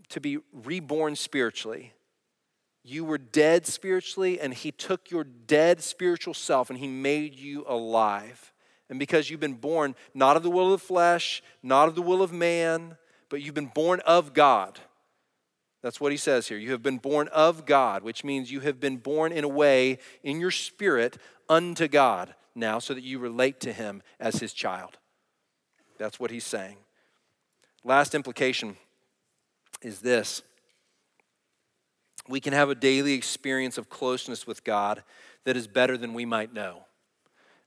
to 0.10 0.22
be 0.22 0.40
reborn 0.54 1.16
spiritually. 1.16 1.94
You 2.84 3.04
were 3.04 3.18
dead 3.18 3.68
spiritually, 3.68 4.40
and 4.40 4.54
he 4.54 4.72
took 4.72 5.12
your 5.12 5.24
dead 5.24 5.82
spiritual 5.82 6.34
self 6.34 6.70
and 6.70 6.80
he 6.80 6.88
made 6.88 7.36
you 7.36 7.64
alive. 7.68 8.54
And 8.90 8.98
because 8.98 9.30
you've 9.30 9.40
been 9.40 9.54
born 9.54 9.96
not 10.14 10.36
of 10.36 10.44
the 10.44 10.50
will 10.50 10.74
of 10.74 10.80
the 10.80 10.86
flesh, 10.86 11.44
not 11.62 11.88
of 11.88 11.96
the 11.96 12.02
will 12.02 12.22
of 12.22 12.34
man, 12.34 12.98
but 13.30 13.42
you've 13.42 13.54
been 13.54 13.72
born 13.74 14.02
of 14.02 14.34
God 14.34 14.80
that's 15.82 16.00
what 16.00 16.12
he 16.12 16.18
says 16.18 16.48
here. 16.48 16.58
You 16.58 16.72
have 16.72 16.84
been 16.84 17.00
born 17.00 17.28
of 17.30 17.66
God, 17.66 18.04
which 18.04 18.24
means 18.24 18.52
you 18.52 18.60
have 18.62 18.80
been 18.80 18.98
born 18.98 19.32
in 19.32 19.44
a 19.44 19.50
way 19.50 19.98
in 20.24 20.40
your 20.40 20.52
spirit 20.52 21.18
unto 21.50 21.88
God 21.88 22.36
now 22.54 22.80
so 22.80 22.94
that 22.94 23.04
you 23.04 23.20
relate 23.20 23.60
to 23.62 23.74
him 23.74 24.04
as 24.20 24.36
his 24.36 24.54
child. 24.54 24.98
That's 25.98 26.20
what 26.20 26.32
he's 26.32 26.46
saying. 26.46 26.78
Last 27.84 28.14
implication 28.14 28.78
is 29.82 30.00
this 30.00 30.44
we 32.28 32.40
can 32.40 32.54
have 32.54 32.70
a 32.70 32.76
daily 32.76 33.14
experience 33.14 33.78
of 33.78 33.90
closeness 33.90 34.46
with 34.46 34.64
God 34.64 35.04
that 35.44 35.58
is 35.58 35.68
better 35.68 35.98
than 35.98 36.14
we 36.14 36.26
might 36.26 36.54
know. 36.54 36.86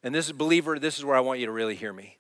And 0.03 0.15
this 0.15 0.27
is, 0.27 0.33
believer, 0.33 0.79
this 0.79 0.99
is 0.99 1.05
where 1.05 1.17
I 1.17 1.21
want 1.21 1.41
you 1.41 1.47
to 1.47 1.53
really 1.53 1.75
hear 1.75 1.93
me. 1.93 2.19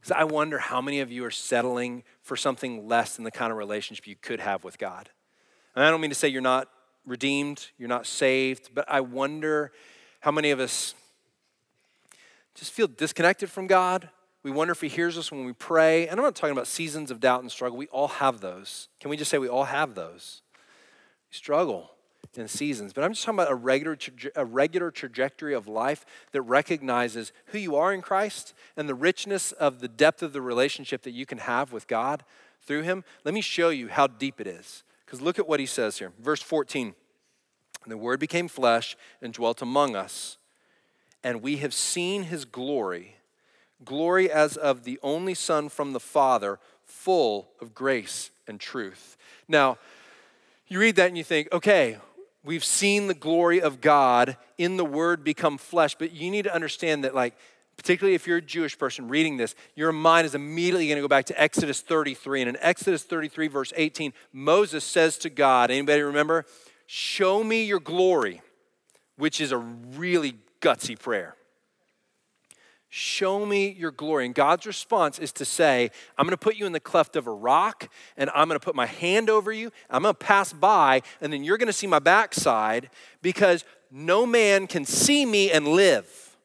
Because 0.00 0.12
I 0.12 0.24
wonder 0.24 0.58
how 0.58 0.80
many 0.80 1.00
of 1.00 1.10
you 1.10 1.24
are 1.24 1.30
settling 1.30 2.04
for 2.22 2.36
something 2.36 2.86
less 2.86 3.16
than 3.16 3.24
the 3.24 3.30
kind 3.30 3.50
of 3.50 3.58
relationship 3.58 4.06
you 4.06 4.16
could 4.16 4.40
have 4.40 4.64
with 4.64 4.78
God. 4.78 5.10
And 5.74 5.84
I 5.84 5.90
don't 5.90 6.00
mean 6.00 6.10
to 6.10 6.16
say 6.16 6.28
you're 6.28 6.40
not 6.40 6.68
redeemed, 7.04 7.70
you're 7.78 7.88
not 7.88 8.06
saved, 8.06 8.70
but 8.74 8.84
I 8.88 9.00
wonder 9.00 9.72
how 10.20 10.30
many 10.30 10.50
of 10.50 10.60
us 10.60 10.94
just 12.54 12.72
feel 12.72 12.86
disconnected 12.86 13.50
from 13.50 13.66
God. 13.66 14.08
We 14.42 14.50
wonder 14.50 14.72
if 14.72 14.80
He 14.80 14.88
hears 14.88 15.18
us 15.18 15.30
when 15.30 15.44
we 15.44 15.52
pray. 15.52 16.06
And 16.06 16.18
I'm 16.18 16.24
not 16.24 16.36
talking 16.36 16.52
about 16.52 16.66
seasons 16.66 17.10
of 17.10 17.20
doubt 17.20 17.42
and 17.42 17.50
struggle. 17.50 17.76
We 17.76 17.88
all 17.88 18.08
have 18.08 18.40
those. 18.40 18.88
Can 19.00 19.10
we 19.10 19.16
just 19.16 19.30
say 19.30 19.38
we 19.38 19.48
all 19.48 19.64
have 19.64 19.94
those? 19.94 20.42
We 21.30 21.36
struggle 21.36 21.90
in 22.38 22.48
seasons. 22.48 22.92
But 22.92 23.04
I'm 23.04 23.12
just 23.12 23.24
talking 23.24 23.38
about 23.38 23.52
a 23.52 23.56
regular, 23.56 23.96
a 24.36 24.44
regular 24.44 24.90
trajectory 24.90 25.54
of 25.54 25.68
life 25.68 26.04
that 26.32 26.42
recognizes 26.42 27.32
who 27.46 27.58
you 27.58 27.76
are 27.76 27.92
in 27.92 28.02
Christ 28.02 28.54
and 28.76 28.88
the 28.88 28.94
richness 28.94 29.52
of 29.52 29.80
the 29.80 29.88
depth 29.88 30.22
of 30.22 30.32
the 30.32 30.42
relationship 30.42 31.02
that 31.02 31.12
you 31.12 31.26
can 31.26 31.38
have 31.38 31.72
with 31.72 31.86
God 31.86 32.24
through 32.62 32.82
Him. 32.82 33.04
Let 33.24 33.34
me 33.34 33.40
show 33.40 33.70
you 33.70 33.88
how 33.88 34.06
deep 34.06 34.40
it 34.40 34.46
is. 34.46 34.82
Because 35.04 35.20
look 35.20 35.38
at 35.38 35.48
what 35.48 35.60
He 35.60 35.66
says 35.66 35.98
here. 35.98 36.12
Verse 36.20 36.42
14 36.42 36.94
The 37.86 37.96
Word 37.96 38.20
became 38.20 38.48
flesh 38.48 38.96
and 39.22 39.32
dwelt 39.32 39.62
among 39.62 39.96
us, 39.96 40.38
and 41.24 41.42
we 41.42 41.58
have 41.58 41.74
seen 41.74 42.24
His 42.24 42.44
glory 42.44 43.16
glory 43.84 44.30
as 44.30 44.56
of 44.56 44.84
the 44.84 44.98
only 45.02 45.34
Son 45.34 45.68
from 45.68 45.92
the 45.92 46.00
Father, 46.00 46.58
full 46.84 47.50
of 47.60 47.74
grace 47.74 48.30
and 48.46 48.58
truth. 48.58 49.16
Now, 49.46 49.78
you 50.66 50.78
read 50.78 50.96
that 50.96 51.08
and 51.08 51.18
you 51.18 51.24
think, 51.24 51.48
okay, 51.52 51.98
We've 52.48 52.64
seen 52.64 53.08
the 53.08 53.14
glory 53.14 53.60
of 53.60 53.82
God 53.82 54.38
in 54.56 54.78
the 54.78 54.84
Word 54.84 55.22
become 55.22 55.58
flesh, 55.58 55.94
but 55.94 56.12
you 56.12 56.30
need 56.30 56.44
to 56.44 56.54
understand 56.54 57.04
that, 57.04 57.14
like, 57.14 57.36
particularly 57.76 58.14
if 58.14 58.26
you're 58.26 58.38
a 58.38 58.42
Jewish 58.42 58.78
person 58.78 59.06
reading 59.06 59.36
this, 59.36 59.54
your 59.74 59.92
mind 59.92 60.24
is 60.24 60.34
immediately 60.34 60.86
going 60.86 60.96
to 60.96 61.02
go 61.02 61.08
back 61.08 61.26
to 61.26 61.38
Exodus 61.38 61.82
33. 61.82 62.40
And 62.40 62.48
in 62.48 62.56
Exodus 62.62 63.02
33, 63.02 63.48
verse 63.48 63.74
18, 63.76 64.14
Moses 64.32 64.82
says 64.82 65.18
to 65.18 65.28
God, 65.28 65.70
anybody 65.70 66.00
remember? 66.00 66.46
Show 66.86 67.44
me 67.44 67.64
your 67.64 67.80
glory, 67.80 68.40
which 69.18 69.42
is 69.42 69.52
a 69.52 69.58
really 69.58 70.38
gutsy 70.62 70.98
prayer. 70.98 71.36
Show 72.90 73.44
me 73.44 73.70
your 73.70 73.90
glory. 73.90 74.24
And 74.24 74.34
God's 74.34 74.66
response 74.66 75.18
is 75.18 75.30
to 75.32 75.44
say, 75.44 75.90
I'm 76.16 76.24
going 76.24 76.30
to 76.30 76.38
put 76.38 76.56
you 76.56 76.64
in 76.64 76.72
the 76.72 76.80
cleft 76.80 77.16
of 77.16 77.26
a 77.26 77.32
rock, 77.32 77.90
and 78.16 78.30
I'm 78.34 78.48
going 78.48 78.58
to 78.58 78.64
put 78.64 78.74
my 78.74 78.86
hand 78.86 79.28
over 79.28 79.52
you. 79.52 79.70
I'm 79.90 80.02
going 80.02 80.14
to 80.14 80.18
pass 80.18 80.52
by, 80.52 81.02
and 81.20 81.32
then 81.32 81.44
you're 81.44 81.58
going 81.58 81.66
to 81.66 81.72
see 81.72 81.86
my 81.86 81.98
backside 81.98 82.88
because 83.20 83.64
no 83.90 84.24
man 84.24 84.66
can 84.66 84.84
see 84.86 85.26
me 85.26 85.50
and 85.50 85.68
live. 85.68 86.36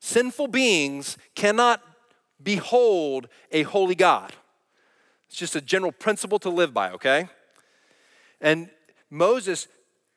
Sinful 0.00 0.48
beings 0.48 1.16
cannot 1.34 1.82
behold 2.42 3.28
a 3.50 3.62
holy 3.62 3.94
God. 3.94 4.32
It's 5.28 5.38
just 5.38 5.56
a 5.56 5.60
general 5.60 5.92
principle 5.92 6.38
to 6.40 6.50
live 6.50 6.72
by, 6.72 6.90
okay? 6.92 7.28
And 8.40 8.70
Moses 9.10 9.68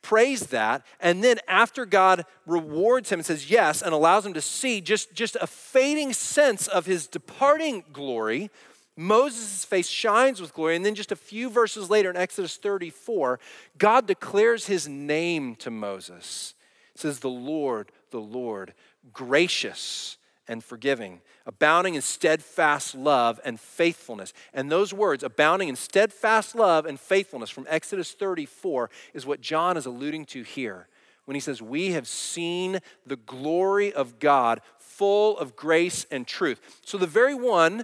prays 0.02 0.48
that. 0.48 0.86
And 1.00 1.24
then 1.24 1.38
after 1.48 1.86
God 1.86 2.26
rewards 2.46 3.12
him 3.12 3.20
and 3.20 3.26
says 3.26 3.50
yes 3.50 3.82
and 3.82 3.94
allows 3.94 4.26
him 4.26 4.34
to 4.34 4.42
see 4.42 4.82
just, 4.82 5.14
just 5.14 5.38
a 5.40 5.48
fading 5.48 6.14
sense 6.14 6.68
of 6.68 6.86
his 6.86 7.08
departing 7.08 7.84
glory, 7.94 8.50
Moses' 8.98 9.66
face 9.66 9.88
shines 9.88 10.42
with 10.42 10.54
glory. 10.54 10.76
And 10.76 10.86
then 10.86 10.96
just 10.96 11.12
a 11.12 11.16
few 11.16 11.50
verses 11.50 11.90
later 11.90 12.10
in 12.10 12.18
Exodus 12.18 12.58
34, 12.58 13.40
God 13.78 14.08
declares 14.08 14.68
his 14.68 14.88
name 14.88 15.56
to 15.58 15.72
Moses. 15.72 16.56
It 16.94 17.02
says, 17.02 17.20
The 17.20 17.30
Lord, 17.30 17.92
the 18.12 18.20
Lord, 18.20 18.74
gracious 19.14 20.18
and 20.52 20.62
forgiving, 20.62 21.22
abounding 21.46 21.96
in 21.96 22.02
steadfast 22.02 22.94
love 22.94 23.40
and 23.46 23.58
faithfulness. 23.58 24.34
And 24.54 24.70
those 24.70 24.94
words, 24.94 25.24
abounding 25.24 25.70
in 25.70 25.78
steadfast 25.78 26.56
love 26.56 26.86
and 26.86 27.00
faithfulness 27.00 27.50
from 27.50 27.66
Exodus 27.70 28.12
34, 28.12 28.90
is 29.14 29.26
what 29.26 29.40
John 29.40 29.78
is 29.78 29.86
alluding 29.86 30.26
to 30.26 30.44
here 30.44 30.90
when 31.24 31.36
he 31.36 31.40
says, 31.40 31.62
We 31.62 31.94
have 31.94 32.06
seen 32.06 32.80
the 33.06 33.16
glory 33.16 33.94
of 33.94 34.20
God 34.20 34.60
full 34.78 35.38
of 35.38 35.56
grace 35.56 36.06
and 36.12 36.28
truth. 36.28 36.60
So 36.86 36.98
the 36.98 37.08
very 37.08 37.34
one 37.34 37.84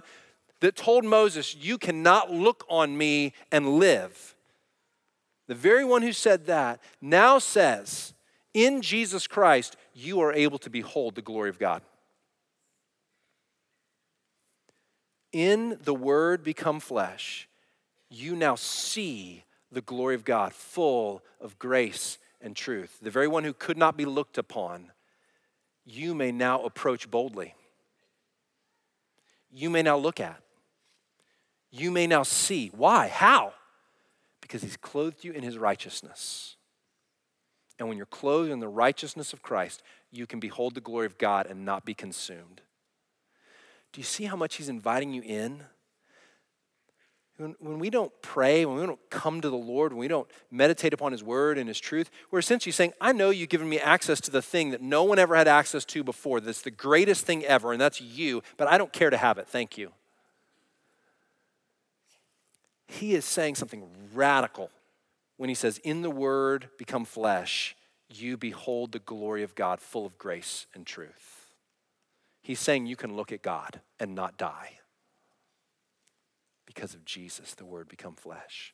that 0.60 0.76
told 0.76 1.06
Moses, 1.06 1.56
You 1.56 1.78
cannot 1.78 2.30
look 2.30 2.66
on 2.68 2.98
me 2.98 3.32
and 3.50 3.78
live, 3.78 4.34
the 5.46 5.54
very 5.54 5.86
one 5.86 6.02
who 6.02 6.12
said 6.12 6.44
that 6.46 6.82
now 7.00 7.38
says, 7.38 8.12
In 8.52 8.82
Jesus 8.82 9.26
Christ, 9.26 9.78
you 9.94 10.20
are 10.20 10.34
able 10.34 10.58
to 10.58 10.68
behold 10.68 11.14
the 11.14 11.22
glory 11.22 11.48
of 11.48 11.58
God. 11.58 11.80
In 15.38 15.78
the 15.84 15.94
Word 15.94 16.42
become 16.42 16.80
flesh, 16.80 17.48
you 18.10 18.34
now 18.34 18.56
see 18.56 19.44
the 19.70 19.80
glory 19.80 20.16
of 20.16 20.24
God, 20.24 20.52
full 20.52 21.22
of 21.40 21.60
grace 21.60 22.18
and 22.40 22.56
truth. 22.56 22.98
The 23.00 23.10
very 23.12 23.28
one 23.28 23.44
who 23.44 23.52
could 23.52 23.78
not 23.78 23.96
be 23.96 24.04
looked 24.04 24.36
upon, 24.36 24.90
you 25.86 26.12
may 26.12 26.32
now 26.32 26.62
approach 26.62 27.08
boldly. 27.08 27.54
You 29.52 29.70
may 29.70 29.82
now 29.82 29.96
look 29.96 30.18
at. 30.18 30.40
You 31.70 31.92
may 31.92 32.08
now 32.08 32.24
see. 32.24 32.72
Why? 32.74 33.06
How? 33.06 33.52
Because 34.40 34.62
he's 34.62 34.76
clothed 34.76 35.22
you 35.22 35.30
in 35.30 35.44
his 35.44 35.56
righteousness. 35.56 36.56
And 37.78 37.86
when 37.86 37.96
you're 37.96 38.06
clothed 38.06 38.50
in 38.50 38.58
the 38.58 38.66
righteousness 38.66 39.32
of 39.32 39.42
Christ, 39.42 39.84
you 40.10 40.26
can 40.26 40.40
behold 40.40 40.74
the 40.74 40.80
glory 40.80 41.06
of 41.06 41.16
God 41.16 41.46
and 41.46 41.64
not 41.64 41.84
be 41.84 41.94
consumed. 41.94 42.62
Do 43.92 44.00
you 44.00 44.04
see 44.04 44.24
how 44.24 44.36
much 44.36 44.56
He's 44.56 44.68
inviting 44.68 45.12
you 45.12 45.22
in? 45.22 45.62
When, 47.38 47.54
when 47.60 47.78
we 47.78 47.88
don't 47.88 48.12
pray, 48.20 48.64
when 48.64 48.76
we 48.76 48.84
don't 48.86 49.10
come 49.10 49.40
to 49.40 49.48
the 49.48 49.56
Lord, 49.56 49.92
when 49.92 50.00
we 50.00 50.08
don't 50.08 50.28
meditate 50.50 50.92
upon 50.92 51.12
His 51.12 51.22
Word 51.22 51.56
and 51.56 51.68
His 51.68 51.78
truth, 51.78 52.10
we're 52.30 52.40
essentially 52.40 52.72
saying, 52.72 52.92
I 53.00 53.12
know 53.12 53.30
you've 53.30 53.48
given 53.48 53.68
me 53.68 53.78
access 53.78 54.20
to 54.22 54.30
the 54.30 54.42
thing 54.42 54.70
that 54.70 54.82
no 54.82 55.04
one 55.04 55.18
ever 55.18 55.36
had 55.36 55.46
access 55.46 55.84
to 55.86 56.02
before. 56.02 56.40
That's 56.40 56.62
the 56.62 56.70
greatest 56.72 57.24
thing 57.24 57.44
ever, 57.44 57.72
and 57.72 57.80
that's 57.80 58.00
you, 58.00 58.42
but 58.56 58.66
I 58.68 58.76
don't 58.76 58.92
care 58.92 59.10
to 59.10 59.16
have 59.16 59.38
it. 59.38 59.46
Thank 59.46 59.78
you. 59.78 59.92
He 62.88 63.14
is 63.14 63.24
saying 63.24 63.54
something 63.54 63.86
radical 64.12 64.70
when 65.36 65.48
he 65.48 65.54
says, 65.54 65.78
In 65.78 66.02
the 66.02 66.10
Word 66.10 66.70
become 66.76 67.04
flesh, 67.04 67.76
you 68.10 68.36
behold 68.36 68.92
the 68.92 68.98
glory 68.98 69.42
of 69.42 69.54
God 69.54 69.80
full 69.80 70.06
of 70.06 70.18
grace 70.18 70.66
and 70.74 70.84
truth. 70.84 71.37
He's 72.48 72.60
saying 72.60 72.86
you 72.86 72.96
can 72.96 73.14
look 73.14 73.30
at 73.30 73.42
God 73.42 73.82
and 74.00 74.14
not 74.14 74.38
die. 74.38 74.78
Because 76.64 76.94
of 76.94 77.04
Jesus, 77.04 77.54
the 77.54 77.66
Word 77.66 77.88
become 77.88 78.14
flesh. 78.14 78.72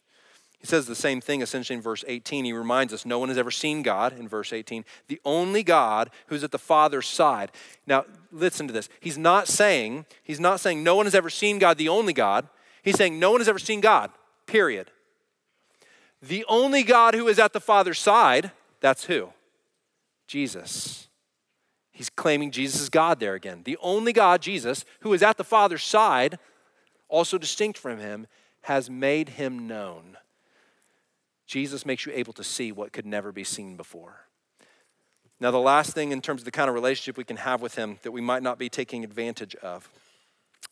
He 0.61 0.66
says 0.68 0.87
the 0.87 0.95
same 0.95 1.20
thing 1.20 1.43
essentially 1.43 1.75
in 1.75 1.83
verse 1.83 2.05
18. 2.07 2.45
He 2.45 2.53
reminds 2.53 2.93
us 2.93 3.05
no 3.05 3.18
one 3.18 3.31
has 3.31 3.37
ever 3.37 3.51
seen 3.51 3.83
God 3.83 4.16
in 4.16 4.29
verse 4.29 4.53
18. 4.53 4.85
The 5.09 5.20
only 5.25 5.64
God 5.64 6.11
who's 6.29 6.45
at 6.45 6.53
the 6.53 6.59
Father's 6.59 7.09
side. 7.09 7.51
Now, 7.85 8.05
listen 8.31 8.68
to 8.68 8.72
this. 8.72 8.89
He's 9.01 9.18
not 9.18 9.49
saying, 9.49 10.07
he's 10.22 10.39
not 10.39 10.61
saying 10.61 10.85
no 10.85 10.95
one 10.95 11.07
has 11.07 11.14
ever 11.16 11.29
seen 11.29 11.59
God, 11.59 11.77
the 11.77 11.89
only 11.89 12.12
God. 12.12 12.47
He's 12.81 12.97
saying 12.97 13.18
no 13.18 13.33
one 13.33 13.41
has 13.41 13.49
ever 13.49 13.59
seen 13.59 13.81
God, 13.81 14.12
period. 14.47 14.93
The 16.22 16.45
only 16.49 16.85
God 16.85 17.14
who 17.14 17.27
is 17.27 17.41
at 17.41 17.53
the 17.53 17.61
Father's 17.61 17.99
side, 17.99 18.53
that's 18.79 19.07
who? 19.07 19.31
Jesus. 20.29 21.09
He's 21.95 22.11
claiming 22.11 22.51
Jesus 22.51 22.80
is 22.80 22.88
God 22.88 23.20
there 23.20 23.34
again. 23.34 23.62
The 23.64 23.78
only 23.80 24.12
God, 24.12 24.42
Jesus, 24.42 24.84
who 25.01 25.12
is 25.12 25.22
at 25.22 25.36
the 25.36 25.45
Father's 25.45 25.84
side, 25.84 26.40
also 27.09 27.38
distinct 27.38 27.78
from 27.78 27.99
him, 27.99 28.26
has 28.62 28.90
made 28.90 29.30
him 29.30 29.68
known. 29.68 30.18
Jesus 31.47 31.86
makes 31.86 32.05
you 32.05 32.12
able 32.12 32.32
to 32.32 32.42
see 32.42 32.72
what 32.72 32.92
could 32.92 33.07
never 33.07 33.30
be 33.30 33.45
seen 33.45 33.76
before. 33.76 34.26
Now, 35.38 35.53
the 35.53 35.61
last 35.61 35.92
thing 35.92 36.11
in 36.11 36.20
terms 36.20 36.40
of 36.40 36.47
the 36.47 36.51
kind 36.51 36.68
of 36.68 36.74
relationship 36.74 37.16
we 37.16 37.22
can 37.22 37.36
have 37.36 37.62
with 37.62 37.76
him 37.76 37.99
that 38.03 38.11
we 38.11 38.20
might 38.20 38.42
not 38.42 38.59
be 38.59 38.68
taking 38.68 39.05
advantage 39.05 39.55
of, 39.57 39.88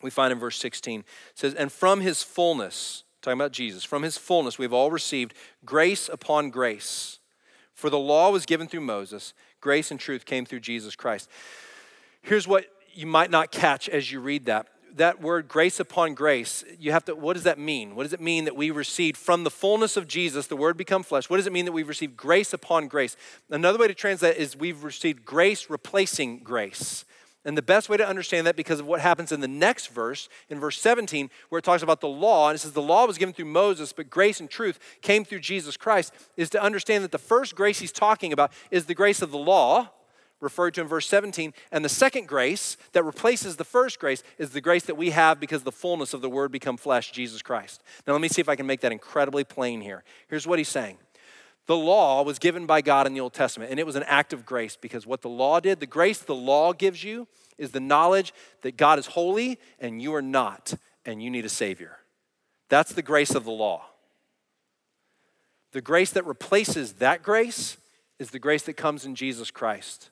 we 0.01 0.09
find 0.09 0.33
in 0.33 0.39
verse 0.39 0.57
16 0.57 1.01
it 1.01 1.05
says, 1.35 1.53
And 1.53 1.71
from 1.71 2.01
his 2.01 2.21
fullness, 2.21 3.05
talking 3.21 3.39
about 3.39 3.53
Jesus, 3.53 3.85
from 3.85 4.03
his 4.03 4.17
fullness 4.17 4.57
we've 4.59 4.73
all 4.73 4.91
received 4.91 5.33
grace 5.63 6.09
upon 6.09 6.49
grace. 6.49 7.19
For 7.73 7.89
the 7.89 7.99
law 7.99 8.29
was 8.29 8.45
given 8.45 8.67
through 8.67 8.81
Moses, 8.81 9.33
grace 9.63 9.89
and 9.89 9.99
truth 9.99 10.25
came 10.25 10.45
through 10.45 10.59
Jesus 10.59 10.95
Christ. 10.95 11.29
Here's 12.21 12.47
what 12.47 12.65
you 12.93 13.07
might 13.07 13.31
not 13.31 13.49
catch 13.49 13.87
as 13.89 14.11
you 14.11 14.19
read 14.19 14.45
that 14.45 14.67
that 14.95 15.21
word 15.21 15.47
grace 15.47 15.79
upon 15.79 16.13
grace, 16.13 16.63
you 16.79 16.91
have 16.91 17.03
to, 17.05 17.15
what 17.15 17.33
does 17.33 17.43
that 17.43 17.57
mean? 17.57 17.95
What 17.95 18.03
does 18.03 18.13
it 18.13 18.21
mean 18.21 18.45
that 18.45 18.55
we 18.55 18.69
received 18.69 19.17
from 19.17 19.43
the 19.43 19.49
fullness 19.49 19.97
of 19.97 20.07
Jesus, 20.07 20.45
the 20.45 20.55
word 20.55 20.77
become 20.77 21.01
flesh? 21.01 21.29
What 21.29 21.37
does 21.37 21.47
it 21.47 21.53
mean 21.53 21.65
that 21.65 21.71
we've 21.71 21.87
received 21.87 22.15
grace 22.15 22.53
upon 22.53 22.87
grace? 22.87 23.17
Another 23.49 23.79
way 23.79 23.87
to 23.87 23.93
translate 23.93 24.37
is 24.37 24.55
we've 24.55 24.83
received 24.83 25.25
grace 25.25 25.69
replacing 25.69 26.39
grace. 26.39 27.05
And 27.45 27.57
the 27.57 27.61
best 27.61 27.89
way 27.89 27.97
to 27.97 28.07
understand 28.07 28.47
that 28.47 28.55
because 28.55 28.79
of 28.79 28.85
what 28.85 29.01
happens 29.01 29.31
in 29.31 29.41
the 29.41 29.47
next 29.47 29.87
verse, 29.87 30.29
in 30.49 30.59
verse 30.59 30.79
17, 30.79 31.29
where 31.49 31.59
it 31.59 31.65
talks 31.65 31.83
about 31.83 31.99
the 31.99 32.07
law, 32.07 32.49
and 32.49 32.55
it 32.55 32.59
says 32.59 32.71
the 32.71 32.81
law 32.81 33.05
was 33.05 33.17
given 33.17 33.33
through 33.33 33.45
Moses, 33.45 33.91
but 33.91 34.09
grace 34.09 34.39
and 34.39 34.49
truth 34.49 34.79
came 35.01 35.25
through 35.25 35.41
Jesus 35.41 35.75
Christ, 35.75 36.13
is 36.37 36.49
to 36.51 36.61
understand 36.61 37.03
that 37.03 37.11
the 37.11 37.17
first 37.17 37.55
grace 37.55 37.79
he's 37.79 37.91
talking 37.91 38.31
about 38.31 38.51
is 38.71 38.85
the 38.85 38.95
grace 38.95 39.21
of 39.21 39.31
the 39.31 39.37
law, 39.37 39.89
referred 40.39 40.73
to 40.75 40.81
in 40.81 40.87
verse 40.87 41.07
17. 41.07 41.53
And 41.71 41.83
the 41.83 41.89
second 41.89 42.27
grace 42.27 42.77
that 42.91 43.03
replaces 43.03 43.55
the 43.55 43.63
first 43.63 43.99
grace 43.99 44.23
is 44.37 44.51
the 44.51 44.61
grace 44.61 44.83
that 44.83 44.95
we 44.95 45.09
have 45.09 45.39
because 45.39 45.63
the 45.63 45.71
fullness 45.71 46.13
of 46.13 46.21
the 46.21 46.29
Word 46.29 46.51
become 46.51 46.77
flesh, 46.77 47.11
Jesus 47.11 47.41
Christ. 47.41 47.81
Now, 48.05 48.13
let 48.13 48.21
me 48.21 48.27
see 48.27 48.41
if 48.41 48.49
I 48.49 48.55
can 48.55 48.67
make 48.67 48.81
that 48.81 48.91
incredibly 48.91 49.43
plain 49.43 49.81
here. 49.81 50.03
Here's 50.27 50.45
what 50.45 50.59
he's 50.59 50.69
saying. 50.69 50.97
The 51.65 51.75
law 51.75 52.23
was 52.23 52.39
given 52.39 52.65
by 52.65 52.81
God 52.81 53.07
in 53.07 53.13
the 53.13 53.21
Old 53.21 53.33
Testament, 53.33 53.71
and 53.71 53.79
it 53.79 53.85
was 53.85 53.95
an 53.95 54.03
act 54.03 54.33
of 54.33 54.45
grace 54.45 54.77
because 54.79 55.07
what 55.07 55.21
the 55.21 55.29
law 55.29 55.59
did, 55.59 55.79
the 55.79 55.85
grace 55.85 56.19
the 56.19 56.35
law 56.35 56.73
gives 56.73 57.03
you, 57.03 57.27
is 57.57 57.71
the 57.71 57.79
knowledge 57.79 58.33
that 58.61 58.77
God 58.77 58.99
is 58.99 59.07
holy 59.07 59.59
and 59.79 60.01
you 60.01 60.13
are 60.15 60.21
not, 60.21 60.73
and 61.05 61.23
you 61.23 61.29
need 61.29 61.45
a 61.45 61.49
Savior. 61.49 61.97
That's 62.69 62.93
the 62.93 63.01
grace 63.01 63.35
of 63.35 63.45
the 63.45 63.51
law. 63.51 63.85
The 65.71 65.81
grace 65.81 66.11
that 66.11 66.25
replaces 66.25 66.93
that 66.93 67.23
grace 67.23 67.77
is 68.19 68.31
the 68.31 68.39
grace 68.39 68.63
that 68.63 68.73
comes 68.73 69.05
in 69.05 69.15
Jesus 69.15 69.49
Christ 69.51 70.09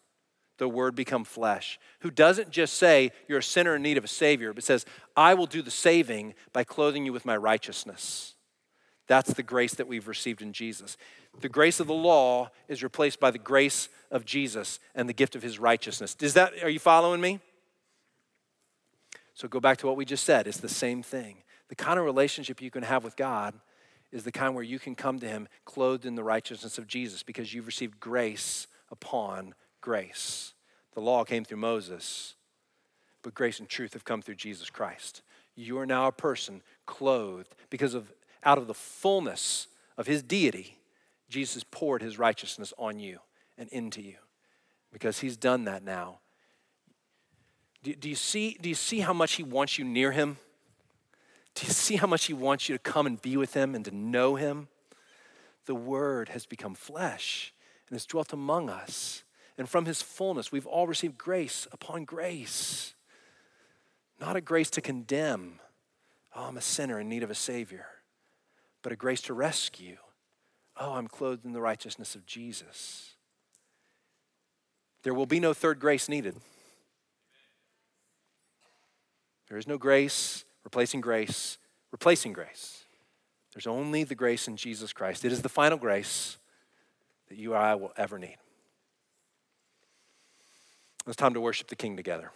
the 0.62 0.70
word 0.70 0.94
become 0.94 1.24
flesh, 1.24 1.80
who 2.02 2.12
doesn't 2.12 2.52
just 2.52 2.76
say 2.76 3.12
you're 3.28 3.40
a 3.40 3.44
sinner 3.44 3.78
in 3.78 3.82
need 3.82 3.98
of 3.98 4.04
a 4.04 4.08
savior, 4.08 4.54
but 4.54 4.64
says, 4.64 4.86
I 5.16 5.34
will 5.34 5.48
do 5.48 5.64
the 5.64 5.72
saving 5.72 6.36
by 6.54 6.64
clothing 6.64 7.04
you 7.04 7.12
with 7.12 7.26
my 7.26 7.36
righteousness. 7.36 8.36
That's 9.12 9.34
the 9.34 9.44
grace 9.44 9.74
that 9.74 9.90
we've 9.90 10.08
received 10.08 10.42
in 10.42 10.54
Jesus. 10.54 10.96
The 11.42 11.50
grace 11.50 11.82
of 11.82 11.88
the 11.88 11.94
law 11.94 12.50
is 12.70 12.82
replaced 12.82 13.20
by 13.20 13.30
the 13.30 13.38
grace 13.38 13.90
of 14.10 14.24
Jesus 14.24 14.80
and 14.96 15.10
the 15.10 15.14
gift 15.14 15.36
of 15.36 15.44
his 15.44 15.60
righteousness. 15.60 16.16
Does 16.16 16.34
that 16.36 16.54
are 16.64 16.70
you 16.70 16.80
following 16.80 17.20
me? 17.20 17.42
So 19.34 19.50
go 19.50 19.60
back 19.60 19.80
to 19.80 19.88
what 19.88 19.98
we 19.98 20.06
just 20.06 20.24
said. 20.24 20.48
It's 20.48 20.62
the 20.62 20.70
same 20.70 21.04
thing. 21.04 21.44
The 21.68 21.76
kind 21.76 22.00
of 22.00 22.06
relationship 22.06 22.62
you 22.62 22.72
can 22.72 22.84
have 22.84 23.04
with 23.04 23.18
God 23.18 23.54
is 24.14 24.24
the 24.24 24.32
kind 24.32 24.56
where 24.56 24.64
you 24.64 24.80
can 24.80 24.96
come 24.96 25.20
to 25.20 25.28
him 25.28 25.50
clothed 25.66 26.06
in 26.06 26.16
the 26.16 26.24
righteousness 26.24 26.78
of 26.78 26.88
Jesus 26.88 27.22
because 27.22 27.54
you've 27.54 27.68
received 27.68 28.00
grace 28.00 28.66
upon 28.92 29.56
grace. 29.82 30.54
The 30.94 31.02
law 31.02 31.26
came 31.26 31.44
through 31.44 31.58
Moses, 31.58 32.36
but 33.24 33.34
grace 33.34 33.60
and 33.60 33.68
truth 33.68 33.92
have 33.92 34.06
come 34.06 34.22
through 34.22 34.36
Jesus 34.36 34.70
Christ. 34.70 35.22
You 35.54 35.78
are 35.80 35.86
now 35.86 36.08
a 36.08 36.14
person 36.14 36.62
clothed 36.86 37.54
because 37.70 37.94
of 37.94 38.14
out 38.44 38.58
of 38.58 38.68
the 38.68 38.74
fullness 38.74 39.68
of 39.98 40.08
his 40.08 40.24
deity, 40.24 40.78
Jesus 41.30 41.64
poured 41.70 42.02
his 42.02 42.18
righteousness 42.20 42.74
on 42.78 43.00
you 43.00 43.20
and 43.58 43.70
into 43.70 44.02
you. 44.02 44.16
Because 44.92 45.20
he's 45.20 45.38
done 45.38 45.66
that 45.66 45.84
now. 45.84 46.20
Do, 47.84 47.96
do, 47.96 48.10
you 48.10 48.16
see, 48.16 48.58
do 48.62 48.70
you 48.70 48.76
see 48.76 49.00
how 49.00 49.14
much 49.14 49.34
he 49.34 49.44
wants 49.44 49.80
you 49.80 49.86
near 49.86 50.12
him? 50.12 50.38
Do 51.56 51.66
you 51.66 51.74
see 51.74 51.96
how 51.96 52.08
much 52.08 52.26
he 52.26 52.34
wants 52.34 52.68
you 52.70 52.76
to 52.76 52.80
come 52.80 53.08
and 53.08 53.22
be 53.22 53.38
with 53.38 53.54
him 53.54 53.74
and 53.74 53.86
to 53.86 53.96
know 53.96 54.36
him? 54.36 54.68
The 55.66 55.76
word 55.76 56.30
has 56.30 56.46
become 56.46 56.76
flesh 56.76 57.54
and 57.88 57.96
has 57.96 58.06
dwelt 58.06 58.34
among 58.34 58.70
us 58.70 59.24
and 59.62 59.70
from 59.70 59.86
his 59.86 60.02
fullness, 60.02 60.52
we've 60.52 60.66
all 60.66 60.88
received 60.88 61.20
grace 61.20 61.68
upon 61.72 62.04
grace. 62.04 62.96
Not 64.20 64.36
a 64.36 64.42
grace 64.42 64.72
to 64.72 64.82
condemn, 64.82 65.60
oh, 66.36 66.46
I'm 66.46 66.58
a 66.58 66.62
sinner 66.62 67.00
in 67.00 67.10
need 67.10 67.22
of 67.22 67.30
a 67.30 67.36
Savior, 67.36 67.86
but 68.82 68.92
a 68.92 68.96
grace 68.96 69.22
to 69.24 69.34
rescue. 69.34 69.98
Oh, 70.80 70.94
I'm 70.94 71.08
clothed 71.08 71.46
in 71.46 71.54
the 71.54 71.62
righteousness 71.62 72.16
of 72.16 72.26
Jesus. 72.26 73.14
There 75.04 75.14
will 75.14 75.26
be 75.26 75.40
no 75.40 75.54
third 75.54 75.80
grace 75.80 76.08
needed. 76.08 76.36
There 79.50 79.58
is 79.58 79.68
no 79.68 79.78
grace 79.78 80.46
replacing 80.64 81.02
grace, 81.02 81.58
replacing 81.92 82.34
grace. 82.34 82.86
There's 83.54 83.68
only 83.68 84.04
the 84.04 84.16
grace 84.16 84.48
in 84.48 84.56
Jesus 84.56 84.94
Christ. 84.94 85.26
It 85.26 85.32
is 85.32 85.42
the 85.42 85.50
final 85.50 85.78
grace 85.78 86.38
that 87.28 87.38
you 87.38 87.54
or 87.54 87.58
I 87.58 87.76
will 87.76 87.92
ever 87.98 88.18
need. 88.18 88.38
It's 91.08 91.16
time 91.16 91.34
to 91.34 91.42
worship 91.42 91.68
the 91.68 91.76
King 91.76 91.98
together. 91.98 92.32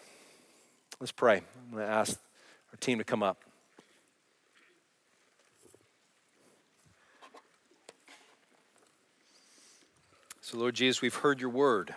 Let's 0.99 1.11
pray. 1.11 1.37
I'm 1.37 1.71
going 1.71 1.85
to 1.85 1.91
ask 1.91 2.19
our 2.71 2.77
team 2.77 2.97
to 2.97 3.03
come 3.03 3.21
up. 3.21 3.43
So, 10.45 10.59
Lord 10.59 10.75
Jesus, 10.75 11.01
we've 11.01 11.15
heard 11.15 11.41
your 11.41 11.49
word, 11.49 11.95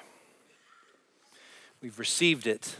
we've 1.82 1.98
received 1.98 2.46
it, 2.46 2.76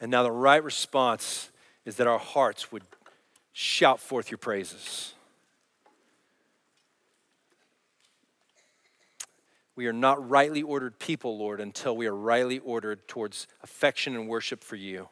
and 0.00 0.10
now 0.10 0.22
the 0.22 0.32
right 0.32 0.64
response 0.64 1.50
is 1.84 1.96
that 1.96 2.06
our 2.06 2.18
hearts 2.18 2.72
would 2.72 2.84
shout 3.52 4.00
forth 4.00 4.30
your 4.30 4.38
praises. 4.38 5.12
We 9.74 9.88
are 9.88 9.92
not 9.92 10.26
rightly 10.26 10.62
ordered 10.62 10.98
people, 10.98 11.36
Lord, 11.36 11.60
until 11.60 11.94
we 11.94 12.06
are 12.06 12.16
rightly 12.16 12.58
ordered 12.60 13.06
towards 13.08 13.46
affection 13.62 14.14
and 14.14 14.26
worship 14.26 14.64
for 14.64 14.76
you. 14.76 15.10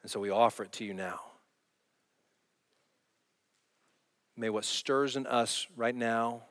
And 0.00 0.10
so 0.10 0.20
we 0.20 0.30
offer 0.30 0.62
it 0.62 0.72
to 0.72 0.86
you 0.86 0.94
now. 0.94 1.20
May 4.38 4.48
what 4.48 4.64
stirs 4.64 5.16
in 5.16 5.26
us 5.26 5.66
right 5.76 5.94
now 5.94 6.44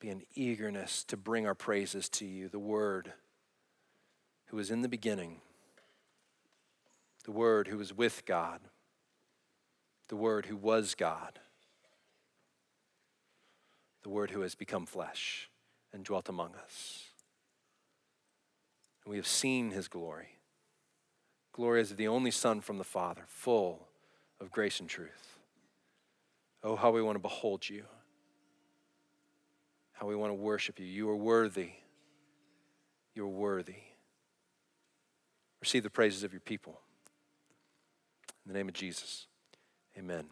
be 0.00 0.08
an 0.10 0.22
eagerness 0.34 1.04
to 1.04 1.16
bring 1.16 1.46
our 1.46 1.54
praises 1.54 2.08
to 2.08 2.24
you, 2.24 2.48
the 2.48 2.58
Word 2.58 3.12
who 4.46 4.56
was 4.56 4.70
in 4.70 4.82
the 4.82 4.88
beginning, 4.88 5.40
the 7.24 7.32
Word 7.32 7.68
who 7.68 7.78
was 7.78 7.92
with 7.92 8.24
God, 8.24 8.60
the 10.08 10.16
Word 10.16 10.46
who 10.46 10.56
was 10.56 10.94
God, 10.94 11.40
the 14.02 14.08
Word 14.08 14.30
who 14.30 14.40
has 14.42 14.54
become 14.54 14.86
flesh 14.86 15.50
and 15.92 16.04
dwelt 16.04 16.28
among 16.28 16.54
us. 16.54 17.04
And 19.04 19.10
we 19.10 19.16
have 19.16 19.26
seen 19.26 19.70
his 19.70 19.88
glory. 19.88 20.36
Glory 21.52 21.80
as 21.80 21.96
the 21.96 22.08
only 22.08 22.30
Son 22.30 22.60
from 22.60 22.78
the 22.78 22.84
Father, 22.84 23.24
full 23.26 23.88
of 24.40 24.52
grace 24.52 24.78
and 24.78 24.88
truth. 24.88 25.38
Oh, 26.62 26.76
how 26.76 26.90
we 26.90 27.02
want 27.02 27.16
to 27.16 27.20
behold 27.20 27.68
you. 27.68 27.84
How 29.98 30.06
we 30.06 30.14
want 30.14 30.30
to 30.30 30.34
worship 30.34 30.78
you. 30.78 30.86
You 30.86 31.10
are 31.10 31.16
worthy. 31.16 31.70
You're 33.14 33.26
worthy. 33.26 33.74
Receive 35.60 35.82
the 35.82 35.90
praises 35.90 36.22
of 36.22 36.32
your 36.32 36.40
people. 36.40 36.80
In 38.46 38.52
the 38.52 38.58
name 38.58 38.68
of 38.68 38.74
Jesus, 38.74 39.26
amen. 39.98 40.26